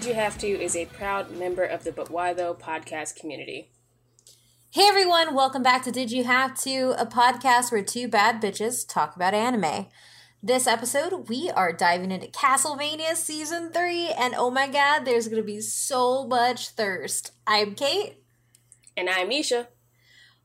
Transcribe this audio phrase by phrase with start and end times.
[0.00, 3.70] Did You Have To is a proud member of the But Why Though podcast community.
[4.70, 8.88] Hey everyone, welcome back to Did You Have To, a podcast where two bad bitches
[8.88, 9.88] talk about anime.
[10.42, 15.42] This episode, we are diving into Castlevania Season 3, and oh my god, there's gonna
[15.42, 17.32] be so much thirst.
[17.46, 18.22] I'm Kate.
[18.96, 19.68] And I'm Misha.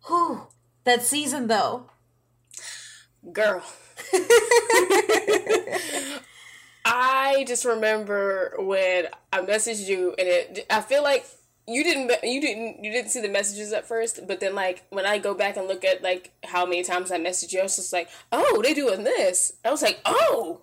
[0.08, 0.48] Whew,
[0.84, 1.92] that season though.
[3.32, 3.64] Girl.
[6.86, 10.66] I just remember when I messaged you, and it.
[10.70, 11.26] I feel like
[11.68, 12.12] you didn't.
[12.24, 12.84] You didn't.
[12.84, 15.68] You didn't see the messages at first, but then like when I go back and
[15.68, 18.76] look at like how many times I messaged you, I was just like, oh, they
[18.76, 19.54] doing this.
[19.66, 20.62] I was like, oh.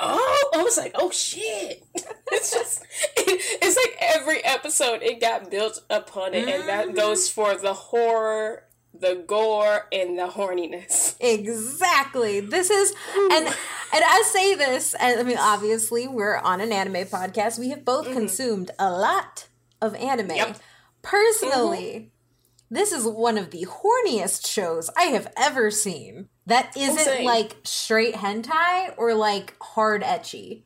[0.00, 1.84] Oh, I was like, oh shit!
[2.30, 2.82] It's just,
[3.16, 6.94] it, it's like every episode it got built upon it, and that mm.
[6.94, 11.16] goes for the horror the gore and the horniness.
[11.20, 12.40] Exactly.
[12.40, 13.56] This is and and
[13.92, 17.58] I say this, and I mean obviously we're on an anime podcast.
[17.58, 18.14] We have both mm-hmm.
[18.14, 19.48] consumed a lot
[19.80, 20.30] of anime.
[20.30, 20.58] Yep.
[21.02, 22.74] Personally, mm-hmm.
[22.74, 26.28] this is one of the horniest shows I have ever seen.
[26.46, 30.64] That isn't like straight hentai or like hard ecchi.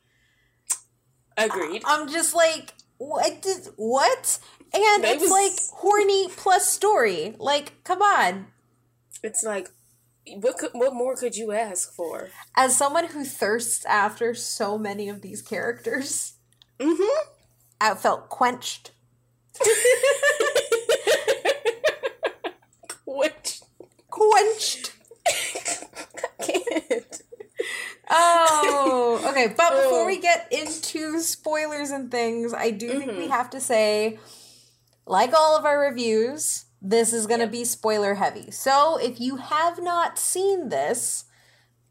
[1.37, 1.83] Agreed.
[1.85, 4.39] I'm just like what did what?
[4.73, 5.31] And it's was...
[5.31, 7.35] like horny plus story.
[7.37, 8.47] Like, come on.
[9.23, 9.69] It's like
[10.37, 12.29] what could, what more could you ask for?
[12.55, 16.33] As someone who thirsts after so many of these characters,
[16.79, 17.29] mm-hmm.
[17.81, 18.91] I felt quenched.
[23.05, 23.63] quenched.
[24.09, 24.93] Quenched.
[26.41, 27.21] can't.
[28.09, 29.53] Oh, okay.
[29.55, 30.21] But before we oh.
[30.21, 32.99] get into spoilers and things, I do mm-hmm.
[32.99, 33.31] think we mm-hmm.
[33.31, 34.19] have to say
[35.05, 37.51] like all of our reviews, this is going to yep.
[37.51, 38.51] be spoiler heavy.
[38.51, 41.25] So if you have not seen this,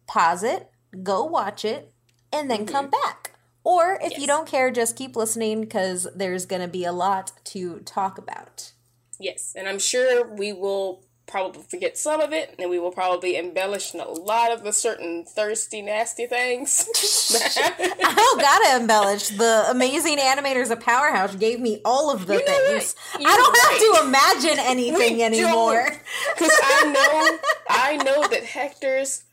[0.06, 0.70] pause it,
[1.02, 1.92] go watch it,
[2.32, 2.74] and then mm-hmm.
[2.74, 3.30] come back.
[3.64, 4.20] Or if yes.
[4.20, 8.18] you don't care, just keep listening because there's going to be a lot to talk
[8.18, 8.72] about.
[9.20, 13.36] Yes, and I'm sure we will probably forget some of it, and we will probably
[13.36, 16.86] embellish a lot of the certain thirsty, nasty things.
[17.56, 19.28] I don't gotta embellish.
[19.28, 22.94] The amazing animators at Powerhouse gave me all of the you things.
[23.14, 23.68] I don't right.
[23.70, 25.88] have to imagine anything we anymore.
[26.34, 27.38] Because I know,
[27.68, 29.24] I know that Hector's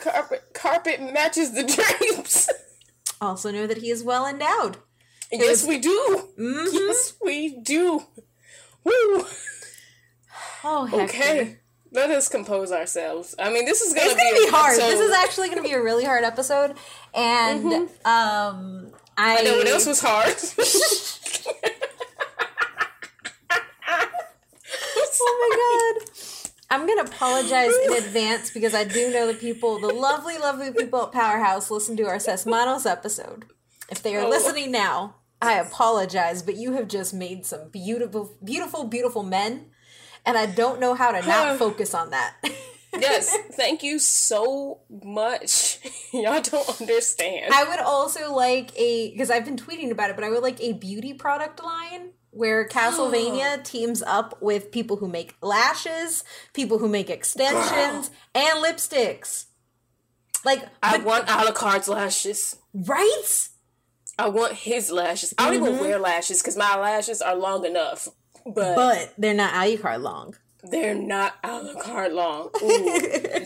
[0.00, 2.50] carpet carpet matches the drapes.
[3.20, 4.78] Also know that he is well endowed.
[5.32, 6.28] Yes, was, we do.
[6.38, 6.76] Mm-hmm.
[6.76, 8.02] Yes, we do.
[8.84, 9.24] Woo.
[10.68, 11.04] Oh, Hector.
[11.04, 11.58] okay.
[11.92, 13.36] Let us compose ourselves.
[13.38, 14.74] I mean, this is gonna, gonna be, be hard.
[14.74, 14.90] Episode.
[14.90, 16.74] This is actually gonna be a really hard episode,
[17.14, 17.84] and mm-hmm.
[18.04, 20.26] um, I, I know what else was hard.
[25.20, 26.02] oh my god.
[26.68, 31.04] I'm gonna apologize in advance because I do know the people, the lovely, lovely people
[31.04, 33.44] at Powerhouse, listen to our Seis Manos episode.
[33.88, 34.28] If they are oh.
[34.28, 39.66] listening now, I apologize, but you have just made some beautiful, beautiful, beautiful men
[40.26, 42.34] and I don't know how to not focus on that.
[42.98, 45.78] yes, thank you so much.
[46.12, 47.54] Y'all don't understand.
[47.54, 50.60] I would also like a because I've been tweeting about it, but I would like
[50.60, 56.88] a beauty product line where Castlevania teams up with people who make lashes, people who
[56.88, 59.46] make extensions, and lipsticks.
[60.44, 62.56] Like I but, want Alucard's lashes.
[62.74, 63.48] Right?
[64.18, 65.34] I want his lashes.
[65.36, 65.74] I don't mm-hmm.
[65.74, 68.08] even wear lashes because my lashes are long enough.
[68.46, 70.36] But but they're not Alucard long.
[70.62, 72.50] They're not Alucard long.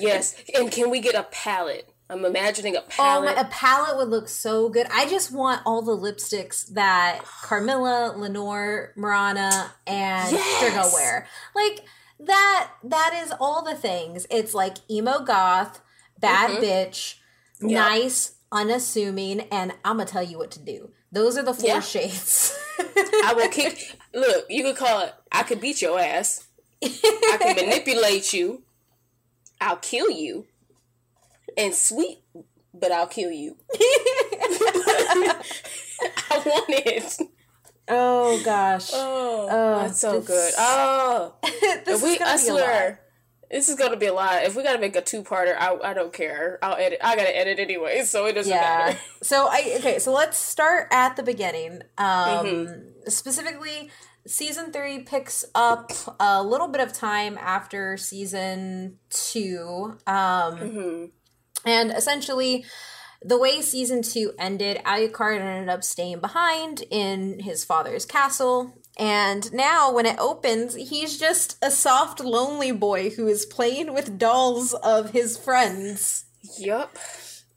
[0.01, 0.35] yes.
[0.55, 1.93] And can we get a palette?
[2.09, 3.39] I'm imagining a palette.
[3.39, 4.87] Um, a palette would look so good.
[4.91, 10.93] I just want all the lipsticks that Carmilla, Lenore, Morana, and yes!
[10.93, 11.27] wear.
[11.55, 11.85] Like
[12.19, 12.71] that.
[12.83, 14.27] That is all the things.
[14.31, 15.81] It's like emo goth,
[16.19, 16.65] bad mm-hmm.
[16.65, 17.17] bitch,
[17.61, 17.71] yep.
[17.71, 20.91] nice, unassuming, and I'm gonna tell you what to do.
[21.13, 21.81] Those are the four yeah.
[21.81, 22.59] shades.
[22.79, 24.00] I will kick.
[24.13, 25.15] Look, you could call it.
[25.31, 26.47] I could beat your ass.
[26.83, 28.63] I can manipulate you.
[29.61, 30.47] I'll kill you.
[31.57, 32.21] And sweet,
[32.73, 33.57] but I'll kill you.
[36.31, 37.19] I want it.
[37.89, 38.91] Oh gosh.
[38.95, 40.53] Oh, oh that's so good.
[40.57, 43.01] Oh, we, I swear,
[43.51, 44.45] this is gonna be a lot.
[44.45, 46.59] If we gotta make a two parter, I, I don't care.
[46.63, 47.01] I'll edit.
[47.03, 48.61] I gotta edit anyway, so it doesn't yeah.
[48.61, 48.99] matter.
[49.23, 49.99] So I okay.
[49.99, 51.83] So let's start at the beginning.
[51.99, 52.81] Um, mm-hmm.
[53.09, 53.91] Specifically,
[54.27, 61.05] season three picks up a little bit of time after season two, um, mm-hmm.
[61.65, 62.65] and essentially.
[63.23, 69.53] The way season two ended, Alucard ended up staying behind in his father's castle and
[69.53, 74.75] now, when it opens, he's just a soft, lonely boy who is playing with dolls
[74.75, 76.27] of his friends.
[76.59, 76.97] Yup.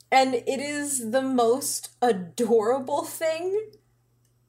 [0.09, 3.71] And it is the most adorable thing.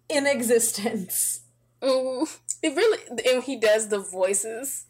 [0.09, 1.41] in existence.
[1.83, 2.99] Mm, it really,
[3.35, 4.87] and he does the voices.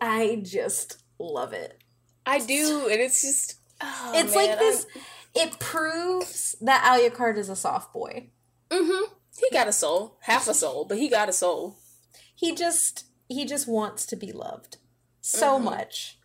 [0.00, 1.82] I just love it.
[2.26, 3.56] I do, and it's just.
[3.80, 4.86] Oh, it's man, like this.
[4.94, 5.02] I'm...
[5.34, 8.28] It proves that Alucard is a soft boy.
[8.70, 9.14] Mm-hmm.
[9.42, 11.76] He got a soul, half a soul, but he got a soul.
[12.34, 14.78] He just he just wants to be loved
[15.20, 15.64] so mm-hmm.
[15.64, 16.18] much.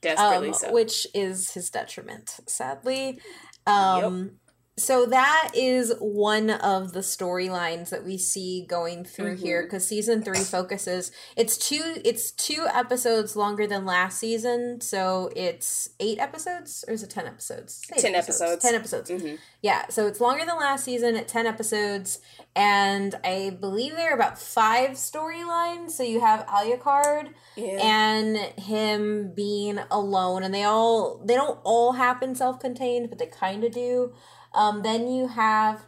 [0.00, 0.72] Desperately um, so.
[0.72, 3.20] Which is his detriment, sadly.
[3.66, 4.41] Um, yep
[4.78, 9.44] so that is one of the storylines that we see going through mm-hmm.
[9.44, 15.30] here because season three focuses it's two it's two episodes longer than last season so
[15.36, 18.40] it's eight episodes or is it ten episodes ten episodes.
[18.40, 18.62] episodes.
[18.62, 19.34] ten episodes mm-hmm.
[19.60, 22.20] yeah so it's longer than last season at 10 episodes
[22.56, 27.78] and i believe there are about five storylines so you have alucard yeah.
[27.82, 33.64] and him being alone and they all they don't all happen self-contained but they kind
[33.64, 34.14] of do
[34.54, 35.84] um, then you have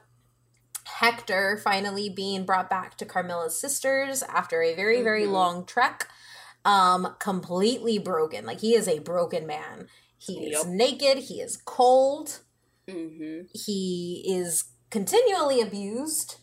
[0.84, 5.32] Hector finally being brought back to Carmilla's sisters after a very, very mm-hmm.
[5.32, 6.08] long trek.
[6.64, 8.46] Um, completely broken.
[8.46, 9.88] Like he is a broken man.
[10.19, 11.25] He is naked.
[11.25, 12.40] He is cold.
[12.88, 13.46] Mm-hmm.
[13.52, 16.37] He is continually abused.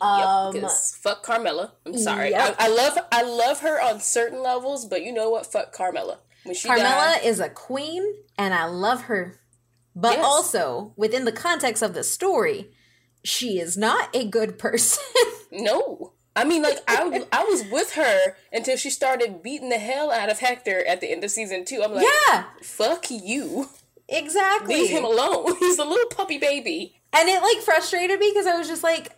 [0.00, 1.72] Um, yep, fuck Carmilla.
[1.86, 2.30] I'm sorry.
[2.30, 2.56] Yep.
[2.58, 5.46] I, I, love I love her on certain levels, but you know what?
[5.46, 6.18] Fuck Carmilla.
[6.44, 8.04] When she Carmilla died, is a queen,
[8.36, 9.40] and I love her
[10.00, 10.24] but yes.
[10.24, 12.70] also, within the context of the story,
[13.24, 15.02] she is not a good person.
[15.52, 16.12] no.
[16.36, 20.30] I mean, like I, I was with her until she started beating the hell out
[20.30, 21.82] of Hector at the end of season two.
[21.82, 23.70] I'm like, yeah, fuck you.
[24.08, 24.76] Exactly.
[24.76, 25.56] Leave him alone.
[25.58, 27.00] He's a little puppy baby.
[27.12, 29.16] And it like frustrated me because I was just like,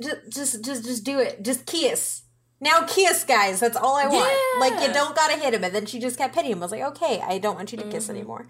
[0.00, 1.42] just, just, just, just do it.
[1.42, 2.22] Just kiss.
[2.60, 3.58] Now kiss, guys.
[3.58, 4.30] That's all I want.
[4.30, 4.60] Yeah.
[4.60, 5.64] Like you don't gotta hit him.
[5.64, 6.58] And then she just kept hitting him.
[6.58, 7.92] I was like, okay, I don't want you to mm-hmm.
[7.92, 8.46] kiss anymore.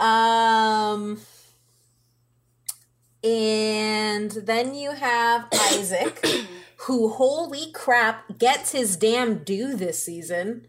[0.00, 1.20] Um,
[3.22, 6.24] and then you have Isaac,
[6.78, 10.66] who holy crap gets his damn due this season.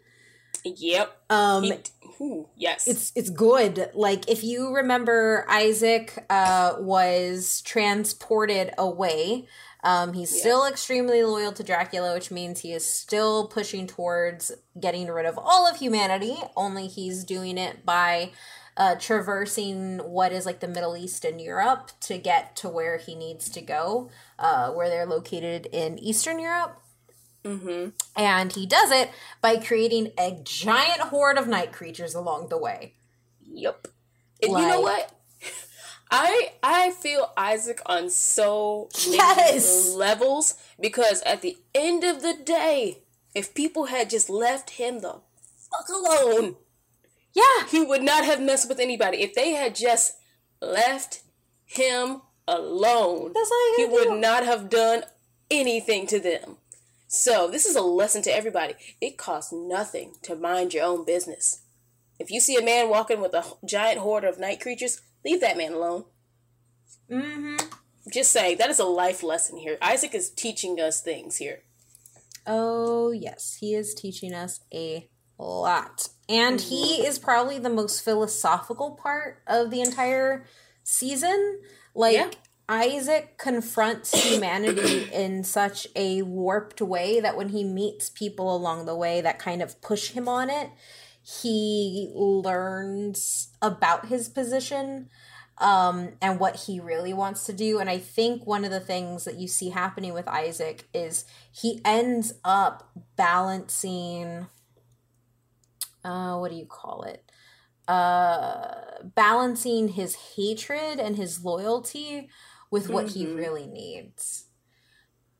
[0.63, 1.17] Yep.
[1.29, 1.63] Um.
[1.63, 1.73] He,
[2.19, 2.87] ooh, yes.
[2.87, 3.89] It's it's good.
[3.93, 9.47] Like if you remember, Isaac uh was transported away.
[9.83, 10.41] Um, he's yeah.
[10.41, 15.39] still extremely loyal to Dracula, which means he is still pushing towards getting rid of
[15.39, 16.35] all of humanity.
[16.55, 18.31] Only he's doing it by
[18.77, 23.15] uh, traversing what is like the Middle East and Europe to get to where he
[23.15, 24.09] needs to go,
[24.39, 26.81] uh, where they're located in Eastern Europe.
[27.43, 27.89] Mm-hmm.
[28.15, 29.09] And he does it
[29.41, 32.93] by creating a giant horde of night creatures along the way.
[33.53, 33.87] Yep.
[34.43, 35.11] And like, you know what?
[36.11, 39.93] I I feel Isaac on so many yes!
[39.93, 43.03] levels because at the end of the day,
[43.33, 45.21] if people had just left him the
[45.71, 46.57] fuck alone,
[47.33, 47.67] yeah.
[47.69, 49.21] He would not have messed with anybody.
[49.21, 50.13] If they had just
[50.61, 51.21] left
[51.65, 53.33] him alone,
[53.77, 54.19] he would do.
[54.19, 55.03] not have done
[55.49, 56.57] anything to them.
[57.07, 58.75] So, this is a lesson to everybody.
[59.01, 61.61] It costs nothing to mind your own business.
[62.19, 65.57] If you see a man walking with a giant horde of night creatures, leave that
[65.57, 66.05] man alone.
[67.09, 67.67] Mm-hmm.
[68.13, 69.77] Just saying, that is a life lesson here.
[69.81, 71.63] Isaac is teaching us things here.
[72.47, 73.57] Oh, yes.
[73.59, 75.09] He is teaching us a
[75.43, 76.09] lot.
[76.29, 76.69] And mm-hmm.
[76.69, 80.45] he is probably the most philosophical part of the entire
[80.83, 81.59] season.
[81.93, 82.31] Like, yeah.
[82.69, 88.95] Isaac confronts humanity in such a warped way that when he meets people along the
[88.95, 90.69] way that kind of push him on it,
[91.21, 95.09] he learns about his position
[95.57, 97.79] um, and what he really wants to do.
[97.79, 101.81] And I think one of the things that you see happening with Isaac is he
[101.85, 104.47] ends up balancing
[106.03, 107.23] uh, what do you call it?
[107.87, 112.29] Uh, balancing his hatred and his loyalty
[112.69, 113.19] with what mm-hmm.
[113.19, 114.45] he really needs.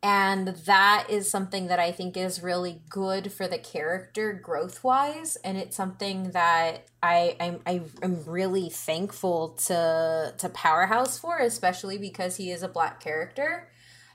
[0.03, 5.36] And that is something that I think is really good for the character growth wise.
[5.38, 12.00] And it's something that I, I'm, I, am really thankful to, to Powerhouse for, especially
[12.00, 13.70] because he is a black character.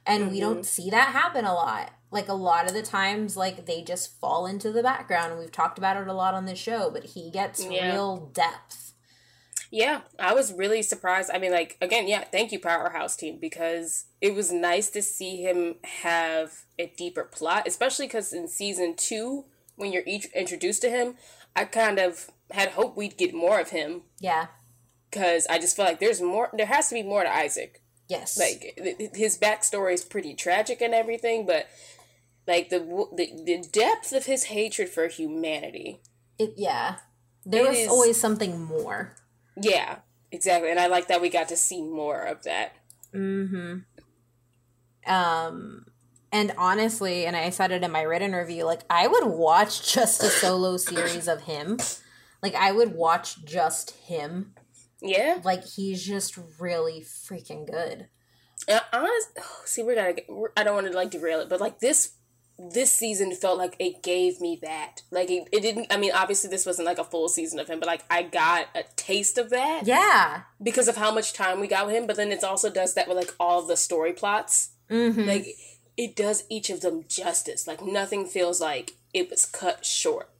[0.04, 0.32] And mm-hmm.
[0.32, 0.62] we don't mm-hmm.
[0.64, 4.46] see that happen a lot like a lot of the times like they just fall
[4.46, 7.64] into the background we've talked about it a lot on this show but he gets
[7.64, 7.92] yeah.
[7.92, 8.92] real depth.
[9.70, 11.30] Yeah i was really surprised.
[11.32, 15.36] I mean like again yeah thank you powerhouse team because it was nice to see
[15.42, 19.44] him have a deeper plot especially because in season two
[19.74, 21.16] when you're each introduced to him
[21.54, 24.02] i kind of had hope we'd get more of him.
[24.20, 24.46] Yeah.
[25.10, 27.82] Because i just feel like there's more there has to be more to isaac.
[28.08, 28.38] Yes.
[28.38, 28.78] Like
[29.14, 31.66] his backstory is pretty tragic and everything, but
[32.46, 32.78] like the
[33.14, 36.00] the, the depth of his hatred for humanity.
[36.38, 36.96] It yeah,
[37.44, 39.16] there it was is, always something more.
[39.60, 39.98] Yeah,
[40.30, 42.76] exactly, and I like that we got to see more of that.
[43.14, 43.78] Mm-hmm.
[45.10, 45.86] Um,
[46.32, 50.22] and honestly, and I said it in my written review, like I would watch just
[50.22, 51.78] a solo series of him.
[52.42, 54.54] Like I would watch just him.
[55.00, 55.40] Yeah.
[55.42, 58.08] Like he's just really freaking good.
[58.68, 60.14] Uh, honest, oh, see, we're gonna.
[60.14, 62.14] Get, we're, I don't want to like derail it, but like this,
[62.58, 65.02] this season felt like it gave me that.
[65.10, 65.88] Like it, it didn't.
[65.90, 68.68] I mean, obviously this wasn't like a full season of him, but like I got
[68.74, 69.86] a taste of that.
[69.86, 70.42] Yeah.
[70.62, 73.08] Because of how much time we got with him, but then it also does that
[73.08, 74.70] with like all the story plots.
[74.90, 75.22] Mm-hmm.
[75.22, 75.46] Like
[75.96, 77.66] it does each of them justice.
[77.66, 80.30] Like nothing feels like it was cut short.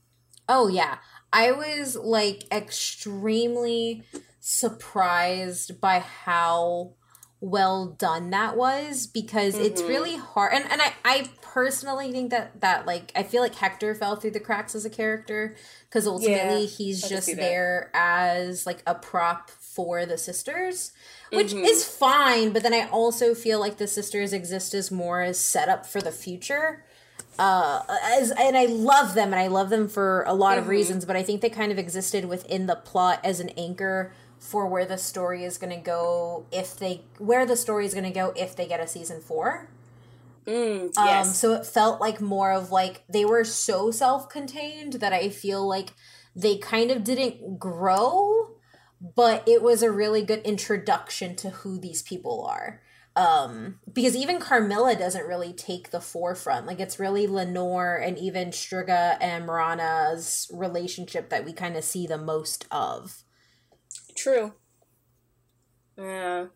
[0.48, 0.98] Oh yeah.
[1.32, 4.04] I was like extremely
[4.40, 6.92] surprised by how
[7.40, 9.64] well done that was because mm-hmm.
[9.64, 13.54] it's really hard and, and I, I personally think that that like i feel like
[13.54, 15.56] hector fell through the cracks as a character
[15.88, 20.92] because ultimately yeah, he's just there as like a prop for the sisters
[21.32, 21.64] which mm-hmm.
[21.64, 25.86] is fine but then i also feel like the sisters exist as more as setup
[25.86, 26.84] for the future
[27.38, 30.60] uh as and i love them and i love them for a lot mm-hmm.
[30.60, 34.12] of reasons but i think they kind of existed within the plot as an anchor
[34.38, 38.04] for where the story is going to go if they where the story is going
[38.04, 39.70] to go if they get a season four.
[40.46, 41.26] Mm, yes.
[41.26, 45.66] Um, so it felt like more of like they were so self-contained that I feel
[45.66, 45.92] like
[46.36, 48.56] they kind of didn't grow,
[49.14, 52.80] but it was a really good introduction to who these people are.
[53.16, 56.66] Um, because even Carmilla doesn't really take the forefront.
[56.66, 62.06] Like it's really Lenore and even Striga and Morana's relationship that we kind of see
[62.06, 63.24] the most of.
[64.14, 64.52] True.
[65.96, 66.46] Yeah.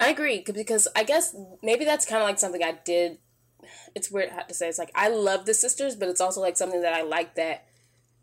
[0.00, 3.18] I agree because I guess maybe that's kind of like something I did.
[3.94, 4.68] It's weird to say.
[4.68, 7.66] It's like I love the sisters, but it's also like something that I like that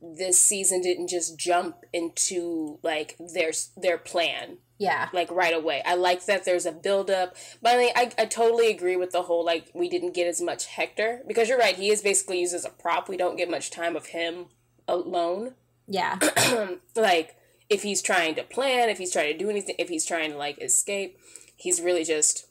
[0.01, 4.58] this season didn't just jump into like their their plan.
[4.78, 5.10] Yeah.
[5.13, 5.84] Like right away.
[5.86, 7.36] I like that there's a build up.
[7.62, 10.42] But I mean I, I totally agree with the whole like we didn't get as
[10.42, 13.08] much Hector because you're right, he is basically used as a prop.
[13.08, 14.48] We don't get much time of him
[14.88, 15.54] alone.
[15.88, 16.18] Yeah.
[16.96, 17.36] like
[17.70, 20.38] if he's trying to plan, if he's trying to do anything, if he's trying to
[20.38, 21.18] like escape,
[21.62, 22.48] he's really just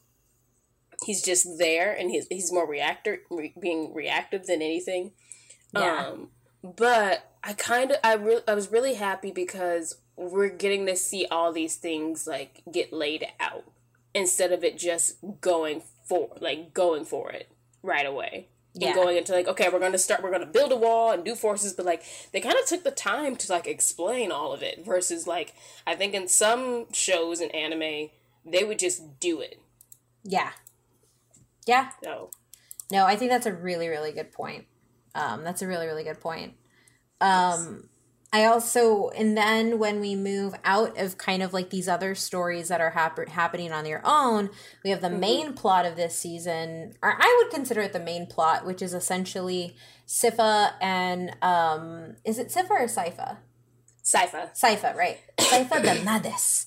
[1.05, 5.12] he's just there and he's he's more reactor re- being reactive than anything.
[5.75, 6.07] Yeah.
[6.07, 6.29] Um,
[6.62, 11.26] but I kind of I really I was really happy because we're getting to see
[11.31, 13.64] all these things like get laid out
[14.14, 17.50] instead of it just going for like going for it
[17.83, 18.88] right away yeah.
[18.88, 21.12] and going into like okay we're going to start we're going to build a wall
[21.12, 22.02] and do forces but like
[22.33, 25.55] they kind of took the time to like explain all of it versus like
[25.87, 28.11] i think in some shows in anime
[28.45, 29.61] they would just do it
[30.25, 30.51] yeah
[31.67, 32.31] yeah no
[32.91, 34.67] no i think that's a really really good point
[35.15, 36.55] um that's a really really good point
[37.21, 37.89] um
[38.33, 42.69] I also, and then when we move out of kind of like these other stories
[42.69, 44.51] that are hap- happening on their own,
[44.85, 45.21] we have the mm-hmm.
[45.21, 48.95] main plot of this season, or I would consider it the main plot, which is
[48.95, 49.75] essentially
[50.07, 53.39] Sypha and, um, is it Sypha or Sypha?
[54.05, 54.57] Sypha.
[54.57, 55.19] Sypha, right.
[55.41, 56.67] Sypha Belnades.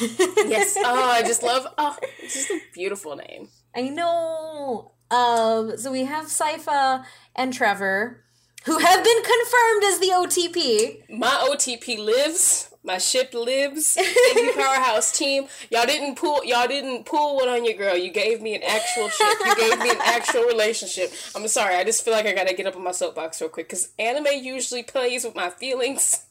[0.00, 0.76] Yes.
[0.84, 3.48] Oh, I just love, oh, it's just a beautiful name.
[3.74, 4.92] I know.
[5.10, 7.04] Um, so we have Sypha
[7.36, 8.22] and Trevor
[8.64, 11.18] who have been confirmed as the OTP.
[11.18, 12.68] My OTP lives.
[12.84, 13.94] My ship lives.
[13.94, 15.46] Thank you, Powerhouse team.
[15.70, 16.44] Y'all didn't pull.
[16.44, 17.96] Y'all didn't pull one on your girl.
[17.96, 19.36] You gave me an actual ship.
[19.44, 21.12] You gave me an actual relationship.
[21.36, 21.76] I'm sorry.
[21.76, 24.26] I just feel like I gotta get up on my soapbox real quick because anime
[24.42, 26.24] usually plays with my feelings,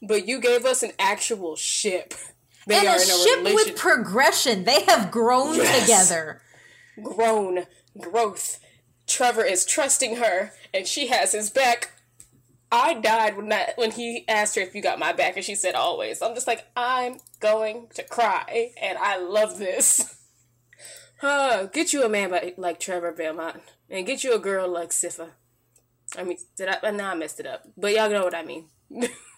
[0.00, 2.14] but you gave us an actual ship.
[2.66, 4.64] They and a, a ship relation- with progression.
[4.64, 5.82] They have grown yes.
[5.82, 6.42] together.
[7.02, 7.66] Grown
[7.98, 8.60] growth
[9.10, 11.92] Trevor is trusting her and she has his back.
[12.72, 15.56] I died when that when he asked her if you got my back and she
[15.56, 16.22] said always.
[16.22, 20.16] I'm just like I'm going to cry and I love this.
[21.22, 24.88] Uh, get you a man by, like Trevor Belmont and get you a girl like
[24.88, 25.32] Sypha.
[26.16, 26.90] I mean, did I?
[26.92, 28.68] Now I messed it up, but y'all know what I mean.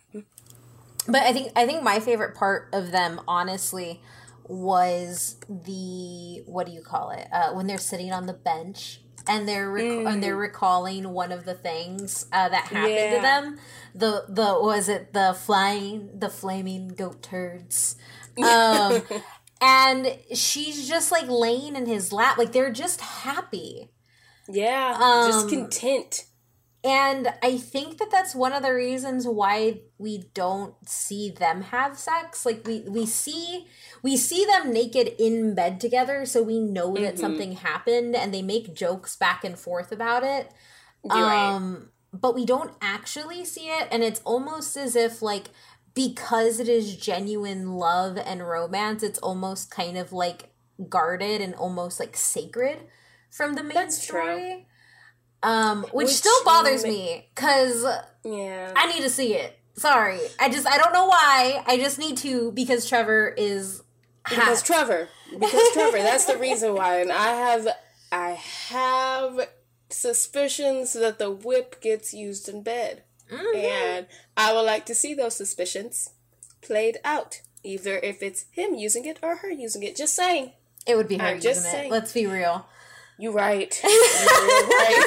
[1.06, 4.02] but I think I think my favorite part of them, honestly,
[4.44, 7.26] was the what do you call it?
[7.32, 10.12] Uh, when they're sitting on the bench and they're rec- mm.
[10.12, 13.16] and they're recalling one of the things uh, that happened yeah.
[13.16, 13.58] to them.
[13.94, 17.96] The the was it the flying the flaming goat turds.
[18.42, 19.02] Um,
[19.60, 23.90] and she's just like laying in his lap, like they're just happy.
[24.48, 26.26] Yeah, um, just content.
[26.84, 31.96] And I think that that's one of the reasons why we don't see them have
[31.96, 32.44] sex.
[32.44, 33.68] Like we we see
[34.02, 37.20] we see them naked in bed together, so we know that mm-hmm.
[37.20, 40.50] something happened, and they make jokes back and forth about it.
[41.04, 42.20] You're um, right.
[42.20, 45.50] but we don't actually see it, and it's almost as if like
[45.94, 50.50] because it is genuine love and romance, it's almost kind of like
[50.88, 52.78] guarded and almost like sacred
[53.30, 54.66] from the main That's story.
[55.42, 57.84] Um, which, which, still bothers me because
[58.24, 59.58] yeah, I need to see it.
[59.74, 61.64] Sorry, I just I don't know why.
[61.66, 63.82] I just need to because Trevor is
[64.28, 65.98] because Trevor because Trevor.
[66.02, 67.68] That's the reason why, and I have
[68.12, 68.30] I
[68.68, 69.48] have
[69.88, 73.56] suspicions that the whip gets used in bed, mm-hmm.
[73.56, 74.06] and
[74.36, 76.10] I would like to see those suspicions
[76.60, 77.42] played out.
[77.64, 79.96] Either if it's him using it or her using it.
[79.96, 80.52] Just saying.
[80.84, 81.86] It would be her I'm using just saying.
[81.86, 81.92] it.
[81.92, 82.66] Let's be real.
[83.22, 83.80] You right.
[83.84, 85.04] You're right.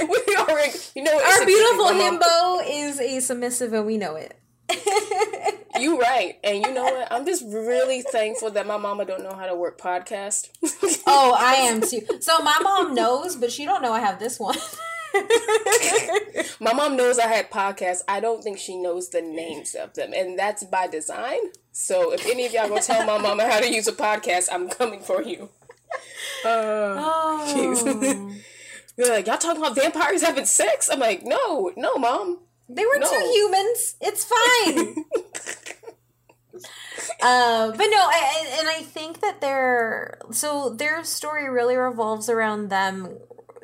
[0.00, 4.38] we already, you know, our beautiful himbo is a submissive, and we know it.
[5.80, 7.10] you right, and you know what?
[7.10, 10.50] I'm just really thankful that my mama don't know how to work podcast.
[11.06, 12.02] oh, I am too.
[12.20, 14.58] So my mom knows, but she don't know I have this one.
[16.60, 18.02] my mom knows I had podcasts.
[18.06, 21.38] I don't think she knows the names of them, and that's by design.
[21.72, 24.68] So if any of y'all gonna tell my mama how to use a podcast, I'm
[24.68, 25.48] coming for you.
[26.44, 28.34] Uh, oh.
[28.96, 30.88] They're like, y'all talking about vampires having sex?
[30.90, 32.40] I'm like, no, no, mom.
[32.68, 33.08] They were no.
[33.08, 33.96] two humans.
[34.00, 35.04] It's fine.
[37.22, 42.68] uh, but no, I, and I think that their so their story really revolves around
[42.68, 43.18] them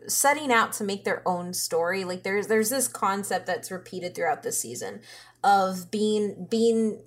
[0.06, 2.04] setting out to make their own story.
[2.04, 5.00] Like there's there's this concept that's repeated throughout the season
[5.42, 7.00] of being being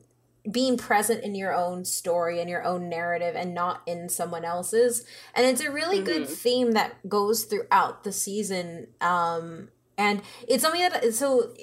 [0.49, 5.05] being present in your own story and your own narrative and not in someone else's
[5.35, 6.05] and it's a really mm-hmm.
[6.05, 11.53] good theme that goes throughout the season um and it's something that so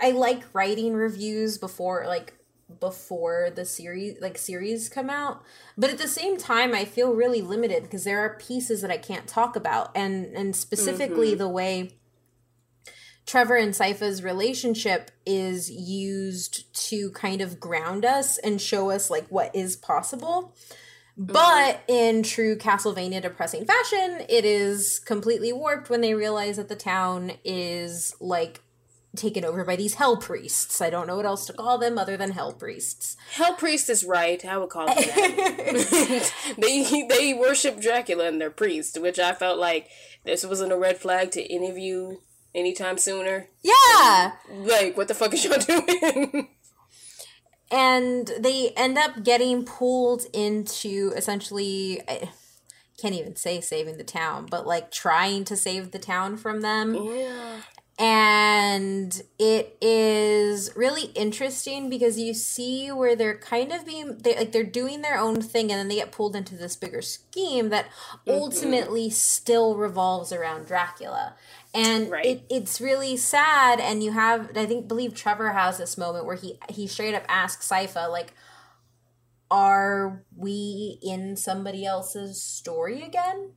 [0.00, 2.34] i like writing reviews before like
[2.80, 5.42] before the series like series come out
[5.76, 8.96] but at the same time i feel really limited because there are pieces that i
[8.96, 11.38] can't talk about and and specifically mm-hmm.
[11.38, 11.90] the way
[13.26, 19.26] Trevor and Sypha's relationship is used to kind of ground us and show us like
[19.28, 20.54] what is possible.
[21.18, 21.32] Mm-hmm.
[21.32, 26.76] But in true Castlevania depressing fashion, it is completely warped when they realize that the
[26.76, 28.60] town is like
[29.14, 30.80] taken over by these hell priests.
[30.80, 33.16] I don't know what else to call them other than hell priests.
[33.32, 34.42] Hell priest is right.
[34.44, 36.32] I would call them that.
[36.58, 39.88] they they worship Dracula and their priest, which I felt like
[40.24, 42.22] this wasn't a red flag to any of you
[42.54, 43.48] anytime sooner.
[43.62, 44.32] Yeah.
[44.50, 46.48] Like, what the fuck is y'all doing?
[47.70, 52.00] and they end up getting pulled into essentially.
[52.08, 52.30] I
[52.98, 56.94] can't even say saving the town, but like trying to save the town from them.
[56.94, 57.60] Yeah
[57.98, 64.50] and it is really interesting because you see where they're kind of being they like
[64.50, 67.86] they're doing their own thing and then they get pulled into this bigger scheme that
[67.86, 68.30] mm-hmm.
[68.30, 71.34] ultimately still revolves around Dracula.
[71.74, 72.26] And right.
[72.26, 76.36] it, it's really sad and you have I think believe Trevor has this moment where
[76.36, 78.34] he he straight up asks Sypha like
[79.50, 83.52] are we in somebody else's story again?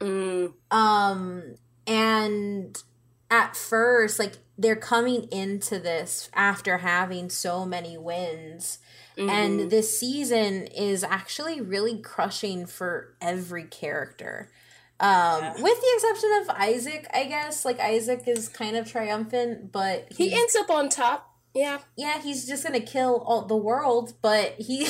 [0.00, 0.52] Mm.
[0.70, 2.82] Um and
[3.30, 8.78] at first like they're coming into this after having so many wins
[9.16, 9.28] mm-hmm.
[9.28, 14.50] and this season is actually really crushing for every character
[14.98, 17.64] um with the exception of isaac i guess.
[17.64, 21.34] Like isaac is kind of triumphant but he ends up on top.
[21.54, 21.78] Yeah.
[21.96, 24.88] Yeah he's just gonna kill all the world but he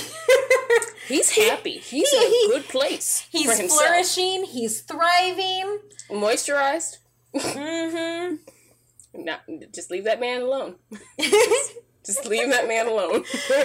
[1.09, 1.79] he's happy.
[1.79, 5.81] He's he, in a good place he's flourishing he's thriving.
[6.11, 6.99] Moisturized.
[7.35, 8.37] Mm-hmm.
[9.73, 10.77] Just leave that man alone.
[12.05, 13.25] just leave that man alone.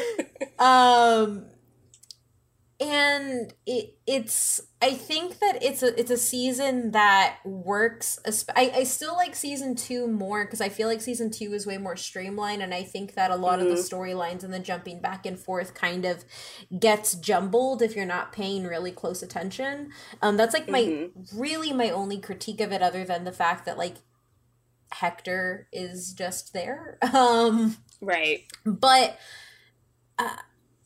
[0.60, 1.46] um
[2.82, 8.20] and it it's I think that it's a it's a season that works.
[8.56, 11.78] I, I still like season two more because I feel like season two is way
[11.78, 13.68] more streamlined, and I think that a lot mm-hmm.
[13.68, 13.96] of the mm-hmm.
[13.96, 16.26] storylines and the jumping back and forth kind of
[16.78, 19.92] gets jumbled if you're not paying really close attention.
[20.24, 21.40] Um, that's like my mm-hmm.
[21.40, 23.98] really my only critique of it, other than the fact that like
[24.92, 26.98] Hector is just there.
[27.14, 29.20] Um, right, but.
[30.18, 30.36] Uh,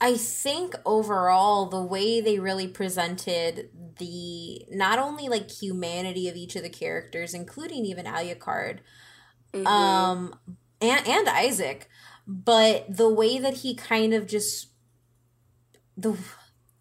[0.02, 6.56] I think overall the way they really presented the not only like humanity of each
[6.56, 8.80] of the characters, including even Alucard,
[9.54, 9.66] mm-hmm.
[9.66, 10.38] um,
[10.82, 11.90] and and Isaac,
[12.28, 14.68] but the way that he kind of just
[15.98, 16.12] the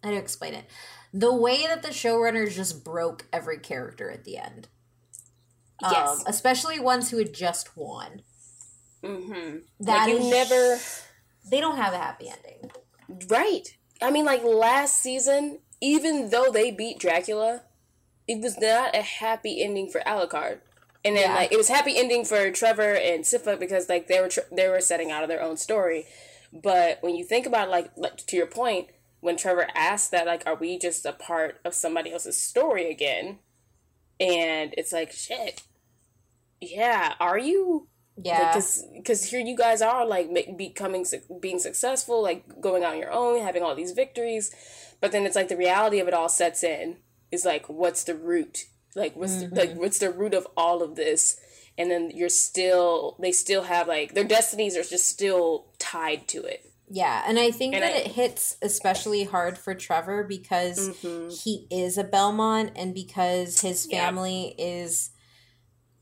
[0.03, 0.65] how do I explain it?
[1.13, 4.67] The way that the showrunners just broke every character at the end.
[5.81, 6.09] Yes.
[6.09, 8.23] Um, especially ones who had just won.
[9.01, 9.57] Mm-hmm.
[9.79, 10.79] That like you never.
[11.49, 12.71] They don't have a happy ending.
[13.27, 13.77] Right.
[14.01, 17.63] I mean, like last season, even though they beat Dracula,
[18.27, 20.59] it was not a happy ending for Alucard.
[21.03, 21.35] And then yeah.
[21.35, 24.67] like it was happy ending for Trevor and Sypha because like they were tr- they
[24.67, 26.05] were setting out of their own story.
[26.51, 28.87] But when you think about like, like to your point,
[29.19, 33.39] when Trevor asks that, like, are we just a part of somebody else's story again?
[34.19, 35.63] And it's like, shit.
[36.61, 37.87] Yeah, are you?
[38.17, 41.05] Yeah, because because here you guys are like becoming
[41.41, 44.55] being successful, like going out on your own, having all these victories,
[45.01, 46.97] but then it's like the reality of it all sets in.
[47.31, 48.65] Is like, what's the root?
[48.95, 49.53] Like, what's mm-hmm.
[49.53, 51.37] the, like what's the root of all of this?
[51.77, 56.43] And then you're still they still have like their destinies are just still tied to
[56.43, 56.71] it.
[56.87, 61.29] Yeah, and I think and that I, it hits especially hard for Trevor because mm-hmm.
[61.29, 64.65] he is a Belmont and because his family yeah.
[64.65, 65.09] is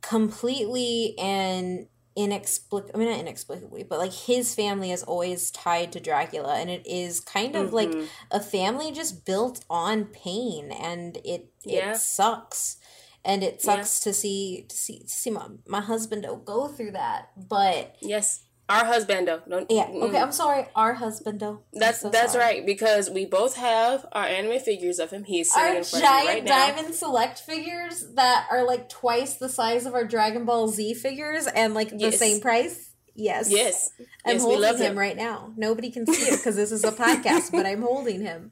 [0.02, 6.00] completely and inexplicably I mean not inexplicably, but like his family is always tied to
[6.00, 7.76] Dracula and it is kind of mm-hmm.
[7.76, 11.92] like a family just built on pain and it yeah.
[11.92, 12.78] it sucks.
[13.26, 14.12] And it sucks yeah.
[14.12, 17.30] to see to see to see my, my husband go through that.
[17.38, 18.44] But Yes.
[18.70, 19.42] Our husband though.
[19.48, 19.90] Don't, yeah.
[19.94, 20.18] Okay.
[20.18, 20.66] I'm sorry.
[20.74, 21.64] Our husband though.
[21.74, 22.46] That's so that's sorry.
[22.46, 25.26] right because we both have our anime figures of him.
[25.26, 26.94] He's sitting our in front giant right diamond now.
[26.94, 31.74] select figures that are like twice the size of our Dragon Ball Z figures and
[31.74, 32.20] like the yes.
[32.20, 32.92] same price.
[33.16, 33.52] Yes.
[33.52, 33.92] Yes.
[34.26, 35.52] I'm yes, holding him, him right now.
[35.58, 38.52] Nobody can see it because this is a podcast, but I'm holding him.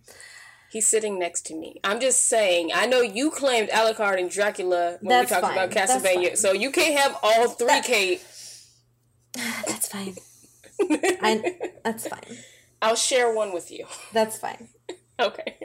[0.71, 1.79] He's sitting next to me.
[1.83, 2.71] I'm just saying.
[2.73, 5.57] I know you claimed Alucard and Dracula when That's we talked fine.
[5.57, 7.67] about Castlevania, so you can't have all three.
[7.67, 8.21] That- Kate
[9.67, 10.15] That's fine.
[11.21, 12.37] I, that's fine.
[12.81, 13.85] I'll share one with you.
[14.13, 14.69] That's fine.
[15.19, 15.55] Okay.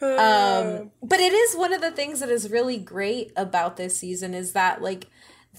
[0.00, 4.32] um, but it is one of the things that is really great about this season
[4.32, 5.08] is that like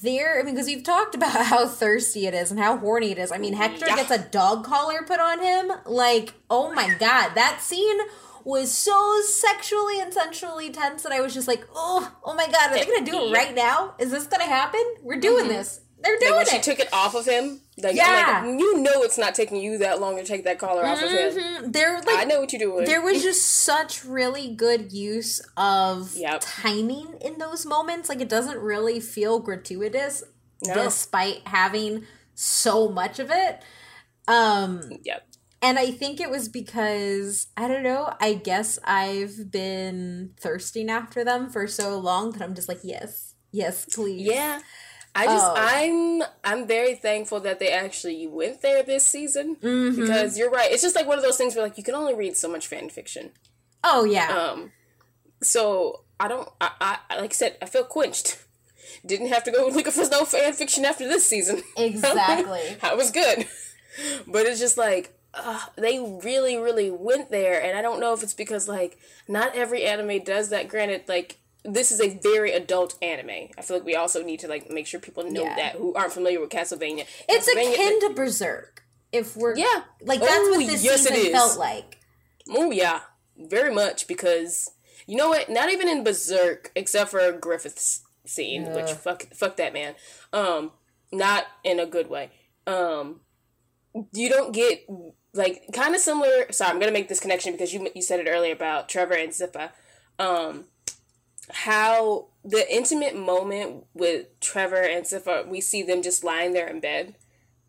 [0.02, 0.39] there.
[0.39, 3.32] I mean, because we've talked about how thirsty it is and how horny it is.
[3.32, 3.97] I mean, Hector yeah.
[3.97, 5.71] gets a dog collar put on him.
[5.86, 7.99] Like, oh my god, that scene
[8.44, 12.72] was so sexually and sensually tense that I was just like, oh, oh my god,
[12.72, 13.96] are they gonna do it right now?
[14.00, 14.84] Is this gonna happen?
[15.02, 15.54] We're doing mm-hmm.
[15.54, 15.82] this.
[16.04, 16.66] They're doing like when it.
[16.66, 17.62] She took it off of him.
[17.82, 20.86] Like, yeah, like, you know it's not taking you that long to take that collar
[20.86, 21.06] off mm-hmm.
[21.06, 21.44] of him.
[21.44, 21.72] Mm-hmm.
[21.72, 22.86] There, like, I know what you're doing.
[22.86, 26.42] There was just such really good use of yep.
[26.42, 28.10] timing in those moments.
[28.10, 30.24] Like it doesn't really feel gratuitous,
[30.66, 30.74] no.
[30.74, 33.64] despite having so much of it.
[34.28, 35.26] Um, yep.
[35.63, 41.23] And I think it was because, I don't know, I guess I've been thirsting after
[41.23, 44.23] them for so long that I'm just like, yes, yes, please.
[44.23, 44.60] Yeah.
[45.15, 45.54] I just oh.
[45.56, 50.02] I'm I'm very thankful that they actually went there this season mm-hmm.
[50.02, 50.71] because you're right.
[50.71, 52.65] It's just like one of those things where like you can only read so much
[52.67, 53.30] fan fiction.
[53.84, 54.28] Oh yeah.
[54.28, 54.71] Um.
[55.43, 56.49] So I don't.
[56.60, 57.58] I, I like I said.
[57.62, 58.43] I feel quenched.
[59.06, 61.62] Didn't have to go look for no fan fiction after this season.
[61.78, 62.78] Exactly.
[62.82, 63.45] I was good,
[64.28, 68.24] but it's just like uh, they really, really went there, and I don't know if
[68.24, 70.67] it's because like not every anime does that.
[70.67, 73.50] Granted, like this is a very adult anime.
[73.58, 75.56] I feel like we also need to like make sure people know yeah.
[75.56, 77.06] that who aren't familiar with Castlevania.
[77.28, 78.84] It's Castlevania, akin to Berserk.
[79.12, 82.00] If we're yeah, like that's Ooh, what this yes, season felt like.
[82.50, 83.02] Oh yeah,
[83.38, 84.69] very much because
[85.08, 85.50] you know what?
[85.50, 89.96] Not even in Berserk, except for Griffith's scene, which fuck fuck that man.
[90.32, 90.72] Um,
[91.12, 92.32] not in a good way.
[92.65, 93.22] Um,
[94.13, 94.86] you don't get
[95.34, 96.52] like kind of similar.
[96.52, 99.32] Sorry, I'm gonna make this connection because you you said it earlier about Trevor and
[99.32, 99.72] Sypha.
[100.19, 100.65] Um,
[101.50, 106.80] how the intimate moment with Trevor and Sypha, we see them just lying there in
[106.80, 107.15] bed.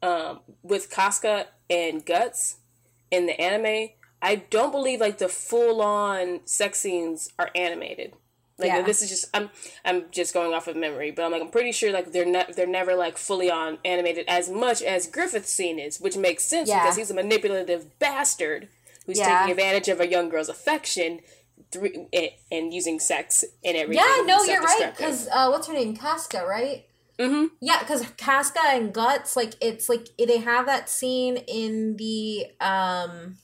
[0.03, 2.57] Um, with Casca and Guts
[3.11, 8.13] in the anime, I don't believe like the full on sex scenes are animated.
[8.59, 8.83] Like yeah.
[8.83, 9.51] this is just I'm
[9.85, 12.55] I'm just going off of memory, but I'm like I'm pretty sure like they're not
[12.55, 16.69] they're never like fully on animated as much as Griffith's scene is, which makes sense
[16.69, 16.83] yeah.
[16.83, 18.69] because he's a manipulative bastard
[19.07, 19.41] who's yeah.
[19.41, 21.21] taking advantage of a young girl's affection
[21.73, 22.09] through
[22.51, 24.05] and using sex and everything.
[24.05, 24.95] Yeah, no, you're right.
[24.97, 26.87] Because uh, what's her name, Casca, right?
[27.19, 27.47] Mm-hmm.
[27.61, 33.39] Yeah, because Casca and Guts, like it's like they have that scene in the um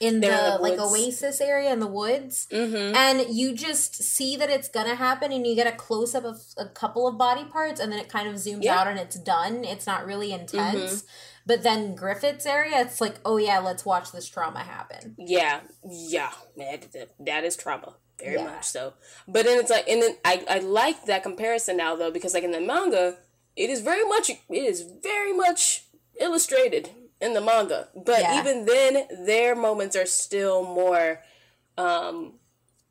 [0.00, 2.96] in the, the like oasis area in the woods mm-hmm.
[2.96, 6.66] and you just see that it's gonna happen and you get a close-up of a
[6.66, 8.78] couple of body parts and then it kind of zooms yeah.
[8.78, 11.06] out and it's done it's not really intense mm-hmm.
[11.46, 15.14] But then Griffith's area, it's like, oh yeah, let's watch this trauma happen.
[15.18, 18.44] Yeah, yeah, that, that is trauma, very yeah.
[18.44, 18.94] much so.
[19.28, 22.44] But then it's like, and then I, I like that comparison now though because like
[22.44, 23.18] in the manga,
[23.56, 25.84] it is very much, it is very much
[26.18, 26.88] illustrated
[27.24, 27.88] in the manga.
[27.94, 28.40] But yeah.
[28.40, 31.20] even then, their moments are still more
[31.76, 32.34] um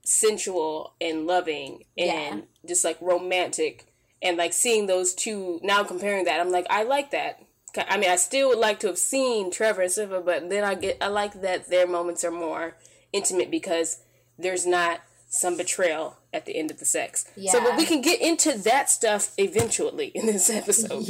[0.06, 2.42] sensual and loving and yeah.
[2.68, 3.86] just like romantic
[4.22, 7.40] and like seeing those two now comparing that i'm like i like that
[7.76, 10.76] I mean, I still would like to have seen Trevor and Sypha, but then I
[10.76, 12.78] get I like that their moments are more
[13.12, 13.98] intimate because
[14.38, 17.26] there's not some betrayal at the end of the sex.
[17.36, 17.52] Yeah.
[17.52, 21.08] So, but we can get into that stuff eventually in this episode.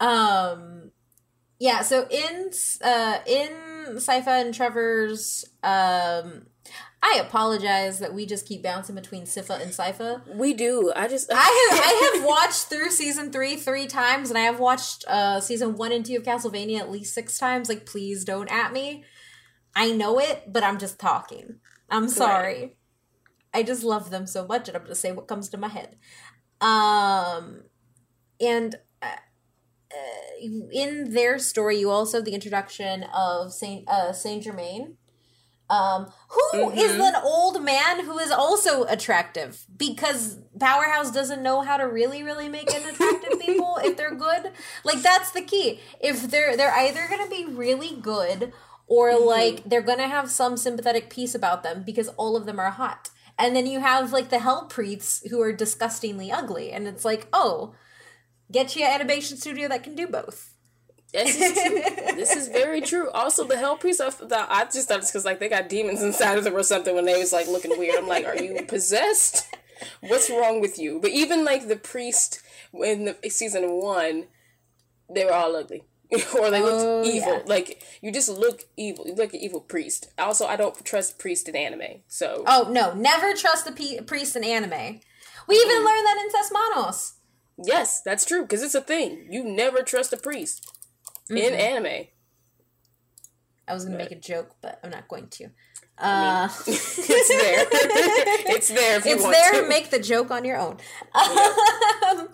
[0.00, 0.87] um,
[1.58, 2.50] yeah, so in
[2.84, 3.50] uh in
[3.96, 6.46] Sypha and Trevor's um
[7.00, 10.22] I apologize that we just keep bouncing between Sypha and Sypha.
[10.36, 10.92] We do.
[10.94, 14.58] I just I have I have watched through season three three times, and I have
[14.58, 17.68] watched uh season one and two of Castlevania at least six times.
[17.68, 19.04] Like, please don't at me.
[19.74, 21.60] I know it, but I'm just talking.
[21.88, 22.60] I'm sorry.
[22.60, 22.76] Right.
[23.54, 25.96] I just love them so much, and I'm just saying what comes to my head.
[26.60, 27.62] Um,
[28.40, 28.76] and
[29.92, 34.96] uh, in their story, you also have the introduction of Saint uh, Saint Germain
[35.70, 36.78] um, who mm-hmm.
[36.78, 42.22] is an old man who is also attractive because Powerhouse doesn't know how to really,
[42.22, 44.52] really make an attractive people if they're good.
[44.84, 45.80] Like that's the key.
[46.00, 48.52] If they're they're either gonna be really good
[48.86, 49.26] or mm-hmm.
[49.26, 53.10] like they're gonna have some sympathetic piece about them because all of them are hot.
[53.38, 57.28] And then you have like the hell priests who are disgustingly ugly, and it's like,
[57.32, 57.74] oh,
[58.50, 60.54] get you an animation studio that can do both.
[61.12, 62.14] This is true.
[62.16, 63.10] this is very true.
[63.10, 66.36] Also, the hell priest, I, I just thought it's because like they got demons inside
[66.36, 67.96] of them or something when they was like looking weird.
[67.96, 69.46] I'm like, are you possessed?
[70.00, 70.98] What's wrong with you?
[71.00, 72.42] But even like the priest
[72.74, 74.26] in the season one,
[75.08, 75.84] they were all ugly.
[76.40, 77.34] or they looked oh, evil.
[77.34, 77.42] Yeah.
[77.46, 79.06] Like you just look evil.
[79.06, 80.10] You look an evil priest.
[80.18, 82.00] Also, I don't trust priest in anime.
[82.06, 85.00] So oh no, never trust a p- priest in anime.
[85.46, 85.84] We even mm.
[85.84, 87.12] learned that in Seis Manos.
[87.64, 89.26] Yes, that's true because it's a thing.
[89.30, 90.72] You never trust a priest
[91.30, 91.36] mm-hmm.
[91.36, 92.06] in anime.
[93.66, 95.50] I was gonna make a joke, but I'm not going to.
[95.98, 97.66] Uh, it's there.
[97.70, 99.00] it's there.
[99.04, 99.62] it's there.
[99.62, 99.68] To.
[99.68, 100.78] Make the joke on your own.
[101.14, 102.26] Yeah.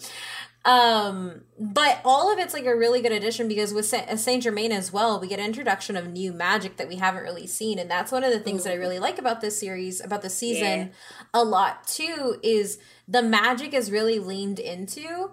[0.64, 4.70] um, but all of it's like a really good addition because with Saint uh, Germain
[4.70, 7.90] as well, we get an introduction of new magic that we haven't really seen, and
[7.90, 8.68] that's one of the things mm-hmm.
[8.68, 10.87] that I really like about this series, about the season, yeah.
[11.32, 12.38] a lot too.
[12.42, 15.31] Is the magic is really leaned into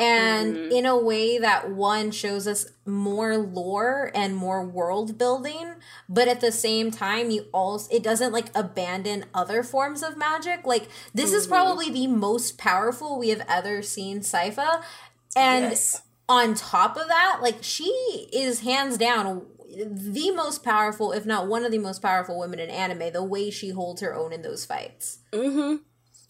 [0.00, 0.72] and mm-hmm.
[0.72, 5.74] in a way that one shows us more lore and more world building
[6.08, 10.64] but at the same time you also it doesn't like abandon other forms of magic
[10.64, 11.36] like this mm-hmm.
[11.36, 14.82] is probably the most powerful we have ever seen Sypha
[15.36, 16.02] and yes.
[16.28, 17.90] on top of that like she
[18.32, 22.70] is hands down the most powerful if not one of the most powerful women in
[22.70, 25.76] anime the way she holds her own in those fights mm-hmm.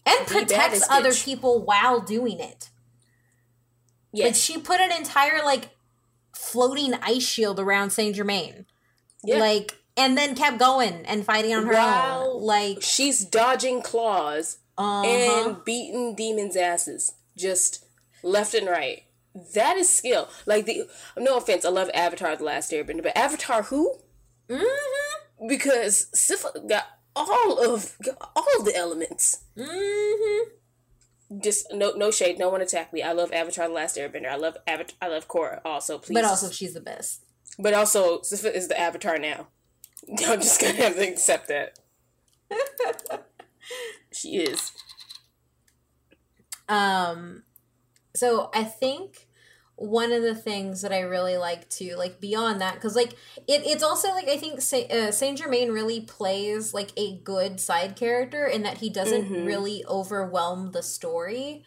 [0.05, 2.69] And protects other people while doing it
[4.13, 4.25] Yes.
[4.25, 5.69] Like she put an entire like
[6.33, 8.65] floating ice shield around Saint Germain.
[9.23, 9.37] Yeah.
[9.37, 12.41] Like and then kept going and fighting on her While own.
[12.43, 15.05] Like she's dodging claws uh-huh.
[15.05, 17.85] and beating demons' asses just
[18.23, 19.03] left and right.
[19.53, 20.27] That is skill.
[20.45, 23.95] Like the no offense, I love Avatar: The Last Airbender, but Avatar who?
[24.49, 25.47] Mm-hmm.
[25.47, 27.97] Because Sypha got all of
[28.35, 29.43] all the elements.
[29.57, 30.49] Mm-hmm
[31.39, 33.01] just no no shade, no one attack me.
[33.01, 34.29] I love Avatar: The Last Airbender.
[34.29, 34.95] I love Avatar.
[35.01, 35.97] I love Korra also.
[35.97, 37.23] Please, but also she's the best.
[37.57, 39.47] But also Sypha is the Avatar now.
[40.27, 41.79] I'm just gonna have to accept that.
[44.11, 44.71] she is.
[46.67, 47.43] Um,
[48.15, 49.27] so I think
[49.81, 53.13] one of the things that I really like to like beyond that because like
[53.47, 57.59] it, it's also like I think Saint, uh, Saint Germain really plays like a good
[57.59, 59.45] side character in that he doesn't mm-hmm.
[59.45, 61.65] really overwhelm the story.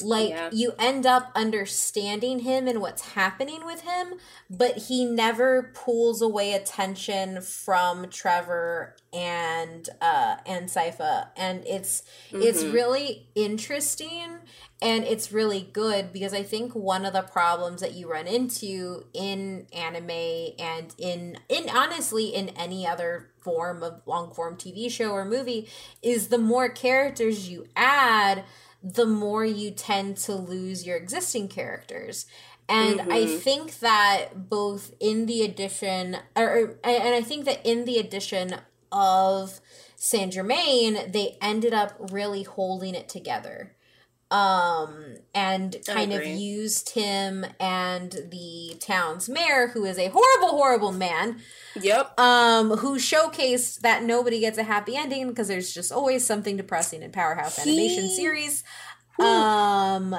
[0.00, 0.50] Like yeah.
[0.52, 4.14] you end up understanding him and what's happening with him,
[4.48, 12.42] but he never pulls away attention from Trevor and uh and Sypha and it's mm-hmm.
[12.42, 14.38] it's really interesting
[14.80, 19.04] and it's really good because I think one of the problems that you run into
[19.12, 25.10] in anime and in in honestly in any other form of long form TV show
[25.10, 25.68] or movie
[26.02, 28.44] is the more characters you add,
[28.82, 32.26] the more you tend to lose your existing characters.
[32.68, 33.12] And mm-hmm.
[33.12, 38.56] I think that both in the addition, or, and I think that in the addition
[38.90, 39.60] of
[39.96, 43.74] Saint Germain, they ended up really holding it together
[44.32, 50.90] um, and kind of used him and the town's mayor, who is a horrible, horrible
[50.90, 51.40] man.
[51.78, 52.18] Yep.
[52.18, 57.02] Um, who showcased that nobody gets a happy ending because there's just always something depressing
[57.02, 58.64] in Powerhouse he, animation series.
[59.18, 60.16] Um,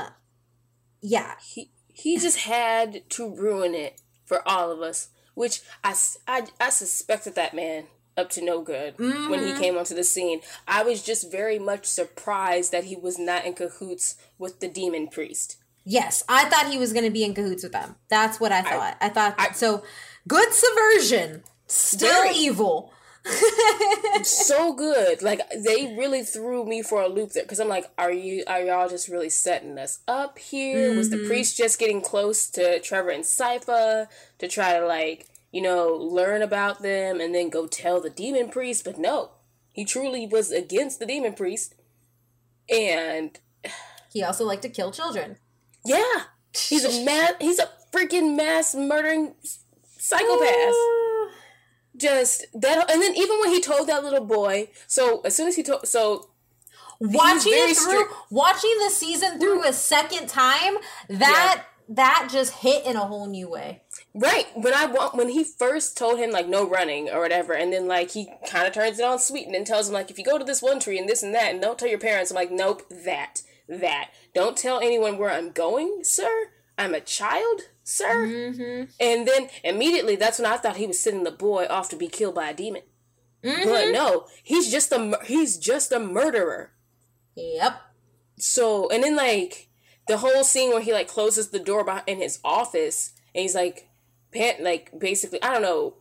[1.02, 1.34] yeah.
[1.44, 5.96] He he just had to ruin it for all of us, which I
[6.28, 7.86] I, I suspected that man
[8.18, 9.30] up to no good mm-hmm.
[9.30, 9.62] when he mm-hmm.
[9.62, 10.42] came onto the scene.
[10.68, 15.08] I was just very much surprised that he was not in cahoots with the demon
[15.08, 15.58] priest.
[15.86, 17.96] Yes, I thought he was going to be in cahoots with them.
[18.10, 18.98] That's what I thought.
[19.02, 19.84] I, I thought I, so.
[20.26, 22.94] Good subversion, still very, evil.
[24.24, 25.22] so good.
[25.22, 28.62] Like they really threw me for a loop there because I'm like, are you are
[28.62, 30.90] y'all just really setting us up here?
[30.90, 30.98] Mm-hmm.
[30.98, 31.28] Was the mm-hmm.
[31.28, 34.08] priest just getting close to Trevor and Sypha
[34.40, 38.50] to try to like you know learn about them and then go tell the demon
[38.50, 38.84] priest?
[38.84, 39.32] But no,
[39.72, 41.76] he truly was against the demon priest,
[42.70, 43.40] and
[44.12, 45.38] he also liked to kill children.
[45.86, 47.36] Yeah, he's a man.
[47.40, 49.36] He's a freaking mass murdering
[49.98, 50.74] psychopath.
[50.74, 51.30] Ah.
[51.96, 55.56] Just that, and then even when he told that little boy, so as soon as
[55.56, 56.30] he told, so
[57.00, 61.64] watching it through, watching the season through a second time, that yeah.
[61.90, 63.84] That just hit in a whole new way.
[64.14, 64.48] Right.
[64.56, 67.88] When I want when he first told him like no running or whatever, and then
[67.88, 70.26] like he kind of turns it on sweet and then tells him like if you
[70.26, 72.36] go to this one tree and this and that and don't tell your parents, I'm
[72.36, 76.48] like nope that that don't tell anyone where I'm going, sir.
[76.78, 78.28] I'm a child sir.
[78.28, 78.92] Mm-hmm.
[79.00, 82.08] And then immediately, that's when I thought he was sending the boy off to be
[82.08, 82.84] killed by a demon.
[83.44, 83.70] Mm-hmm.
[83.70, 86.72] But no, he's just a he's just a murderer.
[87.36, 87.82] Yep.
[88.38, 89.70] So and then like
[90.08, 93.90] the whole scene where he like closes the door in his office and he's like,
[94.32, 95.96] pant like basically I don't know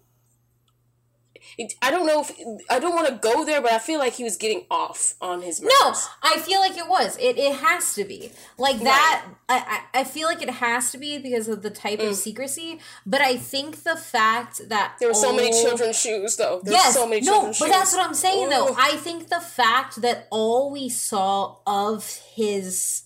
[1.83, 2.33] I don't know if
[2.71, 5.43] I don't want to go there, but I feel like he was getting off on
[5.43, 5.61] his.
[5.61, 5.77] Murders.
[5.83, 7.17] No, I feel like it was.
[7.19, 8.85] It it has to be like right.
[8.85, 9.27] that.
[9.49, 12.09] I, I feel like it has to be because of the type mm.
[12.09, 12.79] of secrecy.
[13.05, 16.61] But I think the fact that there were so many children's shoes, though.
[16.63, 17.69] There yes, so many no, but shoes.
[17.69, 18.51] that's what I'm saying, Ooh.
[18.51, 18.77] though.
[18.79, 23.03] I think the fact that all we saw of his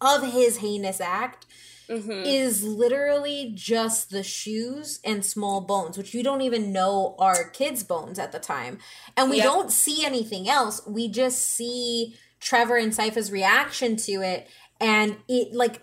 [0.00, 1.46] of his heinous act
[1.88, 2.10] mm-hmm.
[2.10, 7.82] is literally just the shoes and small bones, which you don't even know are kids'
[7.82, 8.78] bones at the time.
[9.16, 9.46] And we yep.
[9.46, 10.86] don't see anything else.
[10.86, 14.48] We just see Trevor and Sypha's reaction to it.
[14.80, 15.80] And it, like,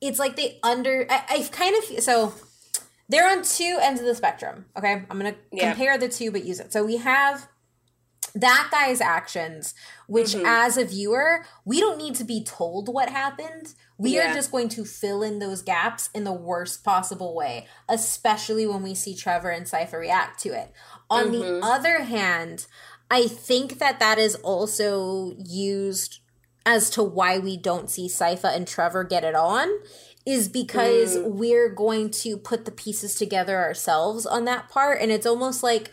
[0.00, 1.06] it's like they under.
[1.08, 2.02] I, I kind of.
[2.02, 2.34] So
[3.08, 4.66] they're on two ends of the spectrum.
[4.76, 5.04] Okay.
[5.10, 5.74] I'm going to yep.
[5.74, 6.72] compare the two, but use it.
[6.72, 7.48] So we have
[8.34, 9.74] that guy's actions,
[10.06, 10.46] which mm-hmm.
[10.46, 13.74] as a viewer, we don't need to be told what happened.
[13.96, 14.30] We yeah.
[14.30, 18.82] are just going to fill in those gaps in the worst possible way, especially when
[18.82, 20.72] we see Trevor and Sypha react to it.
[21.10, 21.32] On mm-hmm.
[21.32, 22.66] the other hand,
[23.10, 26.20] I think that that is also used
[26.66, 29.68] as to why we don't see Sypha and Trevor get it on
[30.26, 31.24] is because mm.
[31.24, 35.90] we're going to put the pieces together ourselves on that part and it's almost like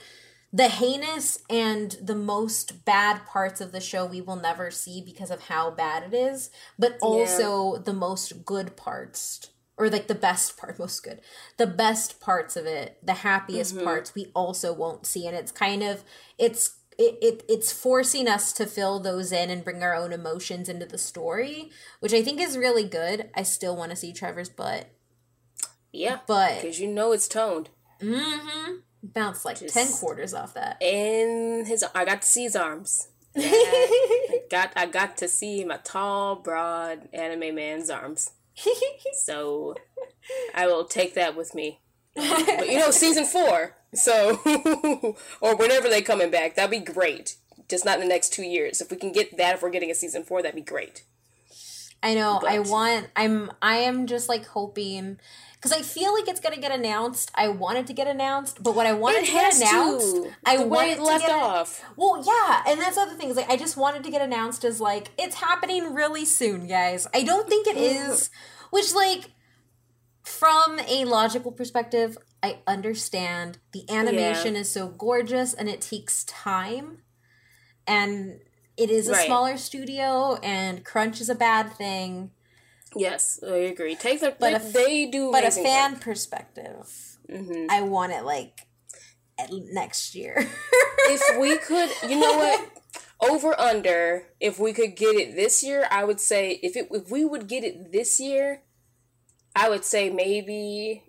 [0.56, 5.30] the heinous and the most bad parts of the show we will never see because
[5.30, 7.82] of how bad it is, but also yeah.
[7.84, 11.20] the most good parts or like the best part most good
[11.58, 13.84] the best parts of it the happiest mm-hmm.
[13.84, 16.06] parts we also won't see and it's kind of
[16.38, 20.70] it's it, it it's forcing us to fill those in and bring our own emotions
[20.70, 24.48] into the story which i think is really good i still want to see trevor's
[24.48, 24.88] butt
[25.91, 27.70] yeah but because you know it's toned
[28.02, 28.76] mm-hmm
[29.13, 30.82] bounced like Just 10 quarters off that.
[30.82, 33.10] In his, I got to see his arms.
[33.38, 38.32] I got, I got to see my tall, broad anime man's arms.
[39.24, 39.76] so
[40.54, 41.82] I will take that with me.
[42.15, 43.76] But you know, season four.
[43.94, 44.39] So,
[45.41, 47.38] or whenever they coming back, that'd be great.
[47.70, 48.82] Just not in the next two years.
[48.82, 51.04] If we can get that, if we're getting a season four, that'd be great.
[52.04, 52.39] I know.
[52.41, 52.52] But.
[52.52, 53.08] I want.
[53.15, 53.52] I'm.
[53.62, 55.20] I am just like hoping
[55.65, 57.32] because I feel like it's gonna get announced.
[57.34, 60.32] I wanted to get announced, but what I wanted it to get announced, to.
[60.45, 61.84] I the to get off.
[61.95, 63.36] Well, yeah, and that's other things.
[63.36, 67.08] Like I just wanted to get announced as like it's happening really soon, guys.
[67.15, 68.30] I don't think it is,
[68.69, 69.32] which like
[70.21, 74.62] from a logical perspective, I understand the animation yeah.
[74.62, 76.99] is so gorgeous and it takes time,
[77.88, 78.39] and
[78.78, 79.25] it is a right.
[79.25, 82.30] smaller studio, and crunch is a bad thing
[82.95, 83.95] Yes, I agree.
[83.95, 86.01] Take the but if, they do, but a fan work.
[86.01, 87.67] perspective, mm-hmm.
[87.69, 88.67] I want it like
[89.49, 90.36] next year.
[91.05, 92.71] if we could, you know what?
[93.21, 97.09] Over under, if we could get it this year, I would say if it if
[97.09, 98.61] we would get it this year,
[99.55, 101.03] I would say maybe,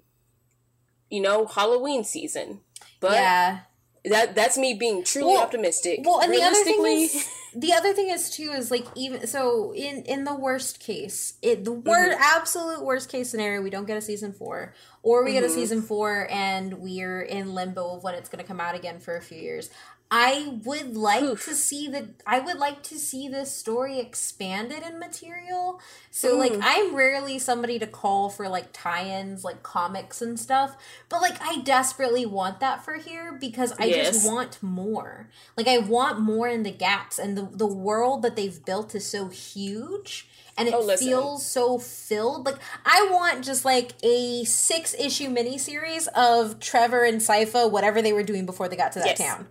[1.10, 2.60] you know, Halloween season.
[3.00, 3.60] But yeah.
[4.04, 6.00] that that's me being truly well, optimistic.
[6.04, 7.28] Well, and the other thing is
[7.58, 11.64] the other thing is too is like even so in in the worst case it
[11.64, 12.22] the word mm-hmm.
[12.22, 15.36] absolute worst case scenario we don't get a season four or we mm-hmm.
[15.36, 15.56] get a mm-hmm.
[15.56, 19.16] season four and we're in limbo of when it's going to come out again for
[19.16, 19.70] a few years
[20.10, 21.44] I would like Oof.
[21.46, 25.80] to see the I would like to see this story expanded in material.
[26.12, 26.60] So like mm.
[26.62, 30.76] I'm rarely somebody to call for like tie-ins like comics and stuff,
[31.08, 34.12] but like I desperately want that for here because I yes.
[34.12, 35.28] just want more.
[35.56, 39.04] Like I want more in the gaps and the the world that they've built is
[39.04, 42.46] so huge and it oh, feels so filled.
[42.46, 48.12] Like I want just like a six issue miniseries of Trevor and Sypha, whatever they
[48.12, 49.18] were doing before they got to that yes.
[49.18, 49.48] town.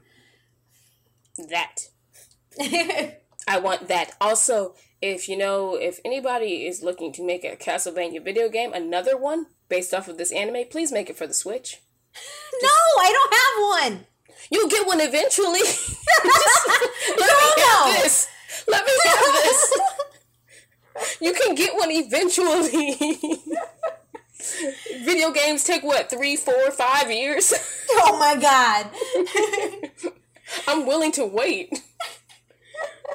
[1.38, 1.90] That.
[3.48, 4.12] I want that.
[4.20, 9.18] Also, if you know, if anybody is looking to make a Castlevania video game, another
[9.18, 11.82] one based off of this anime, please make it for the Switch.
[12.62, 14.06] no, I don't have one.
[14.50, 15.60] You'll get one eventually.
[15.60, 15.98] Just,
[17.10, 17.94] let no, me have no.
[18.02, 18.28] this.
[18.68, 19.80] Let me have this.
[21.22, 23.42] you can get one eventually.
[25.04, 27.54] Video games take what three, four, five years.
[27.92, 30.12] oh my god!
[30.68, 31.82] I'm willing to wait.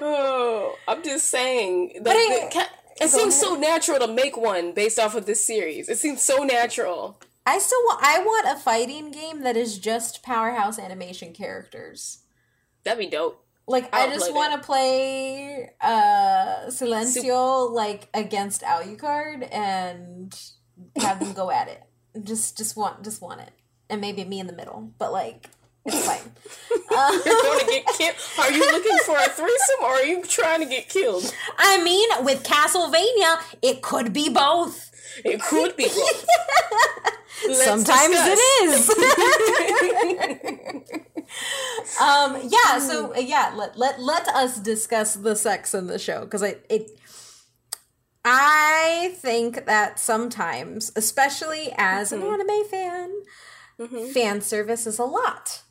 [0.02, 1.92] Oh, I'm just saying.
[1.96, 2.66] The, the,
[3.00, 5.88] it seems so natural to make one based off of this series.
[5.88, 7.20] It seems so natural.
[7.44, 8.00] I still want.
[8.02, 12.20] I want a fighting game that is just powerhouse animation characters.
[12.84, 13.44] That'd be dope.
[13.66, 20.36] Like I'll i just want to play uh Silencio Sup- like against Alucard and
[20.96, 21.82] have them go at it.
[22.24, 23.52] Just just want just want it.
[23.88, 24.92] And maybe me in the middle.
[24.98, 25.50] But like
[25.92, 26.32] it's fine.
[26.90, 28.16] Uh, You're going to get killed.
[28.38, 31.34] Are you looking for a threesome or are you trying to get killed?
[31.58, 34.90] I mean, with Castlevania, it could be both.
[35.24, 36.26] It could be both.
[37.52, 38.38] Sometimes discuss.
[38.38, 38.90] it is.
[42.00, 42.78] um, yeah.
[42.78, 46.56] So uh, yeah, let let let us discuss the sex in the show because I
[46.68, 46.90] it.
[48.22, 52.22] I think that sometimes, especially as mm-hmm.
[52.22, 53.10] an anime fan,
[53.78, 54.12] mm-hmm.
[54.12, 55.62] fan service is a lot.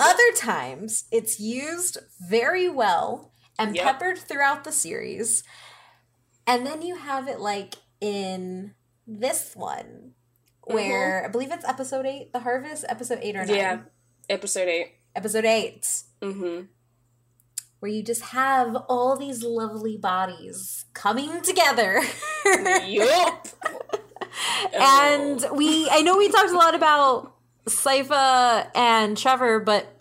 [0.00, 3.84] Other times, it's used very well and yep.
[3.84, 5.42] peppered throughout the series.
[6.46, 8.74] And then you have it like in
[9.06, 10.12] this one
[10.62, 11.26] where mm-hmm.
[11.26, 13.56] I believe it's episode eight, The Harvest, episode eight or nine.
[13.56, 13.78] Yeah,
[14.28, 14.98] episode eight.
[15.18, 15.82] Episode 8
[16.22, 16.60] mm-hmm.
[17.80, 22.02] Where you just have all these lovely bodies coming together.
[22.86, 23.48] yup.
[24.72, 27.34] and we, I know we talked a lot about
[27.68, 29.98] Sypha and Trevor, but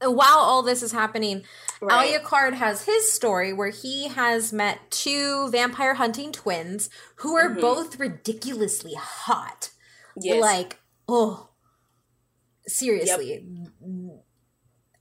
[0.00, 1.42] while all this is happening,
[1.80, 2.20] right.
[2.20, 7.60] Alucard has his story where he has met two vampire hunting twins who are mm-hmm.
[7.60, 9.70] both ridiculously hot.
[10.20, 10.40] Yes.
[10.40, 11.50] Like, oh,
[12.66, 13.44] seriously.
[13.80, 14.22] Yep.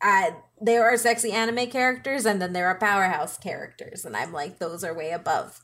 [0.04, 4.58] I, there are sexy anime characters and then there are powerhouse characters and i'm like
[4.58, 5.60] those are way above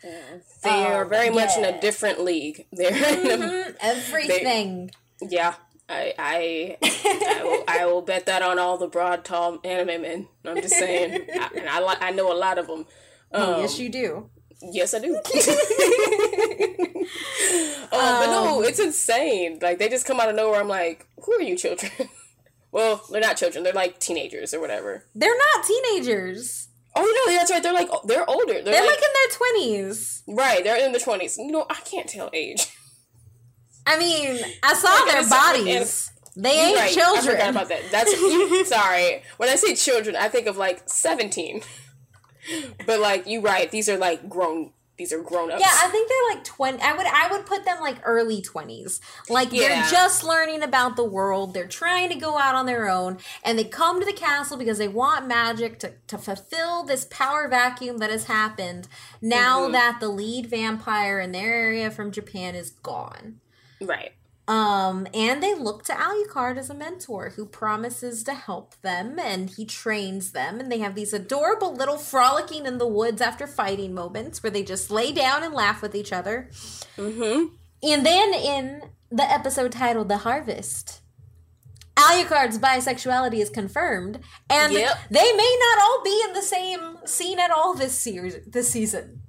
[0.64, 1.32] they um, are very yeah.
[1.32, 3.72] much in a different league they're mm-hmm.
[3.82, 4.92] everything
[5.22, 5.56] they, yeah
[5.90, 10.28] I I I will, I will, bet that on all the broad, tall anime men.
[10.46, 12.80] I'm just saying, I, and I I know a lot of them.
[13.32, 14.30] Um, oh, yes, you do.
[14.62, 15.16] Yes, I do.
[15.16, 15.22] um,
[17.92, 19.60] but no, um, it's insane.
[19.62, 20.60] Like they just come out of nowhere.
[20.60, 21.92] I'm like, who are you, children?
[22.72, 23.64] well, they're not children.
[23.64, 25.06] They're like teenagers or whatever.
[25.16, 26.68] They're not teenagers.
[26.96, 27.62] Oh no, that's right.
[27.62, 28.54] They're like they're older.
[28.54, 30.24] They're, they're like, like in their twenties.
[30.28, 31.38] Right, they're in their twenties.
[31.38, 32.76] You know, I can't tell age.
[33.88, 36.12] I mean, I saw their bodies.
[36.36, 36.94] They ain't right.
[36.94, 37.18] children.
[37.18, 37.82] I forgot about that.
[37.90, 39.24] That's sorry.
[39.38, 41.62] When I say children, I think of like seventeen.
[42.86, 44.72] but like you right, these are like grown.
[44.98, 45.62] These are grown ups.
[45.62, 46.82] Yeah, I think they're like twenty.
[46.82, 49.02] I would I would put them like early twenties.
[49.30, 49.68] Like yeah.
[49.68, 51.56] they're just learning about the world.
[51.56, 54.78] They're trying to go out on their own, and they come to the castle because
[54.78, 58.88] they want magic to to fulfill this power vacuum that has happened
[59.22, 59.72] now mm-hmm.
[59.72, 63.40] that the lead vampire in their area from Japan is gone.
[63.82, 64.14] Right.
[64.48, 69.50] Um, and they look to Alucard as a mentor who promises to help them and
[69.50, 70.60] he trains them.
[70.60, 74.64] And they have these adorable little frolicking in the woods after fighting moments where they
[74.64, 76.50] just lay down and laugh with each other.
[76.96, 77.54] Mm-hmm.
[77.84, 81.02] And then in the episode titled The Harvest,
[81.98, 84.20] Alucard's bisexuality is confirmed,
[84.50, 84.98] and yep.
[85.10, 89.22] they may not all be in the same scene at all this series this season.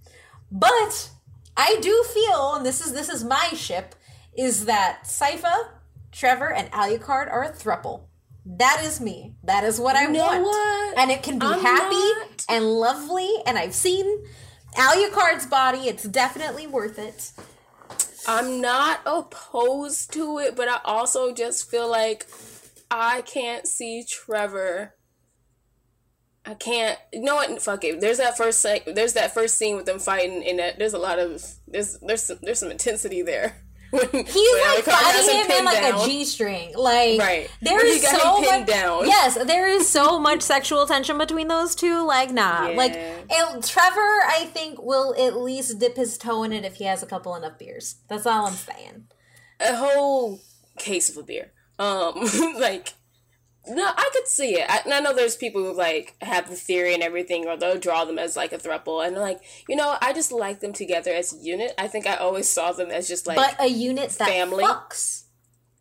[0.53, 1.11] But
[1.57, 3.95] I do feel, and this is this is my ship,
[4.39, 5.71] is that Sypha,
[6.13, 8.05] Trevor, and Alucard are a thruple.
[8.47, 9.35] That is me.
[9.43, 10.43] That is what I you know want.
[10.45, 10.99] What?
[10.99, 12.47] And it can be I'm happy not.
[12.49, 13.29] and lovely.
[13.45, 14.25] And I've seen
[14.75, 15.81] Alucard's body.
[15.81, 17.33] It's definitely worth it.
[18.27, 22.27] I'm not opposed to it, but I also just feel like
[22.91, 24.95] I can't see Trevor.
[26.47, 26.99] I can't.
[27.13, 27.61] You know what?
[27.61, 28.01] Fuck it.
[28.01, 28.63] There's that first.
[28.63, 32.23] There's that first scene with them fighting, and that there's a lot of there's there's
[32.23, 33.68] some, there's some intensity there.
[33.91, 36.01] He's like fighting him in like down.
[36.01, 36.73] a G string.
[36.77, 37.51] Like right.
[37.63, 38.67] there is so much.
[38.67, 39.07] Down.
[39.07, 42.07] Yes, there is so much sexual tension between those two.
[42.07, 42.69] Like nah.
[42.69, 42.77] Yeah.
[42.77, 46.85] Like and Trevor, I think will at least dip his toe in it if he
[46.85, 47.97] has a couple enough beers.
[48.09, 49.07] That's all I'm saying.
[49.61, 50.41] A whole
[50.79, 51.53] case of a beer.
[51.79, 52.29] Um,
[52.59, 52.93] like
[53.69, 54.67] no, I could see it.
[54.69, 58.05] I, I know there's people who like have the theory and everything, or they'll draw
[58.05, 61.33] them as like a throuple, and like you know, I just like them together as
[61.33, 61.73] a unit.
[61.79, 64.65] I think I always saw them as just like but a unit family.
[64.65, 65.25] fucks.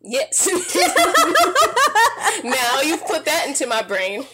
[0.00, 0.46] Yes.
[2.44, 4.24] now you've put that into my brain.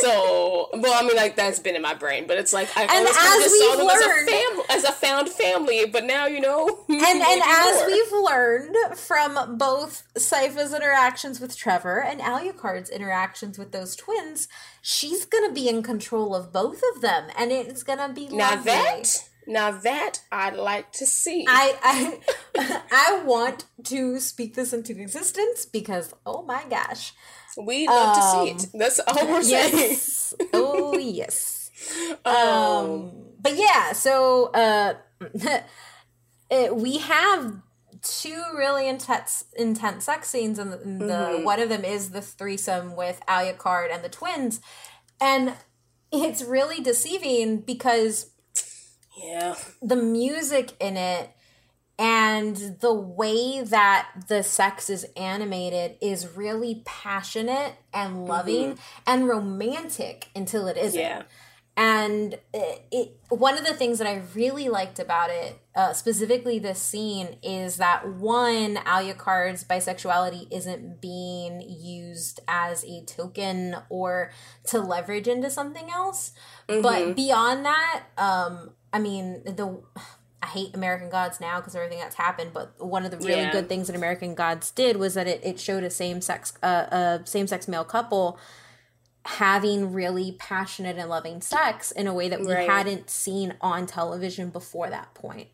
[0.00, 2.90] so, well, I mean, like that's been in my brain, but it's like I And
[2.90, 5.84] always kind of just saw them learned- as a family, as a found family.
[5.86, 12.02] But now you know, and and as we've learned from both Sypha's interactions with Trevor
[12.02, 14.48] and Alucard's interactions with those twins,
[14.80, 18.72] she's gonna be in control of both of them, and it's gonna be now lovely.
[18.72, 21.44] that now that I'd like to see.
[21.48, 21.76] I
[22.56, 27.12] I I want to speak this into existence because oh my gosh.
[27.56, 28.66] we love to see Um, it.
[28.78, 29.72] That's all we're saying.
[29.76, 30.34] Yes.
[30.52, 31.58] oh yes.
[32.24, 34.94] Um, Um but yeah, so uh
[36.50, 37.56] it, we have
[38.02, 41.44] two really intense intense sex scenes and the, the Mm-hmm.
[41.44, 44.60] one of them is the threesome with Alucard and the twins
[45.20, 45.54] and
[46.12, 48.31] it's really deceiving because
[49.16, 51.30] yeah, the music in it
[51.98, 60.28] and the way that the sex is animated is really passionate and loving and romantic
[60.34, 61.00] until it isn't.
[61.00, 61.22] Yeah.
[61.74, 66.58] And it, it one of the things that I really liked about it, uh, specifically
[66.58, 74.32] this scene, is that one Alucard's bisexuality isn't being used as a token or
[74.64, 76.32] to leverage into something else.
[76.66, 79.82] But beyond that, um, I mean the.
[80.44, 82.50] I hate American Gods now because everything that's happened.
[82.52, 83.52] But one of the really Yeah.
[83.52, 87.20] good things that American Gods did was that it, it showed a same sex uh,
[87.22, 88.38] a same sex male couple
[89.24, 92.68] having really passionate and loving sex in a way that we Right.
[92.68, 95.46] hadn't seen on television before that point.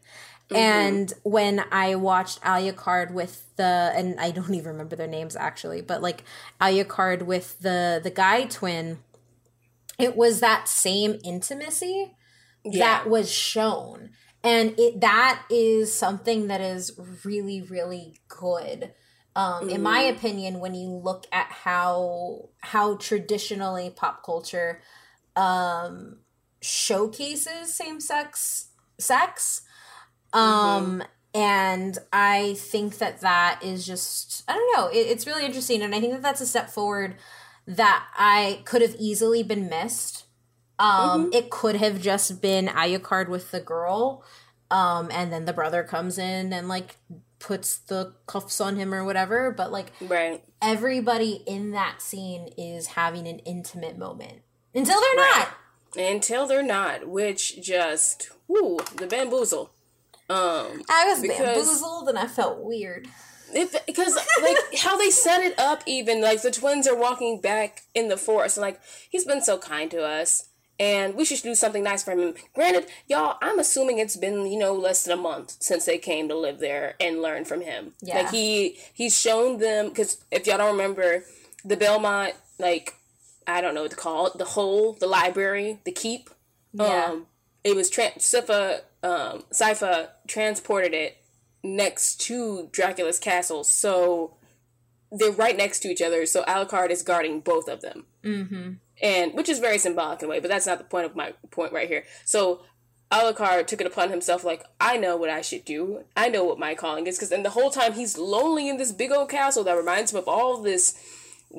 [0.49, 0.57] Mm-hmm.
[0.57, 5.83] And when I watched Alucard with the and I don't even remember their names actually,
[5.83, 6.25] but like
[6.63, 9.01] Alucard with the the guy twin,
[9.99, 12.15] it was that same intimacy
[12.73, 14.11] yeah, that was shown.
[14.45, 18.93] And it that is something that is really really good.
[19.37, 24.81] Um in my opinion when you look at how how traditionally pop culture
[25.37, 26.19] um
[26.61, 29.63] showcases same sex sex
[30.33, 31.03] um
[31.35, 35.83] and i think that that is just i don't know it, it's really interesting.
[35.83, 37.17] And i think that that's a step forward
[37.67, 40.25] that i could have easily been missed
[40.79, 44.25] um, it could have just been Alucard with the girl,
[44.71, 46.97] um, and then the brother comes in and like
[47.39, 49.51] puts the cuffs on him or whatever.
[49.51, 50.43] But like right.
[50.63, 54.43] everybody in that scene is having an intimate moment
[54.75, 55.47] until they're Right.
[55.47, 55.55] not.
[55.97, 59.71] Until they're not, which just whoo the bamboozle.
[60.31, 63.09] Um, I was bamboozled and I felt weird.
[63.55, 67.85] If because like how they set it up, even like the twins are walking back
[67.95, 70.48] in the forest, and like he's been so kind to us,
[70.79, 72.35] and we should do something nice for him.
[72.55, 76.29] Granted, y'all, I'm assuming it's been you know less than a month since they came
[76.29, 77.95] to live there and learn from him.
[78.01, 78.19] Yeah.
[78.19, 81.25] Like he he's shown them because if y'all don't remember,
[81.65, 82.95] the Belmont like
[83.47, 86.31] I don't know what to call it, the hole, the library, the keep.
[86.73, 87.07] Yeah.
[87.07, 87.27] Um,
[87.65, 91.17] it was trans Sypha, um, Sypha transported it
[91.65, 94.37] next to Dracula's castle, so
[95.11, 96.27] they're right next to each other.
[96.27, 98.73] So Alucard is guarding both of them, Mm-hmm.
[99.03, 101.33] And which is very symbolic in a way, but that's not the point of my
[101.51, 102.05] point right here.
[102.25, 102.63] So
[103.11, 106.05] Alucard took it upon himself, like I know what I should do.
[106.17, 108.93] I know what my calling is, because then the whole time he's lonely in this
[108.93, 111.01] big old castle that reminds him of all this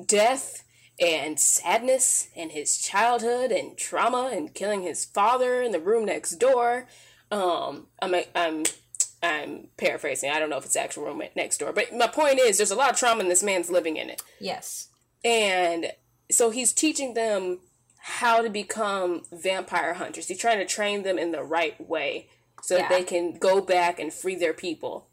[0.06, 0.64] death
[1.00, 6.32] and sadness and his childhood and trauma and killing his father in the room next
[6.32, 6.86] door.
[7.32, 8.64] Um, I'm I'm
[9.22, 10.30] I'm paraphrasing.
[10.30, 12.70] I don't know if it's the actual room next door, but my point is, there's
[12.70, 14.22] a lot of trauma, and this man's living in it.
[14.38, 14.88] Yes.
[15.24, 15.92] And
[16.30, 17.58] so he's teaching them
[17.98, 20.28] how to become vampire hunters.
[20.28, 22.28] He's trying to train them in the right way
[22.62, 22.98] so that Yeah.
[22.98, 25.08] they can go back and free their people.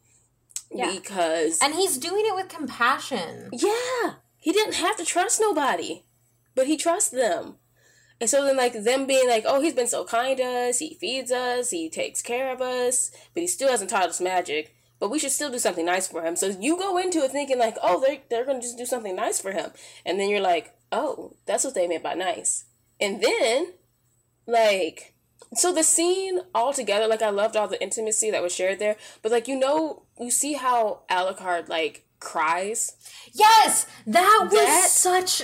[0.72, 0.91] Yeah.
[0.91, 3.49] Because And he's doing it with compassion.
[3.53, 6.03] yeah, he didn't have to trust nobody,
[6.55, 7.57] but he trusts them.
[8.20, 10.95] And so then, like, them being like, oh, he's been so kind to us, he
[10.95, 15.09] feeds us, he takes care of us, but he still hasn't taught us magic, but
[15.11, 16.36] we should still do something nice for him.
[16.36, 19.15] So you go into it thinking, like, oh, they're, they're going to just do something
[19.15, 19.72] nice for him.
[20.05, 22.65] And then you're like, oh, that's what they meant by nice.
[22.99, 23.73] And then,
[24.45, 25.13] like,
[25.53, 29.31] so the scene altogether, like, I loved all the intimacy that was shared there, but,
[29.31, 32.93] like, you know, you see how Alucard, like, cries
[33.33, 35.43] Yes, that was That- such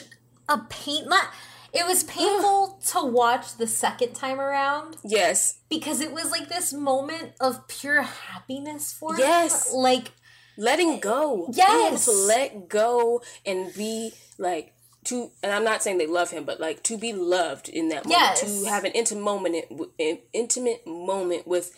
[0.49, 1.07] a pain.
[1.07, 1.25] Not,
[1.71, 6.73] it was painful to watch the second time around Yes, because it was like this
[6.73, 9.69] moment of pure happiness for Yes.
[9.71, 9.77] him.
[9.81, 10.11] Like,
[10.57, 11.47] letting go.
[11.53, 12.05] Being able Yes.
[12.05, 14.73] to let go and be like
[15.05, 18.05] to, and I'm not saying they love him, but like to be loved in that
[18.05, 18.61] moment, Yes.
[18.63, 19.65] to have an intimate moment,
[19.99, 21.75] an intimate moment with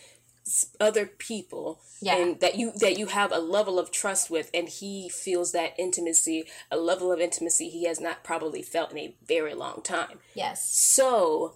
[0.80, 2.16] other people yeah.
[2.16, 5.72] and that you that you have a level of trust with and he feels that
[5.76, 10.20] intimacy a level of intimacy he has not probably felt in a very long time
[10.34, 11.54] yes so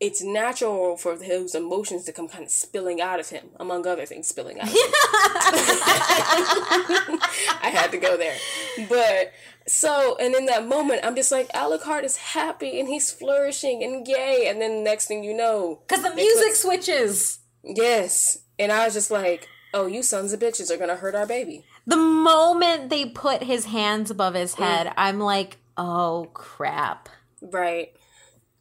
[0.00, 4.04] it's natural for those emotions to come kind of spilling out of him, among other
[4.04, 4.68] things, spilling out.
[7.62, 8.36] I had to go there,
[8.90, 9.32] but
[9.66, 14.06] so and in that moment, I'm just like, Alucard is happy and he's flourishing and
[14.06, 17.40] gay, and then next thing you know, because the music switches.
[17.62, 21.26] Yes, and I was just like, oh, you sons of bitches are gonna hurt our
[21.26, 21.64] baby.
[21.86, 24.94] The moment they put his hands above his head, mm.
[24.96, 27.08] I'm like, oh crap.
[27.40, 27.92] Right.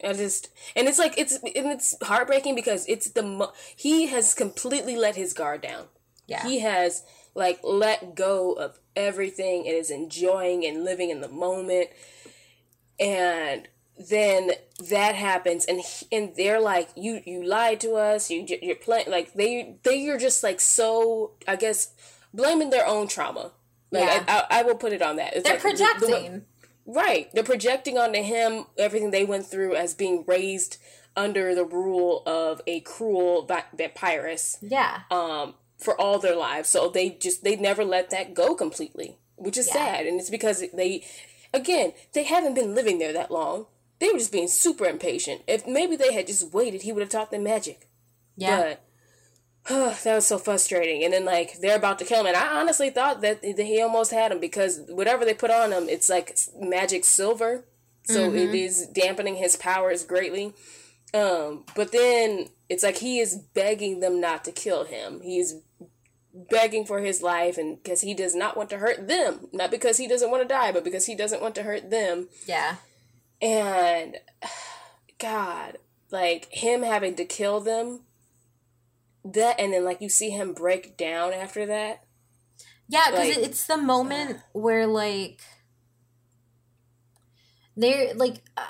[0.03, 4.33] I just and it's like it's and it's heartbreaking because it's the mo- he has
[4.33, 5.85] completely let his guard down.
[6.27, 6.43] Yeah.
[6.43, 7.03] He has
[7.33, 11.89] like let go of everything and is enjoying and living in the moment.
[12.99, 13.67] And
[13.97, 14.51] then
[14.89, 19.09] that happens and he, and they're like you you lied to us you you're playing
[19.09, 21.93] like they they are just like so i guess
[22.33, 23.53] blaming their own trauma
[23.91, 24.25] like yeah.
[24.27, 26.41] I, I, I will put it on that it's they're like, projecting the, the,
[26.85, 27.29] Right.
[27.33, 30.77] They're projecting onto him everything they went through as being raised
[31.15, 34.57] under the rule of a cruel vampirus.
[34.61, 35.01] Yeah.
[35.09, 35.55] Um,
[35.85, 36.67] for all their lives.
[36.67, 39.73] So they just they never let that go completely, which is yeah.
[39.73, 40.05] sad.
[40.05, 41.05] And it's because they
[41.53, 43.67] again, they haven't been living there that long.
[43.99, 45.43] They were just being super impatient.
[45.47, 47.87] If maybe they had just waited, he would have taught them magic.
[48.35, 48.75] Yeah.
[49.67, 51.03] But that was so frustrating.
[51.03, 54.11] And then like they're about to kill him, and I honestly thought that he almost
[54.11, 57.65] had him because whatever they put on him, it's like magic silver,
[58.03, 58.37] so mm-hmm.
[58.37, 60.53] it is dampening his powers greatly.
[61.13, 65.21] Um, but then it's like he is begging them not to kill him.
[65.21, 65.55] He's
[66.49, 69.97] begging for his life, and because he does not want to hurt them, not because
[69.97, 72.27] he doesn't want to die, but because he doesn't want to hurt them.
[72.45, 72.75] Yeah.
[73.41, 74.17] And
[75.19, 75.77] God,
[76.11, 78.01] like him having to kill them
[79.25, 82.03] that and then like you see him break down after that
[82.87, 85.41] yeah because like, it's the moment uh, where like
[87.75, 88.61] they're like uh,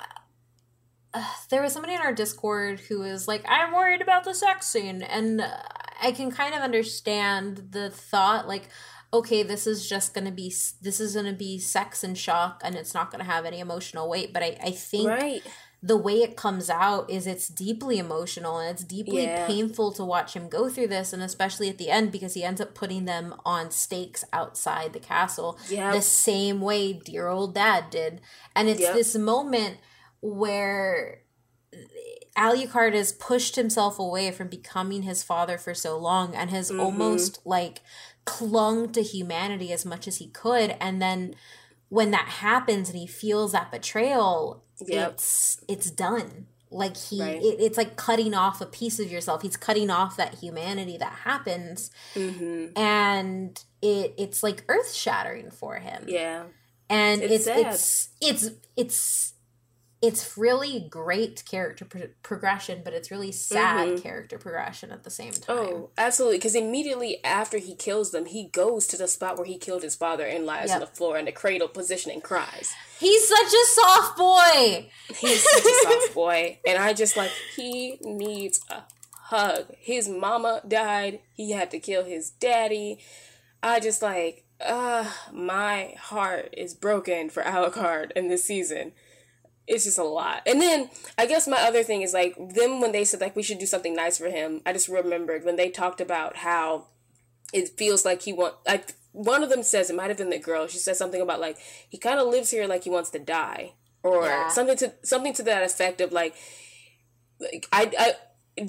[1.12, 4.66] uh, there was somebody in our discord who was like i'm worried about the sex
[4.66, 5.58] scene and uh,
[6.02, 8.68] i can kind of understand the thought like
[9.12, 10.48] okay this is just gonna be
[10.82, 14.32] this is gonna be sex and shock and it's not gonna have any emotional weight
[14.32, 15.42] but i i think right
[15.82, 19.46] the way it comes out is it's deeply emotional and it's deeply yeah.
[19.46, 22.60] painful to watch him go through this and especially at the end because he ends
[22.60, 25.92] up putting them on stakes outside the castle yep.
[25.92, 28.20] the same way dear old dad did
[28.54, 28.94] and it's yep.
[28.94, 29.76] this moment
[30.20, 31.20] where
[32.36, 36.80] Alucard has pushed himself away from becoming his father for so long and has mm-hmm.
[36.80, 37.80] almost like
[38.24, 41.34] clung to humanity as much as he could and then
[41.88, 45.12] when that happens and he feels that betrayal yep.
[45.12, 47.40] it's it's done like he right.
[47.40, 51.12] it, it's like cutting off a piece of yourself he's cutting off that humanity that
[51.24, 52.76] happens mm-hmm.
[52.76, 56.42] and it it's like earth shattering for him yeah
[56.90, 59.32] and it's it's, it's it's it's
[60.02, 64.02] it's really great character pro- progression, but it's really sad mm-hmm.
[64.02, 65.56] character progression at the same time.
[65.56, 66.38] Oh, absolutely!
[66.38, 69.96] Because immediately after he kills them, he goes to the spot where he killed his
[69.96, 70.76] father and lies yep.
[70.76, 72.74] on the floor in the cradle position and cries.
[73.00, 74.90] He's such a soft boy.
[75.08, 78.82] He's such a soft boy, and I just like he needs a
[79.12, 79.74] hug.
[79.78, 81.20] His mama died.
[81.32, 82.98] He had to kill his daddy.
[83.62, 88.92] I just like, uh, my heart is broken for Alucard in this season
[89.66, 90.42] it's just a lot.
[90.46, 93.42] And then I guess my other thing is like them when they said like we
[93.42, 94.62] should do something nice for him.
[94.64, 96.86] I just remembered when they talked about how
[97.52, 100.38] it feels like he want like one of them says it might have been the
[100.38, 100.66] girl.
[100.66, 101.58] She said something about like
[101.88, 104.48] he kind of lives here like he wants to die or yeah.
[104.48, 106.34] something to something to that effect of like
[107.40, 108.14] like I I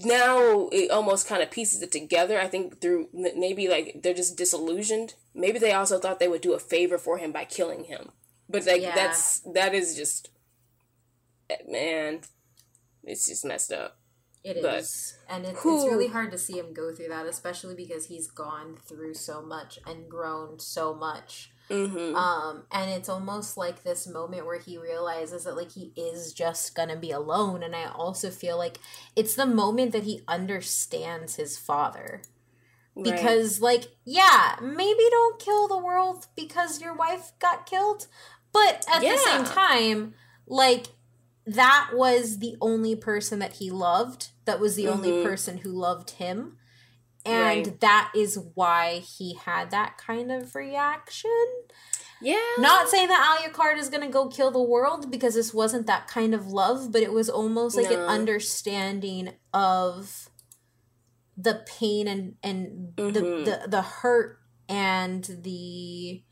[0.03, 2.39] now it almost kind of pieces it together.
[2.39, 5.13] I think through maybe like they're just disillusioned.
[5.35, 8.11] Maybe they also thought they would do a favor for him by killing him.
[8.49, 8.95] But like yeah.
[8.95, 10.29] that's that is just
[11.67, 12.21] man,
[13.03, 13.97] it's just messed up.
[14.43, 17.75] It but, is, and it's, it's really hard to see him go through that, especially
[17.75, 21.51] because he's gone through so much and grown so much.
[21.69, 22.15] Mm-hmm.
[22.15, 26.75] Um, and it's almost like this moment where he realizes that like he is just
[26.75, 27.61] gonna be alone.
[27.61, 28.77] And I also feel like
[29.17, 32.21] it's the moment that he understands his father.
[33.03, 38.07] Because, like, yeah, maybe don't kill the world because your wife got killed,
[38.51, 39.11] but at yeah.
[39.11, 40.15] the same time,
[40.47, 40.87] like,
[41.47, 44.29] that was the only person that he loved.
[44.45, 44.93] That was the mm-hmm.
[44.93, 46.57] only person who loved him.
[47.25, 47.79] And right.
[47.81, 51.45] that is why he had that kind of reaction.
[52.21, 52.39] Yeah.
[52.57, 56.07] Not saying that Alucard is going to go kill the world because this wasn't that
[56.07, 58.01] kind of love, but it was almost like no.
[58.01, 60.29] an understanding of
[61.37, 63.13] the pain and and Mm-hmm.
[63.13, 66.23] the, the the hurt and the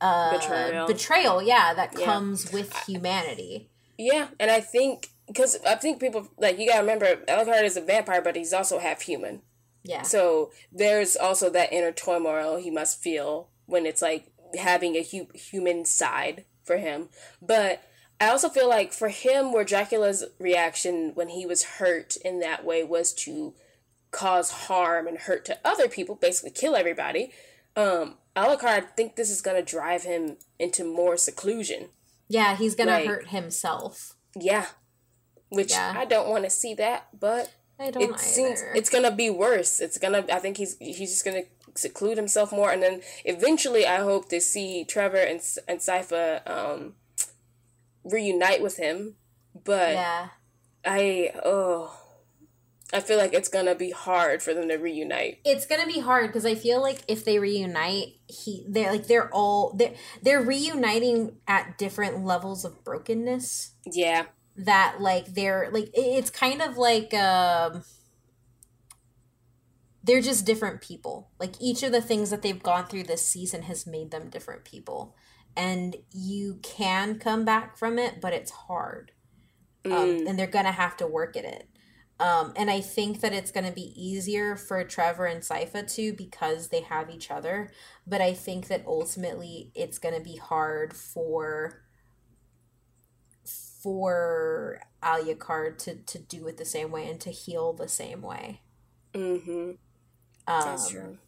[0.00, 0.86] uh Betrayal.
[0.88, 2.04] betrayal yeah that Yeah.
[2.04, 7.16] comes with humanity Yeah, and I think because I think people like you gotta remember
[7.28, 9.42] Alucard is a vampire, but he's also half human.
[9.82, 15.02] yeah So there's also that inner turmoil he must feel when it's like having a
[15.02, 17.08] hu- human side for him.
[17.40, 17.82] But
[18.20, 22.64] I also feel like for him, where Dracula's reaction when he was hurt in that
[22.64, 23.54] way was to
[24.10, 27.32] cause harm and hurt to other people, basically kill everybody.
[27.74, 31.88] Um, Alucard, I think this is gonna drive him into more seclusion.
[32.28, 34.66] Yeah he's gonna Like- hurt himself Yeah,
[35.48, 35.94] which Yeah.
[35.96, 38.18] I don't want to see that, but i don't it either.
[38.18, 39.80] seems it's gonna be worse.
[39.80, 40.24] It's gonna.
[40.32, 41.44] I think he's he's just gonna
[41.76, 46.94] seclude himself more, and then eventually, I hope to see Trevor and and Sypha um,
[48.04, 49.16] reunite with him.
[49.64, 50.28] But yeah
[50.84, 51.96] I oh,
[52.94, 55.40] I feel like it's gonna be hard for them to reunite.
[55.44, 59.28] it's gonna be hard because I feel like if they reunite, he they're like they're
[59.34, 63.72] all they're they're reuniting at different levels of brokenness.
[63.84, 64.26] Yeah,
[64.56, 67.82] That like they're like it's kind of like um
[70.02, 71.30] they're just different people.
[71.40, 74.64] Like each of the things that they've gone through this season has made them different
[74.64, 75.16] people,
[75.56, 79.12] and you can come back from it, but it's hard
[79.86, 81.68] um, and they're gonna have to work at it.
[82.20, 86.68] Um, and I think that it's gonna be easier for Trevor and Sypha too because
[86.68, 87.70] they have each other.
[88.06, 91.82] But I think that ultimately it's gonna be hard for
[93.82, 98.62] for Alucard to to do it the same way and to heal the same way.
[99.12, 99.72] mm-hmm.
[100.46, 101.18] Um, That's true.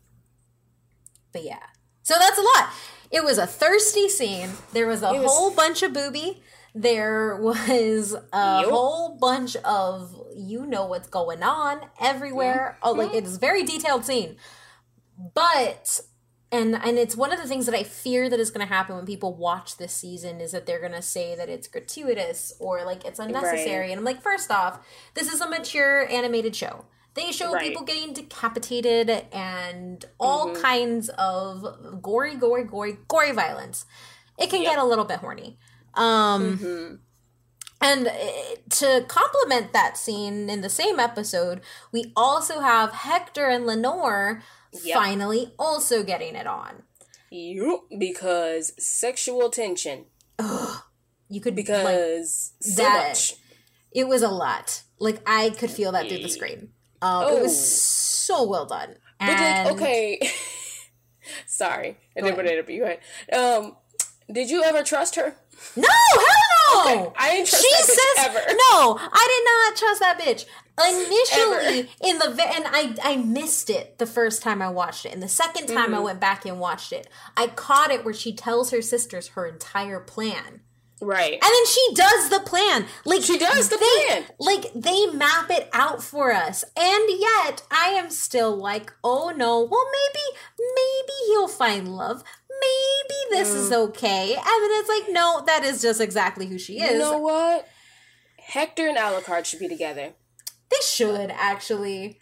[1.32, 1.58] But yeah.
[2.02, 2.70] So that's a lot.
[3.10, 4.50] It was a thirsty scene.
[4.72, 6.42] There was a was- whole bunch of booby.
[6.74, 8.70] There was a Yup.
[8.70, 12.78] whole bunch of you know what's going on everywhere.
[12.82, 14.36] Oh, like it's a very detailed scene.
[15.34, 16.00] But
[16.52, 18.96] and and it's one of the things that I fear that is going to happen
[18.96, 22.84] when people watch this season is that they're going to say that it's gratuitous or
[22.84, 23.80] like it's unnecessary.
[23.80, 23.90] Right.
[23.90, 26.84] And I'm like, first off, this is a mature animated show.
[27.14, 27.62] They show Right.
[27.66, 33.86] people getting decapitated and all kinds of gory, gory, gory, gory violence.
[34.38, 34.72] It can Yep.
[34.72, 35.56] get a little bit horny.
[35.94, 36.94] Um, Mm-hmm.
[37.80, 38.12] And uh,
[38.70, 41.60] to complement that scene in the same episode,
[41.92, 44.42] we also have Hector and Lenore
[44.82, 44.94] Yep.
[44.94, 46.82] finally also getting it on.
[47.30, 50.04] Yup, because sexual tension.
[51.28, 53.34] You could like Because so that- much.
[53.92, 54.82] it was a lot.
[54.98, 56.70] Like I could feel that through the screen.
[57.02, 57.42] Um, It Oh.
[57.42, 58.96] was so well done.
[59.18, 60.30] But like, And- okay.
[61.46, 62.86] Sorry, I didn't want to interrupt you.
[63.32, 63.58] Go.
[63.58, 63.76] Um,
[64.32, 65.36] did you ever trust her?
[65.74, 67.12] No, hell no.
[67.16, 68.38] I didn't trust she that bitch says ever.
[68.70, 68.98] no.
[69.00, 70.46] I did not trust that bitch
[70.78, 71.88] initially Ever.
[72.04, 75.28] in the and I I missed it the first time I watched it, and the
[75.28, 75.94] second time Mm-hmm.
[75.94, 79.46] I went back and watched it, I caught it where she tells her sisters her
[79.46, 80.60] entire plan.
[81.00, 81.34] Right.
[81.34, 82.86] And then she does the plan.
[83.04, 84.24] Like She does the they, plan.
[84.38, 86.64] Like they map it out for us.
[86.74, 92.22] And yet I am still like, oh no, well maybe maybe he'll find love.
[92.60, 93.88] Maybe this is Mm.
[93.88, 94.34] okay.
[94.34, 96.92] And then it's like, no, that is just exactly who she is.
[96.92, 97.68] You know what?
[98.38, 100.12] Hector and Alucard should be together.
[100.70, 102.20] they should actually.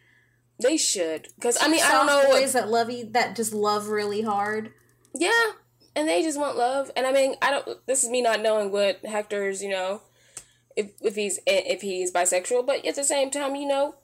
[0.63, 2.25] They should, because I mean, I don't know.
[2.27, 4.73] boys that love you that just love really hard.
[5.13, 5.51] Yeah,
[5.97, 6.93] and they just want love.
[6.97, 7.87] And I mean, I don't.
[7.87, 10.03] This is me not knowing what Hector's, you know,
[10.77, 13.97] if if he's if he's bisexual, but at the same time, you know,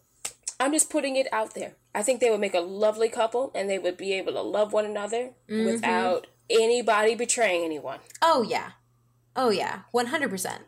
[0.60, 1.74] I'm just putting it out there.
[1.94, 4.72] I think they would make a lovely couple, and they would be able to love
[4.72, 7.98] one another without anybody betraying anyone.
[8.22, 8.72] Oh yeah.
[9.34, 9.80] Oh yeah.
[9.90, 10.64] One hundred percent.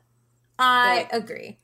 [0.58, 1.58] I Like, agree.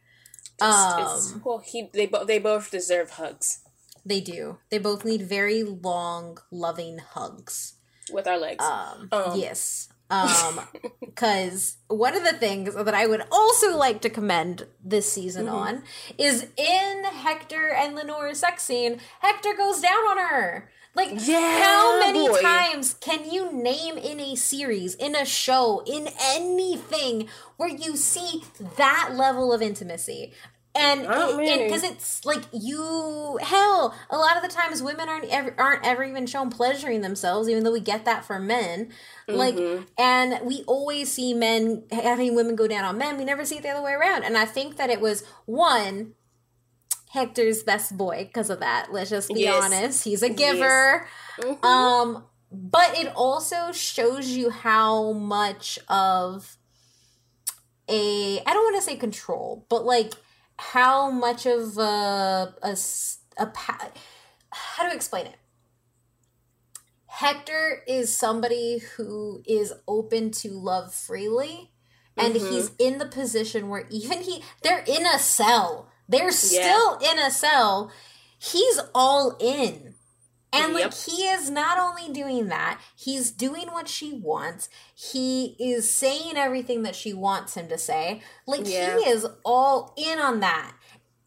[0.61, 3.61] It's- Um well, he they both they both deserve hugs
[4.05, 4.59] They do.
[4.71, 7.75] They both need very long, loving hugs.
[8.11, 8.65] with our legs.
[8.65, 9.39] Um, Um.
[9.39, 9.89] yes.
[10.11, 10.61] Um,
[11.01, 15.55] because one of the things that I would also like to commend this season Mm-hmm.
[15.55, 15.83] on
[16.17, 20.71] is in Hector and Lenore's sex scene, Hector goes down on her.
[20.95, 22.41] Like, Yeah, how many boy.
[22.41, 28.43] times can you name in a series, in a show, in anything where you see
[28.79, 30.33] that level of intimacy?
[30.79, 35.85] And because it's like you hell, a lot of the times women aren't ever aren't
[35.87, 38.91] ever even shown pleasuring themselves, even though we get that from men.
[39.27, 39.85] Like, Mm-hmm.
[39.99, 43.19] and we always see men having women go down on men.
[43.19, 44.25] We never see it the other way around.
[44.25, 46.15] And I think that it was one
[47.11, 48.93] Hector's best boy because of that.
[48.93, 49.65] Let's just be Yes.
[49.65, 50.05] honest.
[50.05, 51.07] He's a giver.
[51.41, 51.65] Mhm.
[51.65, 56.57] Um, but it also shows you how much of
[57.89, 60.13] a I don't want to say control, but like
[60.59, 62.55] how much of a
[63.55, 63.91] pa-
[64.51, 65.37] how to explain it?
[67.07, 71.71] Hector is somebody who is open to love freely
[72.17, 72.53] and mm-hmm.
[72.53, 75.91] he's in the position where even he they're in a cell.
[76.09, 77.13] They're still yeah.
[77.13, 77.93] in a cell.
[78.39, 79.95] He's all in.
[80.53, 80.85] And yep.
[80.85, 84.69] like he is not only doing that, he's doing what she wants.
[84.95, 88.23] He is saying everything that she wants him to say.
[88.47, 88.99] Like yeah.
[88.99, 90.73] he is all in on that.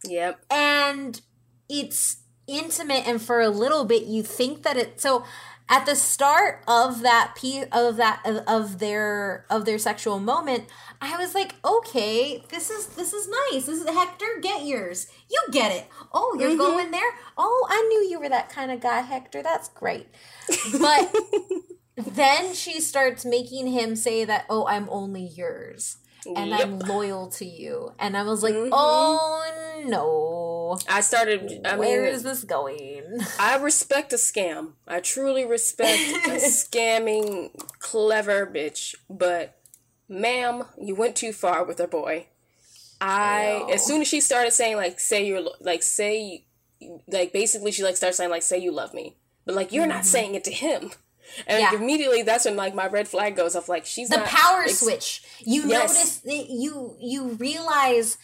[0.04, 0.44] Yep.
[0.50, 1.22] And
[1.70, 2.18] it's
[2.48, 5.24] intimate and for a little bit you think that it so
[5.72, 10.66] at the start of that piece of that of their of their sexual moment
[11.02, 13.66] i was like okay this is this is nice.
[13.66, 15.08] This is hector get yours.
[15.30, 15.88] You get it.
[16.14, 16.58] Oh you're mm-hmm.
[16.58, 17.12] going there?
[17.38, 19.42] Oh i knew you were that kind of guy hector.
[19.42, 20.08] That's great.
[20.80, 21.16] But
[21.96, 26.62] then she starts making him say that oh i'm only yours and yep.
[26.62, 27.94] I'm loyal to you.
[28.00, 28.70] And I was like, mm-hmm.
[28.72, 30.80] oh no.
[30.88, 31.62] I started.
[31.66, 33.20] I Where mean, is this going?
[33.40, 34.74] I respect a scam.
[34.88, 38.96] I truly respect a scamming, clever bitch.
[39.10, 39.58] But,
[40.08, 42.28] ma'am, you went too far with her boy.
[43.02, 46.46] I, as soon as she started saying, like, say you're, like, say,
[47.08, 49.16] like, basically, she, like, starts saying, like, say you love me.
[49.44, 49.94] But, like, you're mm-hmm.
[49.94, 50.92] not saying it to him.
[51.48, 51.76] And yeah.
[51.76, 55.24] immediately that's when like my red flag goes off like she's the power ex- switch.
[55.40, 55.94] You yes.
[55.94, 58.18] notice that you you realize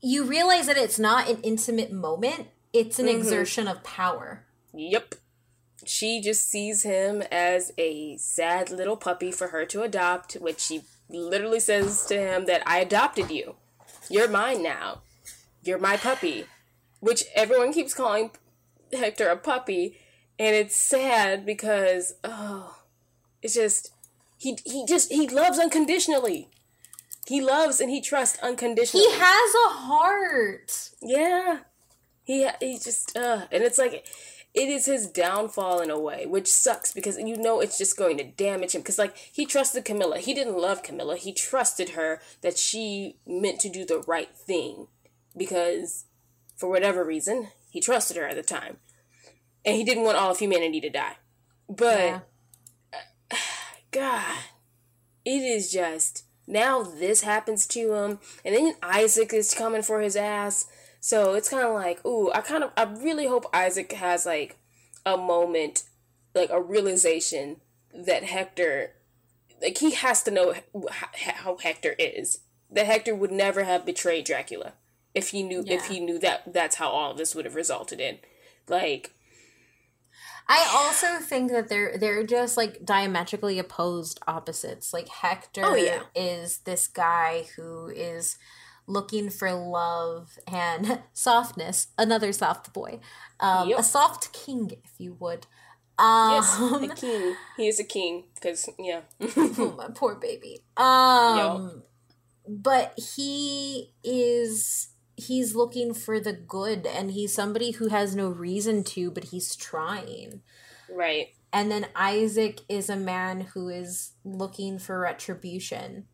[0.00, 3.18] you realize that it's not an intimate moment, it's an mm-hmm.
[3.18, 4.44] exertion of power.
[4.72, 5.16] Yep.
[5.84, 10.82] She just sees him as a sad little puppy for her to adopt, which she
[11.08, 13.56] literally says to him that I adopted you.
[14.10, 15.02] You're mine now.
[15.62, 16.46] You're my puppy.
[17.00, 18.32] Which everyone keeps calling
[18.92, 19.98] Hector a puppy
[20.38, 22.78] and it's sad because oh,
[23.42, 23.92] it's just
[24.36, 26.48] he he just he loves unconditionally.
[27.26, 29.04] He loves and he trusts unconditionally.
[29.04, 30.90] He has a heart.
[31.02, 31.58] Yeah,
[32.24, 34.06] he he just uh, and it's like
[34.54, 38.16] it is his downfall in a way, which sucks because you know it's just going
[38.18, 38.80] to damage him.
[38.80, 41.16] Because like he trusted Carmilla, he didn't love Carmilla.
[41.16, 44.86] He trusted her that she meant to do the right thing
[45.36, 46.06] because
[46.56, 48.78] for whatever reason he trusted her at the time
[49.64, 51.16] and he didn't want all of humanity to die.
[51.68, 52.20] But yeah.
[53.90, 54.36] God,
[55.24, 60.16] it is just now this happens to him, and then Isaac is coming for his
[60.16, 60.66] ass.
[61.00, 64.56] So it's kind of like, ooh, I kind of, I really hope Isaac has like
[65.04, 65.84] a moment,
[66.34, 67.60] like a realization
[67.94, 68.94] that Hector,
[69.60, 70.54] like he has to know
[71.36, 72.40] how Hector is.
[72.70, 74.74] That Hector would never have betrayed Dracula
[75.14, 75.74] if he knew yeah.
[75.74, 78.18] if he knew that that's how all of this would have resulted in.
[78.68, 79.14] Like
[80.48, 84.94] I also think that they're they're just like diametrically opposed opposites.
[84.94, 86.02] Like Hector oh, yeah.
[86.14, 88.38] is this guy who is
[88.86, 93.00] looking for love and softness, another soft boy.
[93.38, 93.80] Um, yep.
[93.80, 95.46] a soft king if you would.
[95.98, 97.36] Um, yes, a king.
[97.56, 99.00] He is a king because yeah.
[99.36, 100.62] oh, my poor baby.
[100.76, 101.82] Um,
[102.48, 104.88] but he is
[105.18, 109.56] he's looking for the good and he's somebody who has no reason to but he's
[109.56, 110.40] trying.
[110.90, 111.28] Right.
[111.52, 116.06] And then isaac is a man who is looking for retribution.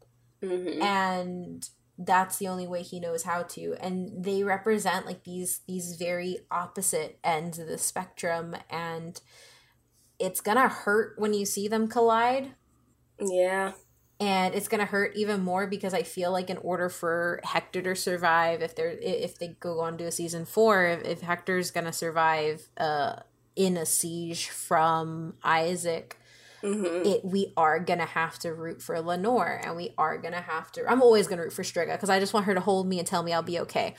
[0.42, 0.82] Mm-hmm.
[0.82, 3.76] and that's the only way he knows how to.
[3.80, 9.20] And they represent like these these very opposite ends of the spectrum and
[10.18, 12.55] it's gonna hurt when you see them collide.
[13.18, 13.72] Yeah
[14.20, 17.96] and it's gonna hurt even more because I feel like in order for Hector to
[17.96, 21.92] survive, if they're if they go on to a season four, if, if Hector's gonna
[21.92, 23.16] survive uh,
[23.56, 26.16] in a siege from Isaac,
[26.62, 27.06] mm-hmm.
[27.06, 30.88] it we are gonna have to root for Lenore, and we are gonna have to.
[30.88, 33.06] I'm always gonna root for Striga because I just want her to hold me and
[33.06, 33.94] tell me I'll be okay.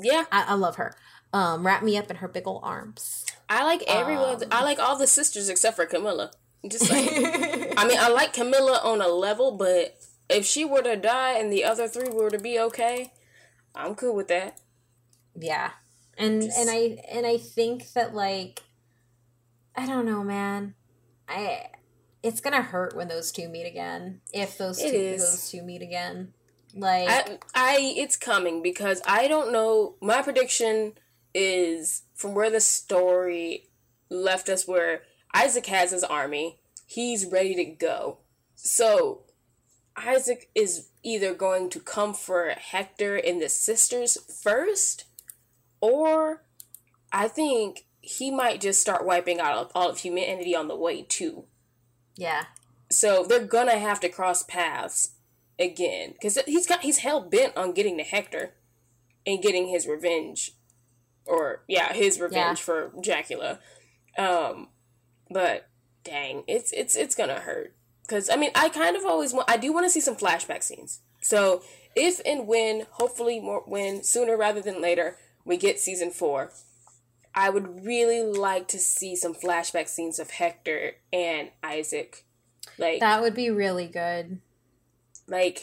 [0.00, 0.96] Yeah, I, I love her.
[1.32, 3.24] Um, wrap me up in her big old arms.
[3.48, 4.42] I like everyone.
[4.42, 6.32] Um, I like all the sisters except for Carmilla.
[6.68, 7.08] Just like,
[7.76, 9.98] I mean, I like Carmilla on a level, but
[10.28, 13.12] if she were to die and the other three were to be okay,
[13.74, 14.60] I'm cool with that.
[15.34, 15.70] Yeah,
[16.16, 16.58] and Just...
[16.58, 18.62] and I and I think that like,
[19.74, 20.74] I don't know, man.
[21.28, 21.66] I
[22.22, 24.20] it's gonna hurt when those two meet again.
[24.32, 26.32] If those two those two meet again,
[26.74, 29.96] like I, I it's coming because I don't know.
[30.00, 30.92] My prediction
[31.34, 33.68] is from where the story
[34.10, 35.02] left us, where
[35.34, 36.58] Isaac has his army.
[36.86, 38.18] He's ready to go.
[38.54, 39.22] So
[39.96, 45.04] Isaac is either going to come for Hector and the sisters first,
[45.80, 46.44] or
[47.12, 51.44] I think he might just start wiping out all of humanity on the way too.
[52.16, 52.44] Yeah.
[52.90, 55.12] So they're gonna have to cross paths
[55.58, 58.54] again because he's got he's hell bent on getting to Hector
[59.26, 60.52] and getting his revenge
[61.24, 62.64] or yeah, his revenge yeah.
[62.64, 63.60] for Dracula.
[64.18, 64.68] Um,
[65.32, 65.68] but
[66.04, 69.56] dang, it's it's it's gonna hurt because I mean I kind of always want I
[69.56, 71.00] do want to see some flashback scenes.
[71.22, 71.62] So
[71.94, 76.52] if and when, hopefully more when sooner rather than later, we get season four.
[77.34, 82.26] I would really like to see some flashback scenes of Hector and Isaac.
[82.78, 84.40] Like that would be really good.
[85.26, 85.62] Like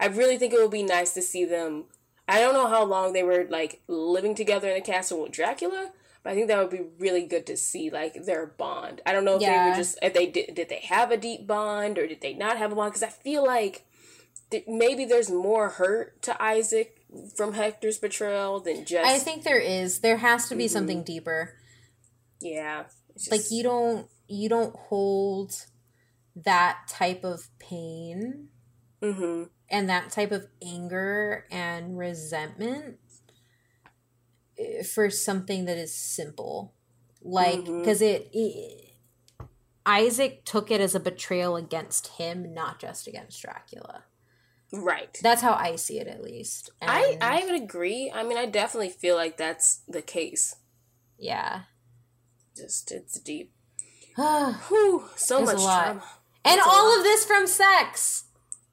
[0.00, 1.84] I really think it would be nice to see them.
[2.28, 5.92] I don't know how long they were like living together in the castle with Dracula,
[6.26, 9.00] but I think that would be really good to see like their bond.
[9.06, 9.62] I don't know if yeah.
[9.62, 12.34] they were just if they did did they have a deep bond or did they
[12.34, 12.90] not have a bond?
[12.90, 13.86] Because I feel like
[14.50, 17.00] th- maybe there's more hurt to Isaac
[17.36, 19.08] from Hector's betrayal than just.
[19.08, 20.00] I think there is.
[20.00, 20.72] There has to be mm-hmm.
[20.72, 21.54] something deeper.
[22.40, 23.30] Yeah, just...
[23.30, 25.54] like you don't you don't hold
[26.34, 28.48] that type of pain
[29.00, 29.44] mm-hmm.
[29.70, 32.98] and that type of anger and resentment
[34.92, 36.74] for something that is simple.
[37.22, 38.22] Like because mm-hmm.
[38.22, 38.94] it, it,
[39.84, 44.04] isaac took it as a betrayal against him not just against dracula.
[44.72, 45.16] Right.
[45.22, 46.70] That's how i see it at least.
[46.80, 48.12] And i i would agree.
[48.14, 50.56] I mean i definitely feel like that's the case.
[51.18, 51.62] Yeah.
[52.56, 53.52] Just it's deep.
[54.16, 56.02] Whew, so much trauma.
[56.44, 58.25] And all of this from sex.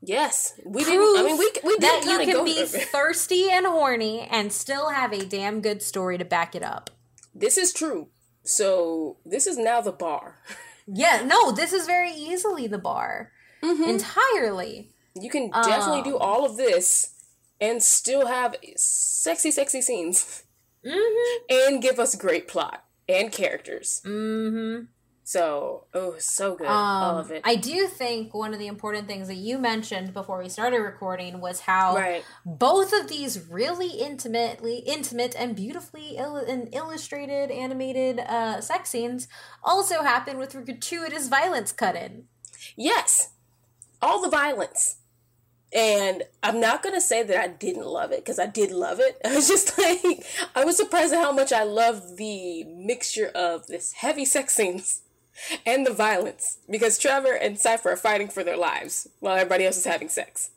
[0.05, 1.17] Yes, we didn't.
[1.17, 5.13] I mean, we we did that you can be thirsty and horny and still have
[5.13, 6.89] a damn good story to back it up.
[7.33, 8.09] This is true.
[8.43, 10.39] So this is now the bar.
[10.85, 13.31] Yeah, no, this is very easily the bar.
[13.63, 13.83] Mm-hmm.
[13.83, 14.91] Entirely.
[15.15, 17.13] You can definitely um, do all of this
[17.61, 20.43] and still have sexy, sexy scenes,
[20.85, 21.45] mm-hmm.
[21.49, 24.01] and give us great plot and characters.
[24.05, 24.87] Mm-hmm.
[25.25, 26.67] So, oh, so good.
[26.67, 27.41] Um, All of it.
[27.45, 31.39] I do think one of the important things that you mentioned before we started recording
[31.39, 32.25] was how right.
[32.45, 39.29] both of these really intimately, intimate and beautifully il- and illustrated animated uh, sex scenes
[39.63, 42.25] also happen with gratuitous violence cut in.
[42.75, 43.29] Yes,
[44.01, 44.97] all the violence.
[45.73, 49.19] And I'm not gonna say that I didn't love it because I did love it.
[49.25, 53.67] I was just like, I was surprised at how much I love the mixture of
[53.67, 55.03] this heavy sex scenes
[55.65, 59.77] and the violence because Trevor and Sypha are fighting for their lives while everybody else
[59.77, 60.51] is having sex.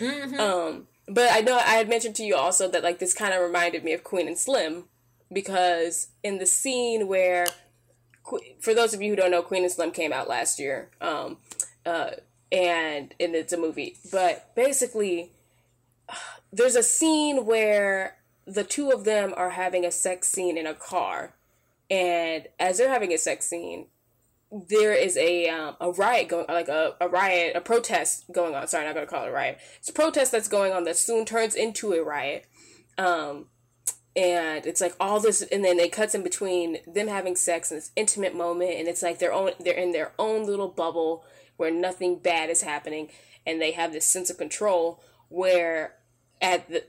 [0.00, 0.38] Mm-hmm.
[0.38, 3.42] Um, but I know I had mentioned to you also that like this kind of
[3.42, 4.84] reminded me of Queen and Slim
[5.32, 7.46] because in the scene where,
[8.60, 11.38] for those of you who don't know, Queen and Slim came out last year, um,
[11.86, 12.10] uh,
[12.52, 13.96] and and it's a movie.
[14.10, 15.32] But basically,
[16.52, 18.16] there's a scene where
[18.46, 21.34] the two of them are having a sex scene in a car,
[21.90, 23.86] and as they're having a sex scene,
[24.50, 28.66] there is a um, a riot going like a, a riot a protest going on.
[28.66, 29.58] Sorry i'm not to call it a riot.
[29.78, 32.46] It's a protest that's going on that soon turns into a riot.
[32.96, 33.46] Um
[34.16, 37.78] and it's like all this and then it cuts in between them having sex and
[37.78, 41.24] this intimate moment and it's like their own they're in their own little bubble
[41.56, 43.08] where nothing bad is happening
[43.46, 45.94] and they have this sense of control where
[46.40, 46.84] at the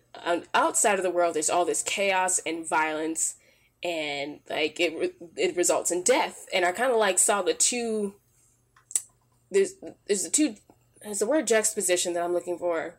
[0.54, 3.36] outside of the world there's all this chaos and violence
[3.84, 6.46] and like it it results in death.
[6.54, 8.16] And i kind of like saw the two
[9.52, 9.74] there's
[10.08, 10.56] there's the two
[11.04, 12.96] has the word juxtaposition that i'm looking for.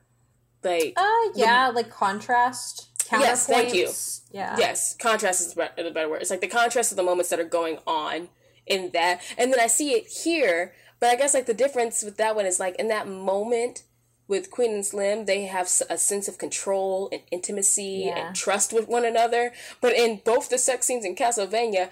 [0.63, 3.91] Like uh yeah the, like contrast yes thank you.
[4.31, 4.57] yeah.
[4.59, 6.23] Yes contrast is the better word.
[6.23, 8.29] It's like the contrast of the moments that are going on
[8.67, 12.17] in that and then i see it here but i guess like the difference with
[12.17, 13.83] that one is like in that moment
[14.31, 18.29] with Queen and Slim, they have a sense of control and intimacy yeah.
[18.29, 19.53] and trust with one another.
[19.81, 21.91] But in both the sex scenes in Castlevania,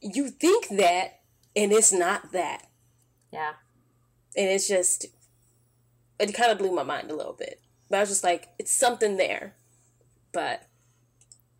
[0.00, 1.20] you think that,
[1.56, 2.68] and it's not that.
[3.32, 3.54] Yeah.
[4.36, 5.06] And it's just,
[6.20, 7.60] it kind of blew my mind a little bit.
[7.90, 9.56] But I was just like, it's something there.
[10.32, 10.62] But.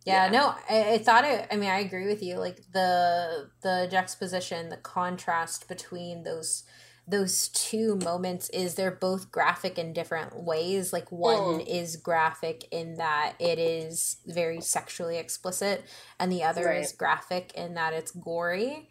[0.05, 0.31] Yeah, yeah.
[0.31, 1.47] no, I, I thought it.
[1.51, 2.37] I mean, I agree with you.
[2.37, 6.63] Like the the juxtaposition, the contrast between those
[7.07, 10.91] those two moments is they're both graphic in different ways.
[10.91, 11.67] Like one mm.
[11.67, 15.85] is graphic in that it is very sexually explicit,
[16.19, 16.81] and the other right.
[16.81, 18.89] is graphic in that it's gory,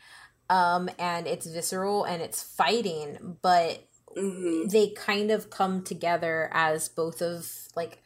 [0.49, 3.87] um, and it's visceral and it's fighting, but
[4.17, 4.69] mm-hmm.
[4.69, 8.03] they kind of come together as both of like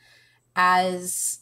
[0.56, 1.38] as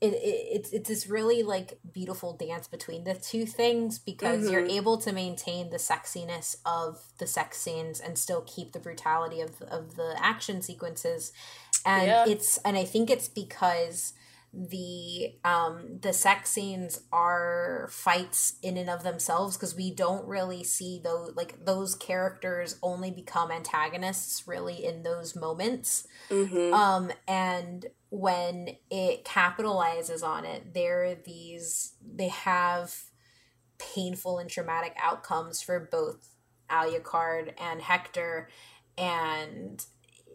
[0.00, 4.52] it, it, it's it's this really like beautiful dance between the two things because mm-hmm.
[4.52, 9.40] you're able to maintain the sexiness of the sex scenes and still keep the brutality
[9.40, 11.32] of of the action sequences
[11.84, 12.24] and yeah.
[12.28, 14.12] it's and i think it's because
[14.54, 20.64] the um the sex scenes are fights in and of themselves because we don't really
[20.64, 26.72] see those like those characters only become antagonists really in those moments mm-hmm.
[26.72, 32.94] um and when it capitalizes on it, there are these, they have
[33.78, 36.30] painful and traumatic outcomes for both
[36.70, 38.48] Alucard and Hector.
[38.96, 39.84] And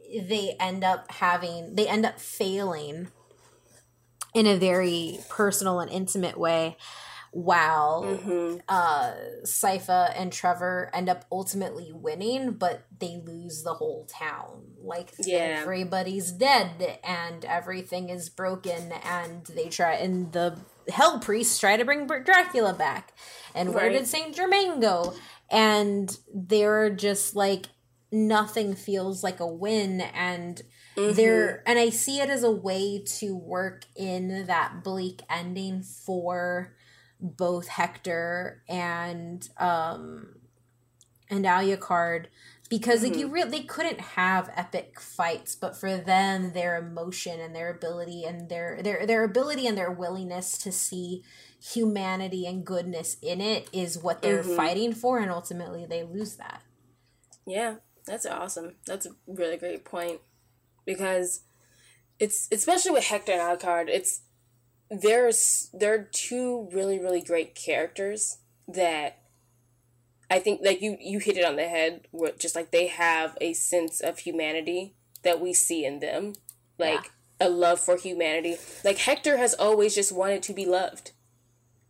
[0.10, 3.10] they end up having, they end up failing
[4.34, 6.78] in a very personal and intimate way
[7.34, 8.58] while mm-hmm.
[8.70, 9.12] uh
[9.44, 14.62] Sypha and Trevor end up ultimately winning, but they lose the whole town.
[14.80, 15.58] Like yeah.
[15.62, 20.60] everybody's dead and everything is broken and they try and the
[20.90, 23.14] hell priests try to bring Dracula back.
[23.56, 23.76] And right.
[23.76, 25.16] where did Saint Germain go?
[25.50, 27.66] And they're just like
[28.12, 30.62] nothing feels like a win and
[30.96, 31.16] mm-hmm.
[31.16, 36.76] there and I see it as a way to work in that bleak ending for
[37.24, 40.36] both Hector and um
[41.30, 42.26] and Alucard
[42.70, 43.12] because mm-hmm.
[43.12, 43.34] like you mm-hmm.
[43.36, 48.50] really they couldn't have epic fights but for them their emotion and their ability and
[48.50, 51.24] their their their ability and their willingness to see
[51.62, 54.56] humanity and goodness in it is what they're mm-hmm.
[54.56, 56.62] fighting for and ultimately they lose that
[57.46, 60.20] yeah that's awesome that's a really great point
[60.86, 61.42] because
[62.20, 64.22] it's especially with hector and alucard it's
[64.90, 69.20] there's there are two really really great characters that
[70.30, 73.38] I think like you you hit it on the head where just like they have
[73.42, 76.34] a sense of humanity that we see in them
[76.78, 77.48] like yeah.
[77.48, 81.12] a love for humanity like Hector has always just wanted to be loved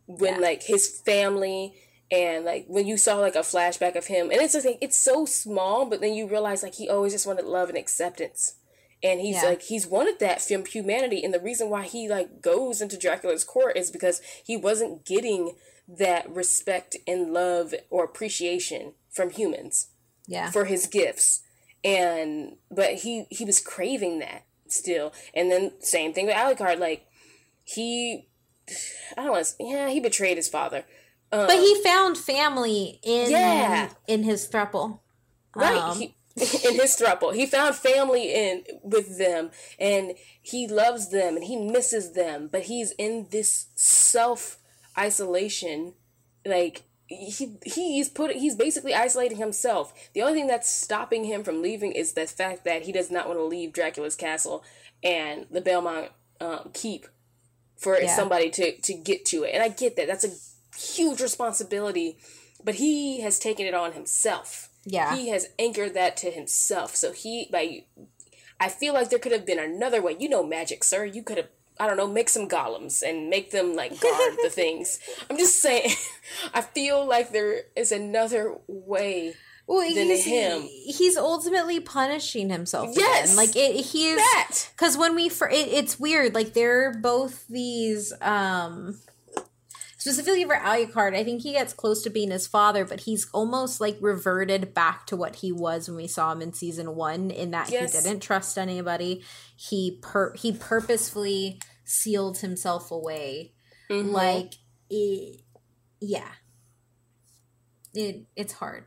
[0.06, 0.40] when yeah.
[0.40, 1.74] like his family
[2.10, 5.00] and like when you saw like a flashback of him and it's just like it's
[5.00, 8.56] so small but then you realize like he always just wanted love and acceptance
[9.04, 9.50] and he's yeah.
[9.50, 13.44] like he's wanted that from humanity and the reason why he like goes into dracula's
[13.44, 15.54] court is because he wasn't getting
[15.88, 19.88] that respect and love or appreciation from humans
[20.26, 20.50] yeah.
[20.50, 21.42] for his gifts.
[21.82, 25.12] And but he he was craving that still.
[25.34, 27.06] And then same thing with alucard like
[27.62, 28.26] he
[29.16, 30.84] i don't want to yeah he betrayed his father.
[31.30, 33.90] Um, but he found family in yeah.
[34.06, 35.00] in his thruple.
[35.54, 36.16] Right um, he,
[36.64, 37.34] in his throuple.
[37.34, 42.62] He found family in with them and he loves them and he misses them, but
[42.62, 44.58] he's in this self
[44.98, 45.94] isolation
[46.44, 49.92] like he he's put he's basically isolating himself.
[50.12, 53.28] The only thing that's stopping him from leaving is the fact that he does not
[53.28, 54.64] want to leave Dracula's castle
[55.04, 56.08] and the Belmont
[56.40, 57.06] um, keep
[57.76, 58.14] for yeah.
[58.14, 59.50] somebody to to get to it.
[59.54, 60.08] And I get that.
[60.08, 62.18] That's a huge responsibility,
[62.64, 65.16] but he has taken it on himself yeah.
[65.16, 66.96] He has anchored that to himself.
[66.96, 67.84] So he by
[68.60, 70.16] I feel like there could have been another way.
[70.18, 71.04] You know magic, sir.
[71.04, 74.50] You could have I don't know, make some golems and make them like guard the
[74.52, 75.00] things.
[75.28, 75.90] I'm just saying
[76.54, 79.34] I feel like there is another way
[79.66, 80.62] well, than he's, him.
[80.62, 82.90] He's ultimately punishing himself.
[82.92, 83.36] Yes, again.
[83.36, 83.84] like it.
[83.84, 84.20] He's
[84.72, 86.34] because when we for it, it's weird.
[86.34, 88.98] Like they're both these um
[90.04, 93.80] specifically for Alucard, I think he gets close to being his father, but he's almost
[93.80, 97.30] like reverted back to what he was when we saw him in season one.
[97.30, 97.94] In that yes.
[97.96, 99.24] he didn't trust anybody.
[99.56, 103.54] He per he purposefully sealed himself away.
[103.90, 104.10] Mm-hmm.
[104.10, 104.56] Like,
[104.90, 105.40] it,
[106.02, 106.32] yeah,
[107.94, 108.84] it it's hard,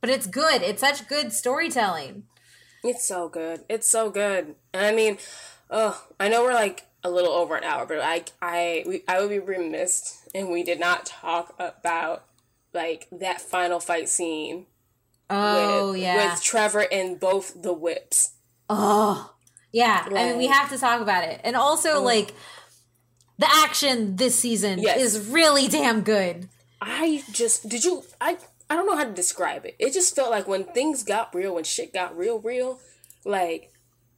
[0.00, 0.62] but it's good.
[0.62, 2.22] It's such good storytelling.
[2.84, 3.64] It's so good.
[3.68, 4.54] It's so good.
[4.72, 5.18] And I mean,
[5.68, 9.20] oh, I know we're like a little over an hour, but I I we, I
[9.20, 12.24] would be remiss and we did not talk about
[12.72, 14.66] like that final fight scene.
[15.30, 18.32] Oh with, yeah, with Trevor and both the whips.
[18.68, 19.34] Oh
[19.72, 22.02] yeah, like, I mean we have to talk about it, and also oh.
[22.02, 22.34] like
[23.38, 25.00] the action this season yes.
[25.00, 26.48] is really damn good.
[26.80, 28.38] I just did you I
[28.70, 29.76] I don't know how to describe it.
[29.78, 32.80] It just felt like when things got real, when shit got real, real,
[33.24, 33.72] like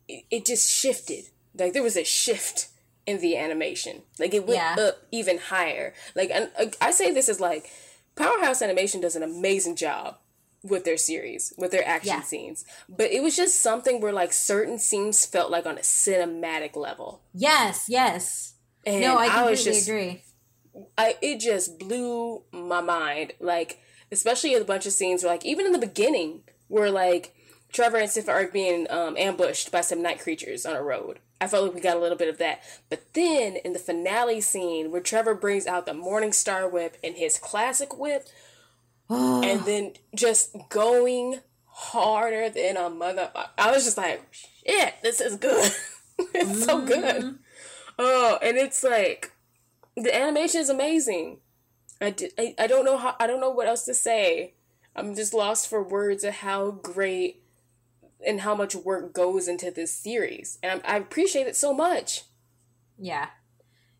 [0.08, 1.26] it, it just shifted.
[1.56, 2.68] Like there was a shift
[3.06, 4.02] in the animation.
[4.18, 4.76] Like it went yeah.
[4.78, 5.94] up even higher.
[6.14, 7.70] Like and uh, I say this is like
[8.16, 10.18] Powerhouse Animation does an amazing job
[10.62, 12.22] with their series, with their action yeah.
[12.22, 12.64] scenes.
[12.88, 17.22] But it was just something where like certain scenes felt like on a cinematic level.
[17.32, 18.54] Yes, yes.
[18.84, 20.22] And no, I completely I just, agree.
[20.96, 23.32] I it just blew my mind.
[23.40, 23.80] Like
[24.12, 27.34] especially a bunch of scenes where like even in the beginning where like
[27.72, 31.20] Trevor and Sypha are being um, ambushed by some night creatures on a road.
[31.40, 32.62] I felt like we got a little bit of that.
[32.88, 37.16] But then in the finale scene where Trevor brings out the Morning Star whip and
[37.16, 38.28] his classic whip,
[39.08, 45.36] and then just going harder than a mother, I was just like, shit, this is
[45.36, 45.72] good.
[46.18, 46.62] it's mm-hmm.
[46.62, 47.38] so good.
[47.98, 49.32] Oh, and it's like
[49.96, 51.38] the animation is amazing.
[52.00, 54.54] I, did, I, I don't know how I don't know what else to say.
[54.96, 57.39] I'm just lost for words of how great
[58.26, 62.24] and how much work goes into this series, and I, I appreciate it so much.
[62.98, 63.28] Yeah,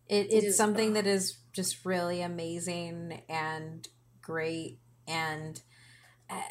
[0.07, 3.87] it, it's it is, something that is just really amazing and
[4.21, 5.61] great, and
[6.29, 6.41] uh,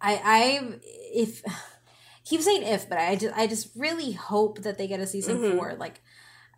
[0.00, 1.42] I, I, if
[2.24, 5.38] keep saying if, but I just, I just really hope that they get a season
[5.38, 5.56] mm-hmm.
[5.56, 6.00] four, like.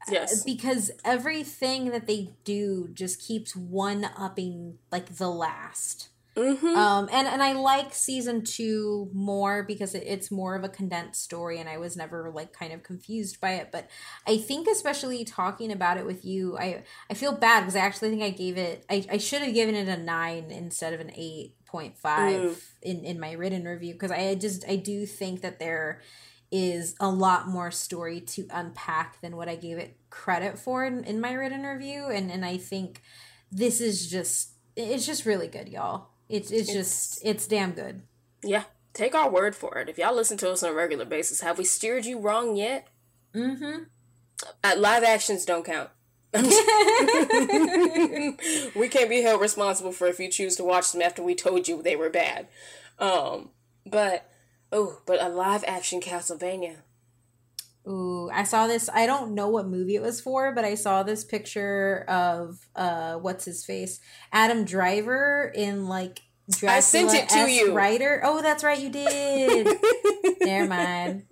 [0.09, 0.43] Uh, yes.
[0.45, 6.09] Because everything that they do just keeps one upping like the last.
[6.41, 6.67] Mm-hmm.
[6.67, 11.23] Um, and and I like season two more because it, it's more of a condensed
[11.23, 13.69] story, and I was never like kind of confused by it.
[13.71, 13.91] But
[14.27, 18.11] I think, especially talking about it with you, I I feel bad because I actually
[18.11, 18.87] think I gave it.
[18.89, 22.63] I I should have given it a nine instead of an eight point five mm.
[22.81, 26.01] in in my written review because I just I do think that there
[26.51, 31.05] is a lot more story to unpack than what I gave it credit for in,
[31.05, 33.03] in my written review, and and I think
[33.53, 36.10] this is just it's just really good, y'all.
[36.31, 38.03] It's, it's, it's just it's damn good.
[38.43, 39.89] Yeah, take our word for it.
[39.89, 42.87] If y'all listen to us on a regular basis, have we steered you wrong yet?
[43.35, 43.83] Mm-hmm.
[44.63, 45.91] Uh, live actions don't count.
[46.33, 46.43] we
[48.89, 51.83] can't be held responsible for if you choose to watch them after we told you
[51.83, 52.47] they were bad.
[53.01, 53.51] Um,
[53.85, 54.31] but
[54.71, 56.77] oh, but a live action Castlevania.
[57.89, 58.91] Ooh, I saw this.
[58.93, 63.15] I don't know what movie it was for, but I saw this picture of uh,
[63.15, 64.01] what's his face,
[64.33, 66.21] Adam Driver in like
[66.51, 67.73] Dracula I sent it to you.
[67.73, 68.21] Writer.
[68.25, 69.69] Oh, that's right, you did.
[70.43, 71.25] Never mind.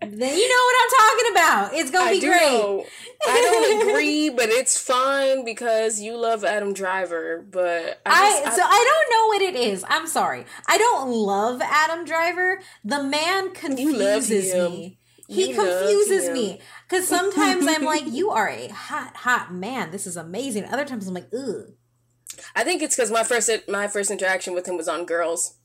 [0.00, 1.74] Then you know what I'm talking about.
[1.74, 2.40] It's gonna be great.
[2.40, 2.86] Know.
[3.26, 7.44] I don't agree, but it's fine because you love Adam Driver.
[7.50, 9.84] But I, just, I, so I don't know what it is.
[9.88, 10.44] I'm sorry.
[10.68, 12.60] I don't love Adam Driver.
[12.84, 14.98] The man confuses me.
[15.26, 19.90] He you confuses me because sometimes I'm like, "You are a hot, hot man.
[19.90, 21.72] This is amazing." Other times I'm like, "Ugh."
[22.54, 25.58] I think it's because my first my first interaction with him was on Girls,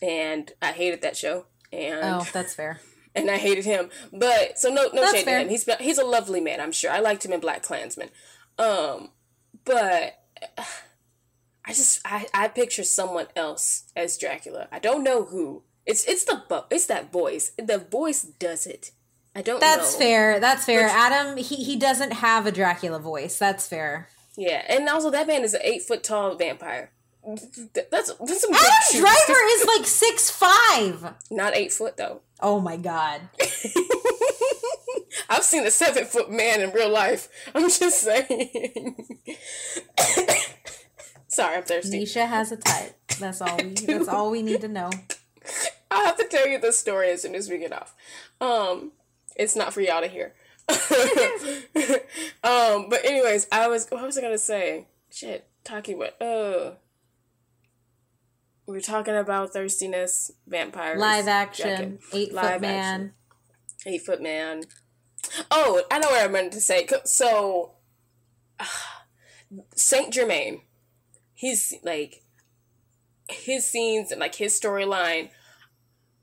[0.00, 1.46] and I hated that show.
[1.70, 2.80] And oh, that's fair
[3.14, 3.90] and I hated him.
[4.12, 5.38] But so no no That's shade fair.
[5.38, 5.50] to him.
[5.50, 6.90] He's he's a lovely man, I'm sure.
[6.90, 8.10] I liked him in BlacKkKlansman.
[8.58, 9.10] Um,
[9.64, 10.18] but
[11.64, 14.68] I just I I picture someone else as Dracula.
[14.72, 15.62] I don't know who.
[15.86, 17.52] It's it's the it's that voice.
[17.58, 18.92] The voice does it.
[19.34, 19.60] I don't.
[19.60, 19.98] That's know.
[19.98, 20.40] fair.
[20.40, 20.88] That's fair.
[20.88, 23.38] But, Adam he he doesn't have a Dracula voice.
[23.38, 24.08] That's fair.
[24.36, 26.90] Yeah, and also that man is an eight foot tall vampire.
[27.24, 31.14] That's that's some Adam Driver is like six five.
[31.30, 32.22] Not eight foot though.
[32.40, 33.20] Oh my god.
[35.28, 37.28] I've seen a seven foot man in real life.
[37.54, 38.96] I'm just saying.
[41.28, 42.02] Sorry, I'm thirsty.
[42.02, 42.98] Nisha has a type.
[43.18, 44.90] That's all we that's all we need to know.
[45.90, 47.94] I'll have to tell you the story as soon as we get off.
[48.40, 48.92] Um
[49.36, 50.34] it's not for y'all to hear.
[52.44, 54.86] um, but anyways, I was what was I gonna say?
[55.10, 56.72] Shit, talking about uh
[58.66, 63.12] we are talking about thirstiness, vampires, live action, eight live foot man,
[63.86, 64.64] eight foot man.
[65.50, 66.86] Oh, I know what I meant to say.
[67.04, 67.72] So,
[68.60, 68.64] uh,
[69.74, 70.62] Saint Germain,
[71.34, 72.22] he's like
[73.28, 75.30] his scenes and like his storyline.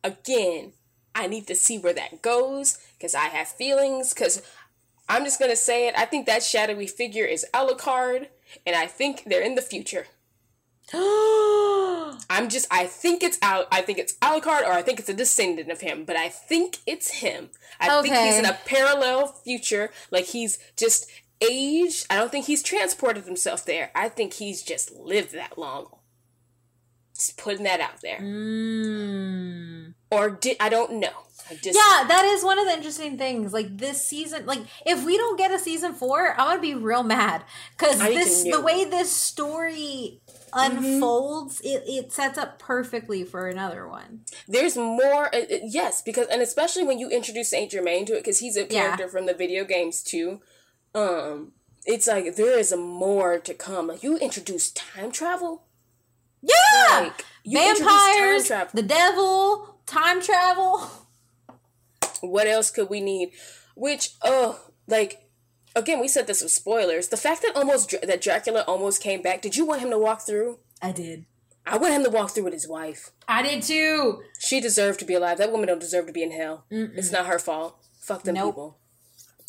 [0.04, 0.74] Again,
[1.14, 4.14] I need to see where that goes because I have feelings.
[4.14, 4.42] Because
[5.10, 5.96] I'm just gonna say it.
[5.98, 8.28] I think that shadowy figure is Alucard,
[8.66, 10.08] and I think they're in the future.
[12.30, 15.14] I'm just I think it's out I think it's Alucard or I think it's a
[15.14, 17.50] descendant of him, but I think it's him.
[17.80, 18.10] I okay.
[18.10, 21.10] think he's in a parallel future, like he's just
[21.42, 22.06] aged.
[22.10, 23.92] I don't think he's transported himself there.
[23.96, 25.88] I think he's just lived that long.
[27.16, 28.20] Just putting that out there.
[28.20, 29.94] Mm.
[30.12, 31.10] Or did I don't know.
[31.50, 33.54] Just, yeah, that is one of the interesting things.
[33.54, 37.04] Like this season, like if we don't get a season four, I'm gonna be real
[37.04, 37.44] mad
[37.78, 40.22] because this the way this story
[40.54, 41.68] unfolds, mm-hmm.
[41.68, 44.22] it, it sets up perfectly for another one.
[44.48, 48.24] There's more, uh, uh yes, because and especially when you introduce Saint Germain to it,
[48.24, 49.10] because he's a character yeah.
[49.10, 50.42] from the video games too.
[50.94, 51.54] Um,
[51.86, 53.88] it's like there is more to come.
[53.88, 55.64] Like you introduce time travel.
[56.42, 60.90] Yeah, like, vampires, the devil, time travel.
[62.22, 63.32] What else could we need?
[63.76, 65.29] Which, oh, like
[65.76, 67.10] again, we said this with spoilers.
[67.10, 69.42] The fact that almost that Dracula almost came back.
[69.42, 70.60] Did you want him to walk through?
[70.82, 71.26] I did.
[71.66, 73.12] I want him to walk through with his wife.
[73.28, 74.24] I did too.
[74.40, 75.38] She deserved to be alive.
[75.38, 76.66] That woman don't deserve to be in hell.
[76.72, 76.98] Mm-mm.
[76.98, 77.78] It's not her fault.
[78.00, 78.54] Fuck them nope.
[78.54, 78.78] people.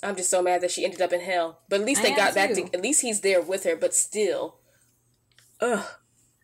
[0.03, 1.61] I'm just so mad that she ended up in hell.
[1.69, 2.65] But at least they I got back to.
[2.75, 3.77] At least he's there with her.
[3.77, 4.57] But still,
[5.61, 5.87] ugh.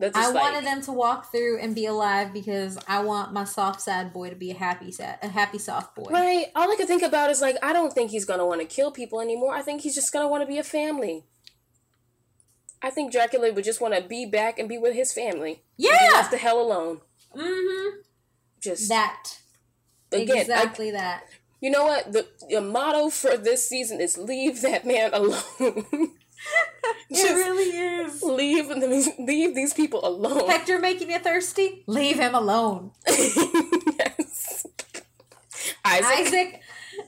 [0.00, 3.80] I like, wanted them to walk through and be alive because I want my soft
[3.80, 6.10] sad boy to be a happy sad a happy soft boy.
[6.10, 6.46] Right.
[6.54, 8.90] All I could think about is like I don't think he's gonna want to kill
[8.90, 9.54] people anymore.
[9.54, 11.24] I think he's just gonna want to be a family.
[12.82, 15.62] I think Dracula would just want to be back and be with his family.
[15.78, 15.98] Yeah.
[15.98, 17.00] He left the hell alone.
[17.34, 17.98] Mm-hmm.
[18.60, 19.38] just that.
[20.12, 21.24] Again, exactly I, that.
[21.60, 22.12] You know what?
[22.12, 26.12] The, the motto for this season is leave that man alone.
[27.10, 28.22] it really is.
[28.22, 28.68] Leave
[29.18, 30.48] leave these people alone.
[30.48, 31.84] Hector making you thirsty?
[31.86, 32.92] Leave him alone.
[33.06, 34.66] yes.
[35.84, 36.26] Isaac.
[36.26, 36.62] Isaac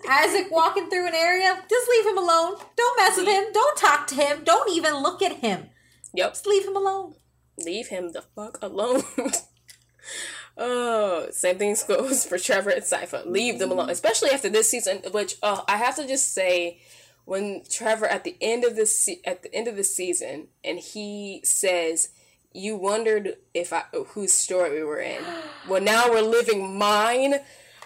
[0.08, 2.56] Isaac walking through an area, just leave him alone.
[2.76, 3.44] Don't mess with him.
[3.52, 4.44] Don't talk to him.
[4.44, 5.70] Don't even look at him.
[6.14, 6.30] Yep.
[6.30, 7.14] Just leave him alone.
[7.58, 9.02] Leave him the fuck alone.
[10.56, 13.26] oh, same thing goes for Trevor and Sypha.
[13.26, 15.02] Leave them alone, especially after this season.
[15.12, 16.80] Which uh, I have to just say,
[17.28, 20.78] when Trevor at the end of this se- at the end of the season, and
[20.78, 22.08] he says,
[22.52, 25.22] "You wondered if I whose story we were in.
[25.68, 27.34] Well, now we're living mine."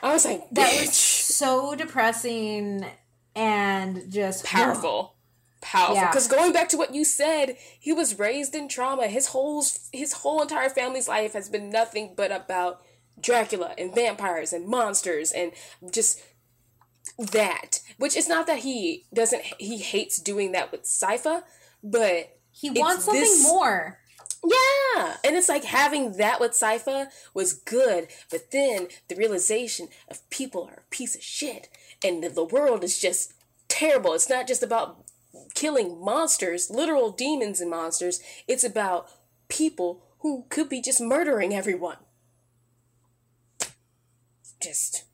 [0.02, 0.54] I was like, Bitch.
[0.54, 2.84] that was so depressing
[3.36, 5.14] and just powerful.
[5.60, 6.06] Powerful.
[6.06, 6.38] Because yeah.
[6.38, 9.06] going back to what you said, he was raised in trauma.
[9.06, 12.82] His whole his whole entire family's life has been nothing but about
[13.20, 15.52] Dracula and vampires and monsters and
[15.90, 16.20] just
[17.18, 17.80] that.
[17.98, 21.42] Which is not that he doesn't he hates doing that with Sypha,
[21.82, 23.98] but he wants something this, more.
[24.44, 30.28] Yeah, and it's like having that with Sypha was good, but then the realization of
[30.30, 31.68] people are a piece of shit,
[32.04, 33.34] and the world is just
[33.68, 34.14] terrible.
[34.14, 35.04] It's not just about
[35.54, 38.20] killing monsters, literal demons and monsters.
[38.48, 39.08] It's about
[39.48, 41.98] people who could be just murdering everyone.
[44.60, 45.04] Just,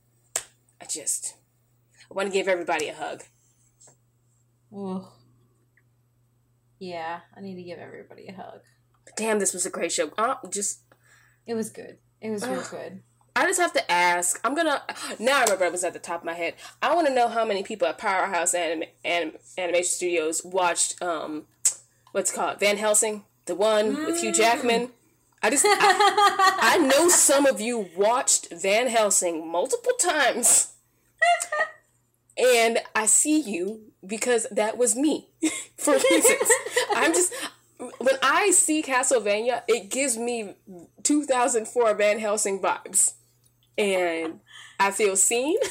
[0.80, 1.34] I just,
[2.10, 3.22] I want to give everybody a hug.
[4.72, 5.04] Ooh.
[6.78, 8.60] Yeah, I need to give everybody a hug
[9.18, 10.10] damn, this was a great show.
[10.16, 10.80] Uh, just
[11.46, 11.98] it was good.
[12.20, 13.02] It was real good.
[13.36, 14.40] I just have to ask.
[14.44, 14.82] I'm gonna
[15.18, 15.40] now.
[15.40, 16.54] I remember it was at the top of my head.
[16.80, 21.46] I want to know how many people at Powerhouse Anim, Anim, Animation Studios watched um,
[22.12, 24.06] what's called Van Helsing, the one mm.
[24.06, 24.90] with Hugh Jackman.
[25.42, 30.74] I just I, I know some of you watched Van Helsing multiple times.
[32.38, 35.28] and I see you because that was me
[35.76, 36.50] for reasons.
[36.94, 37.32] I'm just
[37.78, 40.54] when I see Castlevania, it gives me
[41.02, 43.14] 2004 Van Helsing vibes,
[43.76, 44.40] and
[44.78, 45.56] I feel seen.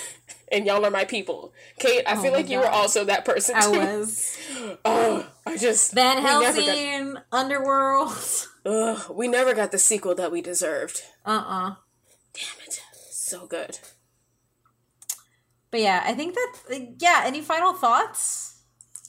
[0.49, 2.03] And y'all are my people, Kate.
[2.07, 2.51] I oh feel like God.
[2.53, 3.53] you were also that person.
[3.55, 3.67] Too.
[3.67, 4.37] I was.
[4.85, 8.13] oh, I just Van Helsing got, Underworld.
[8.65, 11.01] Ugh, we never got the sequel that we deserved.
[11.25, 11.67] Uh uh-uh.
[11.71, 11.75] uh
[12.33, 12.81] Damn it,
[13.11, 13.77] so good.
[15.71, 17.23] But yeah, I think that yeah.
[17.25, 18.61] Any final thoughts?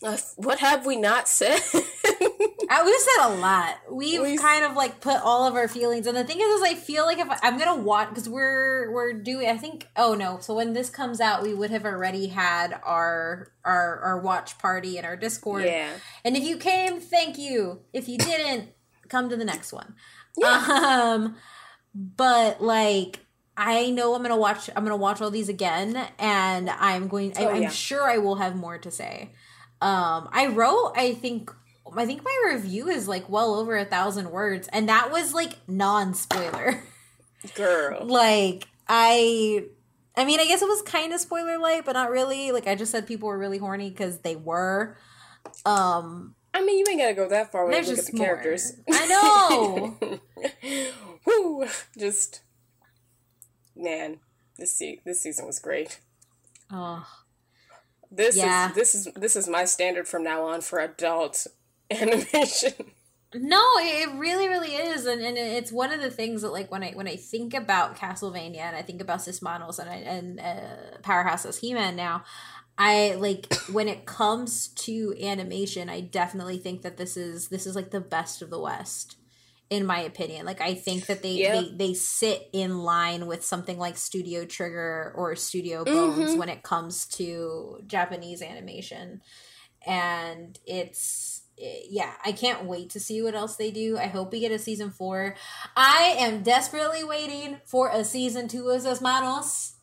[0.03, 1.61] Uh, what have we not said?
[1.75, 3.79] uh, we've said a lot.
[3.91, 6.63] We've we kind of like put all of our feelings, and the thing is, is
[6.63, 9.49] I feel like if I, am gonna watch because we're we're doing.
[9.49, 9.89] I think.
[9.97, 10.39] Oh no!
[10.41, 14.99] So when this comes out, we would have already had our our our watch party
[14.99, 15.65] and our Discord.
[15.65, 15.91] Yeah.
[16.25, 17.81] And if you came, thank you.
[17.93, 18.71] If you didn't,
[19.09, 19.95] come to the next one.
[20.37, 20.65] Yeah.
[20.69, 21.37] Um,
[21.95, 23.21] but like
[23.59, 24.71] I know I'm gonna watch.
[24.77, 27.33] I'm gonna watch all these again, and I'm going.
[27.37, 27.69] Oh, I, am yeah.
[27.71, 29.33] sure I will have more to say.
[29.81, 31.51] Um, I wrote, I think,
[31.97, 35.57] I think my review is like well over a thousand words, and that was like
[35.67, 36.85] non spoiler.
[37.57, 39.65] Girl, like I,
[40.17, 42.53] I mean, I guess it was kind of spoiler light, but not really.
[42.53, 44.97] Like I just said, people were really horny because they were.
[45.67, 48.27] Um, I mean, you ain't gotta go that far when you look at the more.
[48.27, 48.73] characters.
[48.89, 50.21] I know.
[51.27, 51.67] Whoo!
[51.99, 52.43] Just
[53.79, 54.19] man,
[54.57, 56.01] this se- this season was great.
[56.71, 57.07] Oh.
[58.11, 58.71] This yeah.
[58.71, 61.47] is this is this is my standard from now on for adult
[61.91, 62.73] animation.
[63.35, 66.83] No, it really, really is, and, and it's one of the things that like when
[66.83, 70.41] I when I think about Castlevania and I think about Seis Manos and I, and
[70.41, 72.25] uh, Powerhouse as He Man now,
[72.79, 77.77] I like when it comes to animation, I definitely think that this is this is
[77.77, 79.17] like the best of the West
[79.71, 80.47] in my opinion.
[80.47, 81.61] Like I think that they yeah.
[81.61, 86.39] they, they sit in line with something like Studio Trigger or Studio Bones mm-hmm.
[86.39, 89.21] when it comes to Japanese animation.
[89.87, 93.99] And it's yeah, I can't wait to see what else they do.
[93.99, 95.35] I hope we get a season 4.
[95.77, 99.75] I am desperately waiting for a season 2 of Seis Manos.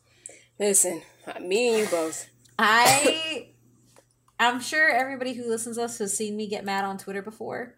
[0.57, 1.01] Listen,
[1.41, 2.29] me and you both.
[2.57, 3.49] I
[4.39, 7.75] I'm sure everybody who listens to us has seen me get mad on Twitter before.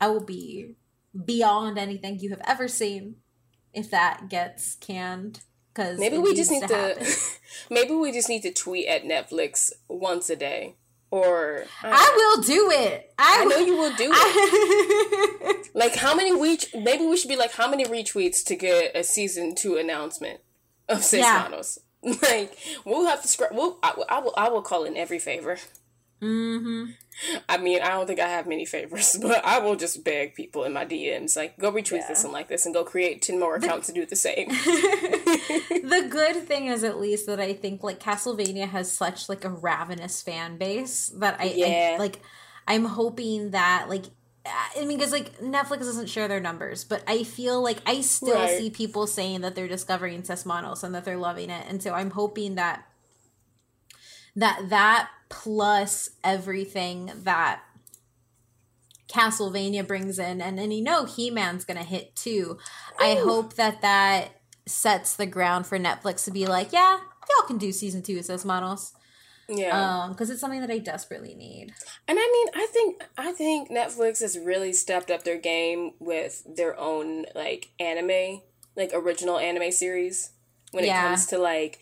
[0.00, 0.76] I will be
[1.24, 3.16] beyond anything you have ever seen
[3.72, 5.40] if that gets canned.
[5.72, 7.16] Because maybe we just need to, to
[7.70, 10.76] maybe we just need to tweet at Netflix once a day.
[11.10, 13.14] Or uh, I will do it.
[13.18, 15.68] I, I know you will do it.
[15.74, 19.02] like how many we maybe we should be like how many retweets to get a
[19.02, 20.40] season two announcement
[20.88, 21.46] of Seis yeah.
[21.48, 21.78] Manos.
[22.22, 23.52] Like we'll have to scrap.
[23.52, 25.58] We'll I, I will I will call in every favor.
[26.20, 26.92] Mm-hmm.
[27.48, 30.64] I mean, I don't think I have many favorites, but I will just beg people
[30.64, 32.08] in my DMs, like, go retweet yeah.
[32.08, 34.48] this and like this and go create 10 more accounts the, to do the same.
[34.48, 39.50] the good thing is, at least, that I think, like, Castlevania has such, like, a
[39.50, 41.92] ravenous fan base that I, yeah.
[41.94, 42.20] I like,
[42.66, 44.04] I'm hoping that, like,
[44.76, 48.34] I mean, because like Netflix doesn't share their numbers, but I feel like I still
[48.34, 48.56] right.
[48.56, 51.92] see people saying that they're discovering Seis Manos and that they're loving it, and so
[51.92, 52.86] I'm hoping that
[54.36, 57.62] that that plus everything that
[59.08, 62.58] Castlevania brings in, and then you know He Man's gonna hit too.
[62.58, 63.04] Ooh.
[63.04, 66.98] I hope that that sets the ground for Netflix to be like, yeah,
[67.28, 68.92] y'all can do season two of models.
[69.48, 70.02] Yeah.
[70.02, 71.72] Um, because it's something that I desperately need.
[72.06, 76.42] And I mean, I think I think Netflix has really stepped up their game with
[76.46, 78.42] their own like anime,
[78.76, 80.32] like original anime series
[80.72, 81.02] when yeah.
[81.02, 81.78] it comes to like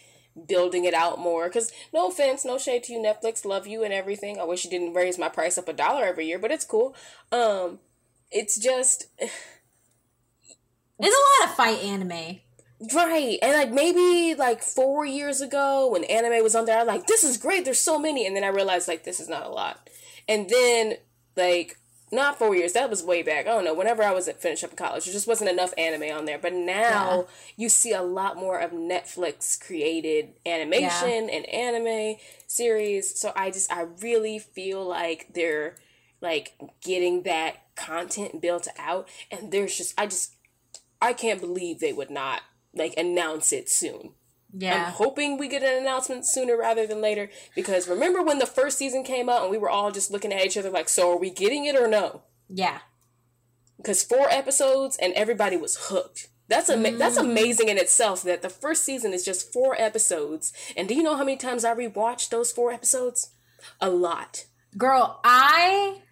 [0.47, 1.49] building it out more.
[1.49, 4.39] Because no offense, no shade to you, Netflix, love you and everything.
[4.39, 6.95] I wish you didn't raise my price up a dollar every year, but it's cool.
[7.33, 7.79] Um,
[8.31, 9.07] it's just.
[10.99, 12.41] There's a lot of fight anime.
[12.95, 13.39] Right.
[13.43, 17.07] And like maybe like four years ago when anime was on there, I was like,
[17.07, 18.27] this is great, there's so many.
[18.27, 19.89] And then I realized like this is not a lot.
[20.29, 20.95] And then
[21.37, 21.79] like
[22.12, 22.73] not four years.
[22.73, 23.47] That was way back.
[23.47, 23.74] I don't know.
[23.74, 26.39] Whenever I was at finish up in college, there just wasn't enough anime on there.
[26.39, 27.23] But now yeah.
[27.57, 31.37] you see a lot more of Netflix created animation yeah.
[31.37, 32.16] and anime
[32.47, 33.19] series.
[33.19, 35.77] So I just I really feel like they're
[36.20, 40.35] like getting that content built out, and there's just I just
[41.03, 42.43] I can't believe they would not
[42.73, 44.12] like announce it soon.
[44.59, 44.87] Yeah.
[44.87, 48.78] I'm hoping we get an announcement sooner rather than later because remember when the first
[48.78, 51.19] season came out and we were all just looking at each other like, so are
[51.19, 52.23] we getting it or no?
[52.49, 52.78] Yeah.
[53.77, 56.28] Because four episodes and everybody was hooked.
[56.49, 56.99] That's ama- mm.
[56.99, 60.53] that's amazing in itself that the first season is just four episodes.
[60.77, 63.33] And do you know how many times I rewatched those four episodes?
[63.81, 64.47] A lot.
[64.78, 66.03] Girl, I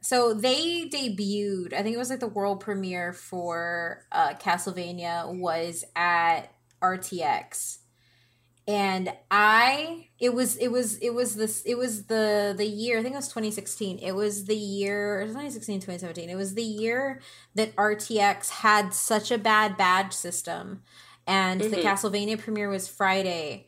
[0.00, 5.84] so they debuted, I think it was like the world premiere for uh Castlevania was
[5.96, 7.78] at RTX
[8.66, 13.02] and i it was it was it was this it was the the year i
[13.02, 17.20] think it was 2016 it was the year 2016 2017 it was the year
[17.54, 20.82] that rtx had such a bad badge system.
[21.26, 21.70] And mm-hmm.
[21.70, 23.66] the castlevania premiere was friday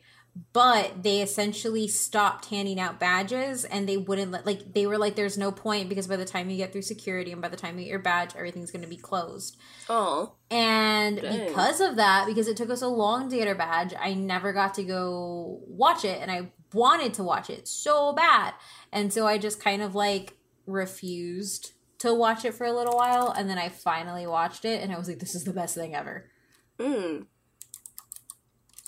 [0.53, 5.15] but they essentially stopped handing out badges and they wouldn't let like they were like
[5.15, 7.77] there's no point because by the time you get through security and by the time
[7.77, 9.57] you get your badge everything's going to be closed
[9.89, 11.47] oh and dang.
[11.47, 14.51] because of that because it took us a long to get our badge i never
[14.53, 18.53] got to go watch it and i wanted to watch it so bad
[18.91, 20.35] and so i just kind of like
[20.65, 24.91] refused to watch it for a little while and then i finally watched it and
[24.91, 26.29] i was like this is the best thing ever
[26.77, 27.25] mm.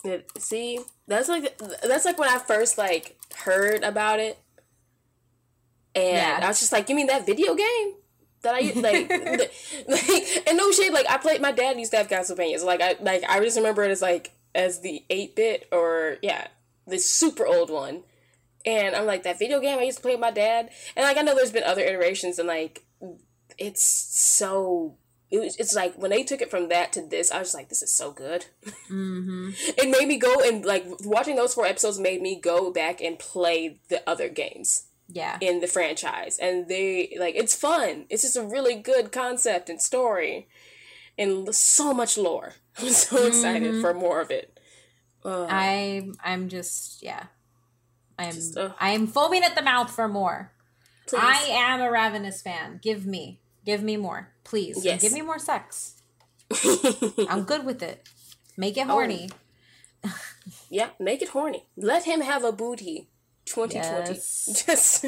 [0.04, 4.40] It, see, that's like that's like when I first like heard about it,
[5.96, 6.40] and yeah.
[6.42, 7.96] I was just like, "You mean that video game?"
[8.42, 9.10] That I like,
[9.88, 10.94] like, and no shade.
[10.94, 11.42] Like I played.
[11.42, 12.60] My dad used to have Castlevania.
[12.60, 16.18] So like I like I just remember it as like as the eight bit or
[16.22, 16.48] yeah,
[16.88, 18.04] the super old one.
[18.66, 20.70] And I'm like that video game I used to play with my dad.
[20.96, 22.84] And like I know there's been other iterations and like
[23.58, 24.98] it's so
[25.32, 27.70] it was, it's like when they took it from that to this, I was like,
[27.70, 28.46] this is so good.
[28.90, 29.50] Mm-hmm.
[29.78, 33.20] it made me go and like watching those four episodes made me go back and
[33.20, 34.86] play the other games.
[35.12, 35.38] Yeah.
[35.42, 36.38] In the franchise.
[36.40, 38.06] And they like it's fun.
[38.10, 40.48] It's just a really good concept and story.
[41.18, 42.54] And so much lore.
[42.78, 43.28] I'm so mm-hmm.
[43.28, 44.60] excited for more of it.
[45.26, 47.26] Uh, I I'm just yeah.
[48.20, 50.52] I'm just, uh, I am foaming at the mouth for more.
[51.08, 51.22] Please.
[51.24, 52.80] I am a Ravenous fan.
[52.84, 53.39] Give me.
[53.66, 54.84] Give me more, please.
[54.84, 55.02] Yes.
[55.02, 56.02] give me more sex.
[57.30, 58.08] I'm good with it.
[58.58, 58.92] Make it oh.
[58.92, 59.30] horny.
[60.06, 60.18] Oh.
[60.70, 61.66] yeah, make it horny.
[61.78, 63.10] Let him have a booty.
[63.46, 64.12] 2020.
[64.12, 64.64] Yes.
[64.66, 65.02] Just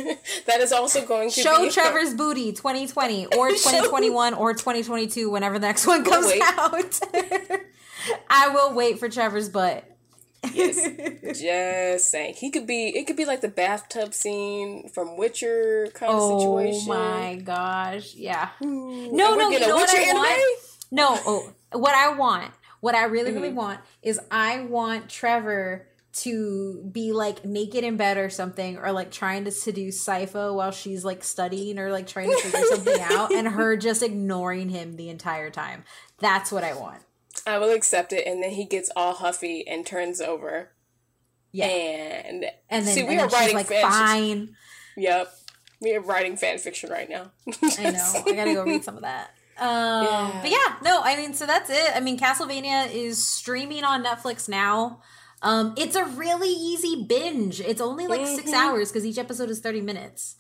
[0.47, 5.67] that is also going to show Trevor's booty 2020 or 2021 or 2022 whenever the
[5.67, 6.99] next one comes out.
[8.29, 9.85] I will wait for Trevor's butt.
[10.53, 10.89] Yes,
[11.39, 12.35] just saying.
[12.35, 12.87] He could be.
[12.89, 16.91] It could be like the bathtub scene from Witcher kind oh, of situation.
[16.91, 18.15] Oh my gosh!
[18.15, 18.49] Yeah.
[18.61, 19.49] No, no.
[19.49, 20.17] You know what I anime?
[20.17, 20.59] want?
[20.91, 21.19] No.
[21.25, 22.51] Oh, what I want.
[22.79, 23.41] What I really, mm-hmm.
[23.41, 28.91] really want is I want Trevor to be like naked in bed or something, or
[28.91, 32.99] like trying to seduce Sypha while she's like studying or like trying to figure something
[32.99, 35.83] out, and her just ignoring him the entire time.
[36.19, 37.03] That's what I want.
[37.45, 40.71] I will accept it, and then he gets all huffy and turns over.
[41.51, 44.55] Yeah, and and then, see, we are writing like, fan fine.
[44.97, 45.33] Yep,
[45.81, 47.31] we are writing fan fiction right now.
[47.77, 48.23] I know.
[48.25, 49.31] I gotta go read some of that.
[49.57, 50.39] Um, yeah.
[50.41, 51.95] But yeah, no, I mean, so that's it.
[51.95, 55.01] I mean, Castlevania is streaming on Netflix now.
[55.43, 57.61] Um, it's a really easy binge.
[57.61, 58.35] It's only like mm-hmm.
[58.35, 60.37] six hours because each episode is 30 minutes.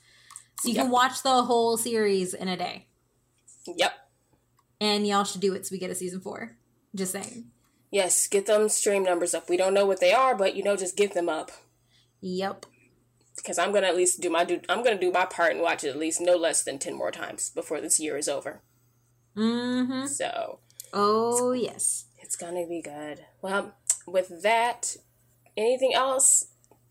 [0.61, 0.85] So you yep.
[0.85, 2.87] can watch the whole series in a day.
[3.67, 3.93] Yep.
[4.79, 6.57] And y'all should do it so we get a season four.
[6.95, 7.45] Just saying.
[7.91, 9.49] Yes, get them stream numbers up.
[9.49, 11.51] We don't know what they are, but you know, just get them up.
[12.21, 12.65] Yep.
[13.35, 14.61] Because I'm gonna at least do my do.
[14.69, 17.11] I'm gonna do my part and watch it at least no less than ten more
[17.11, 18.61] times before this year is over.
[19.35, 20.07] Mm-hmm.
[20.07, 20.59] So.
[20.93, 22.05] Oh yes.
[22.19, 23.25] It's gonna be good.
[23.41, 23.75] Well,
[24.07, 24.95] with that,
[25.57, 26.47] anything else?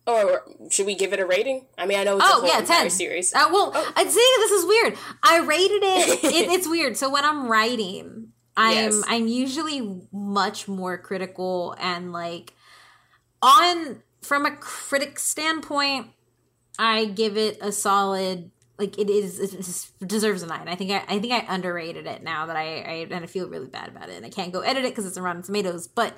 [0.07, 1.67] Or should we give it a rating?
[1.79, 2.91] I mean, I know it's oh, a yeah, 10.
[2.91, 3.33] series.
[3.33, 3.93] Uh, well, oh.
[3.95, 4.99] I'd say this is weird.
[5.23, 6.51] I rated it, it.
[6.51, 6.97] It's weird.
[6.97, 9.03] So when I'm writing, I'm yes.
[9.07, 12.55] I'm usually much more critical and like
[13.43, 16.09] on from a critic standpoint,
[16.79, 18.51] I give it a solid
[18.81, 20.67] like it is it deserves a nine.
[20.67, 23.49] I think I, I think I underrated it now that I, I and I feel
[23.49, 26.15] really bad about it and I can't go edit it because it's Rotten Tomatoes, but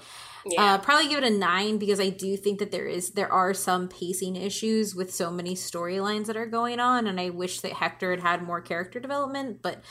[0.47, 0.75] yeah.
[0.75, 3.53] uh, probably give it a nine because I do think that there is there are
[3.53, 7.73] some pacing issues with so many storylines that are going on, and I wish that
[7.73, 9.83] Hector had had more character development, but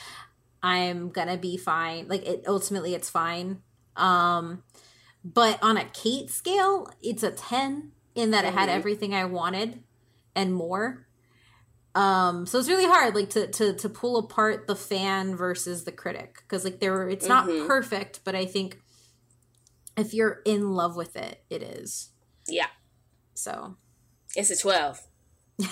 [0.63, 2.07] I'm gonna be fine.
[2.07, 3.61] Like it ultimately, it's fine.
[3.95, 4.63] Um,
[5.23, 8.57] but on a Kate scale, it's a ten in that mm-hmm.
[8.57, 9.83] it had everything I wanted
[10.35, 11.07] and more
[11.95, 15.91] um so it's really hard like to to to pull apart the fan versus the
[15.91, 17.67] critic because like there it's not mm-hmm.
[17.67, 18.79] perfect but i think
[19.97, 22.11] if you're in love with it it is
[22.47, 22.67] yeah
[23.33, 23.75] so
[24.35, 25.01] it's a 12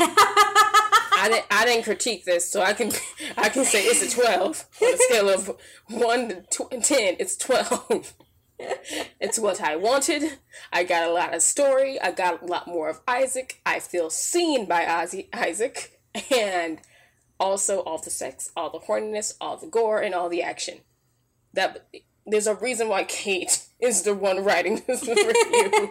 [1.20, 2.92] I didn't I didn't critique this, so I can
[3.38, 5.58] I can say it's a twelve on a scale of
[5.90, 7.16] one to tw- ten.
[7.20, 8.14] It's twelve.
[8.60, 10.40] it's what I wanted.
[10.72, 12.00] I got a lot of story.
[12.00, 13.62] I got a lot more of Isaac.
[13.66, 16.00] I feel seen by Oscar Isaac
[16.32, 16.80] and
[17.40, 20.80] also all the sex, all the horniness, all the gore, and all the action.
[21.54, 21.90] That
[22.26, 25.90] there's a reason why Kate is the one writing this review.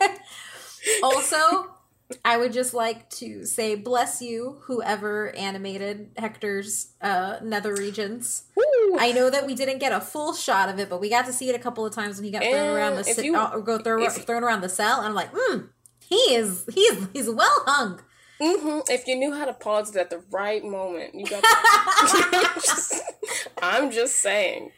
[1.03, 1.75] also,
[2.24, 8.44] I would just like to say bless you, whoever animated Hector's uh, nether regions.
[8.56, 8.97] Woo.
[8.98, 11.32] I know that we didn't get a full shot of it, but we got to
[11.32, 13.59] see it a couple of times when he got thrown around the si- you, uh,
[13.59, 15.66] go throw, thrown around the cell, and I'm like, hmm,
[16.01, 18.01] he is he's he's well hung.
[18.40, 18.90] Mm-hmm.
[18.90, 21.43] If you knew how to pause it at the right moment, you got.
[23.62, 24.70] I'm just saying.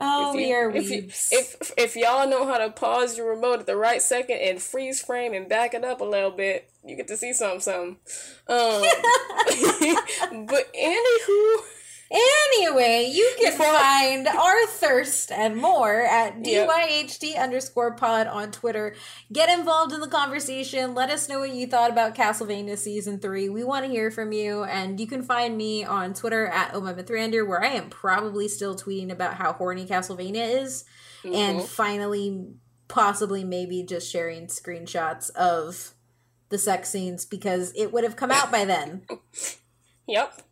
[0.00, 3.30] Oh, if you, we are if, you, if if y'all know how to pause your
[3.34, 6.70] remote at the right second and freeze frame and back it up a little bit,
[6.84, 7.60] you get to see something.
[7.60, 7.96] Something.
[8.48, 8.82] Um,
[10.46, 11.56] but anywho.
[12.10, 17.42] Anyway, you can find our thirst and more at DYHD yep.
[17.42, 18.94] underscore pod on Twitter.
[19.30, 20.94] Get involved in the conversation.
[20.94, 23.50] Let us know what you thought about Castlevania season three.
[23.50, 24.64] We want to hear from you.
[24.64, 29.10] And you can find me on Twitter at Omemithrander, where I am probably still tweeting
[29.10, 30.84] about how horny Castlevania is.
[31.22, 31.34] Mm-hmm.
[31.34, 32.46] And finally,
[32.88, 35.92] possibly maybe just sharing screenshots of
[36.48, 39.02] the sex scenes because it would have come out by then.
[40.08, 40.42] yep.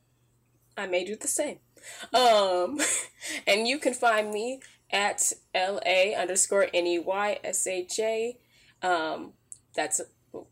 [0.76, 1.58] I may do the same.
[2.12, 2.80] Um,
[3.46, 8.38] and you can find me at LA underscore N E Y S H A.
[8.82, 9.32] Um,
[9.74, 10.00] that's,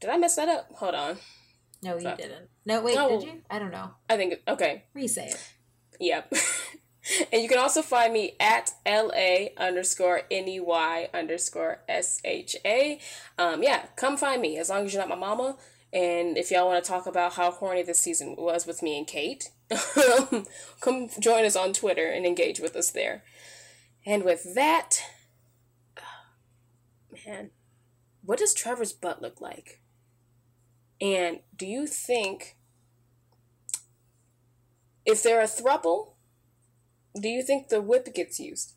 [0.00, 0.70] did I mess that up?
[0.76, 1.18] Hold on.
[1.82, 2.48] No, you so, didn't.
[2.64, 3.42] No, wait, did you?
[3.50, 3.90] I don't know.
[4.08, 4.84] I think, okay.
[4.96, 5.52] Resay it.
[6.00, 6.32] Yep.
[7.32, 12.56] and you can also find me at LA underscore N E Y underscore S H
[12.64, 12.98] A.
[13.38, 15.56] Um, yeah, come find me as long as you're not my mama.
[15.92, 19.06] And if y'all want to talk about how horny this season was with me and
[19.06, 19.50] Kate,
[20.80, 23.24] come join us on Twitter and engage with us there.
[24.06, 24.98] And with that,
[25.98, 27.50] oh, man,
[28.22, 29.80] what does Trevor's butt look like?
[31.00, 32.56] And do you think
[35.04, 36.12] if they're a thruple,
[37.20, 38.74] do you think the whip gets used?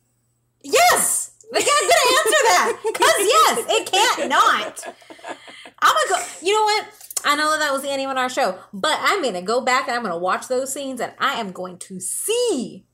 [0.62, 1.32] Yes!
[1.52, 2.80] We can't answer that!
[2.84, 4.94] Because yes, it can't not.
[5.80, 6.26] I'm gonna go.
[6.42, 7.07] You know what?
[7.24, 9.88] I know that, that was the ending of our show, but I'm gonna go back
[9.88, 12.86] and I'm gonna watch those scenes and I am going to see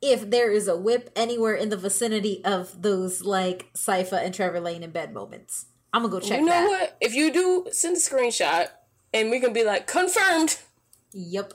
[0.00, 4.60] if there is a whip anywhere in the vicinity of those like Sypha and Trevor
[4.60, 5.66] Lane in bed moments.
[5.92, 6.40] I'm gonna go check.
[6.40, 6.68] You know that.
[6.68, 6.96] what?
[7.00, 8.68] If you do, send a screenshot
[9.12, 10.58] and we can be like confirmed.
[11.12, 11.54] Yep.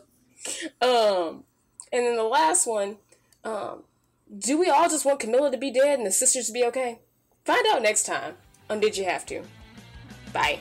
[0.81, 1.43] Um,
[1.91, 2.97] and then the last one,
[3.43, 3.83] um,
[4.37, 6.99] do we all just want Carmilla to be dead and the sisters to be okay?
[7.45, 8.35] Find out next time
[8.69, 9.43] on Did You Have to?
[10.31, 10.59] Bye.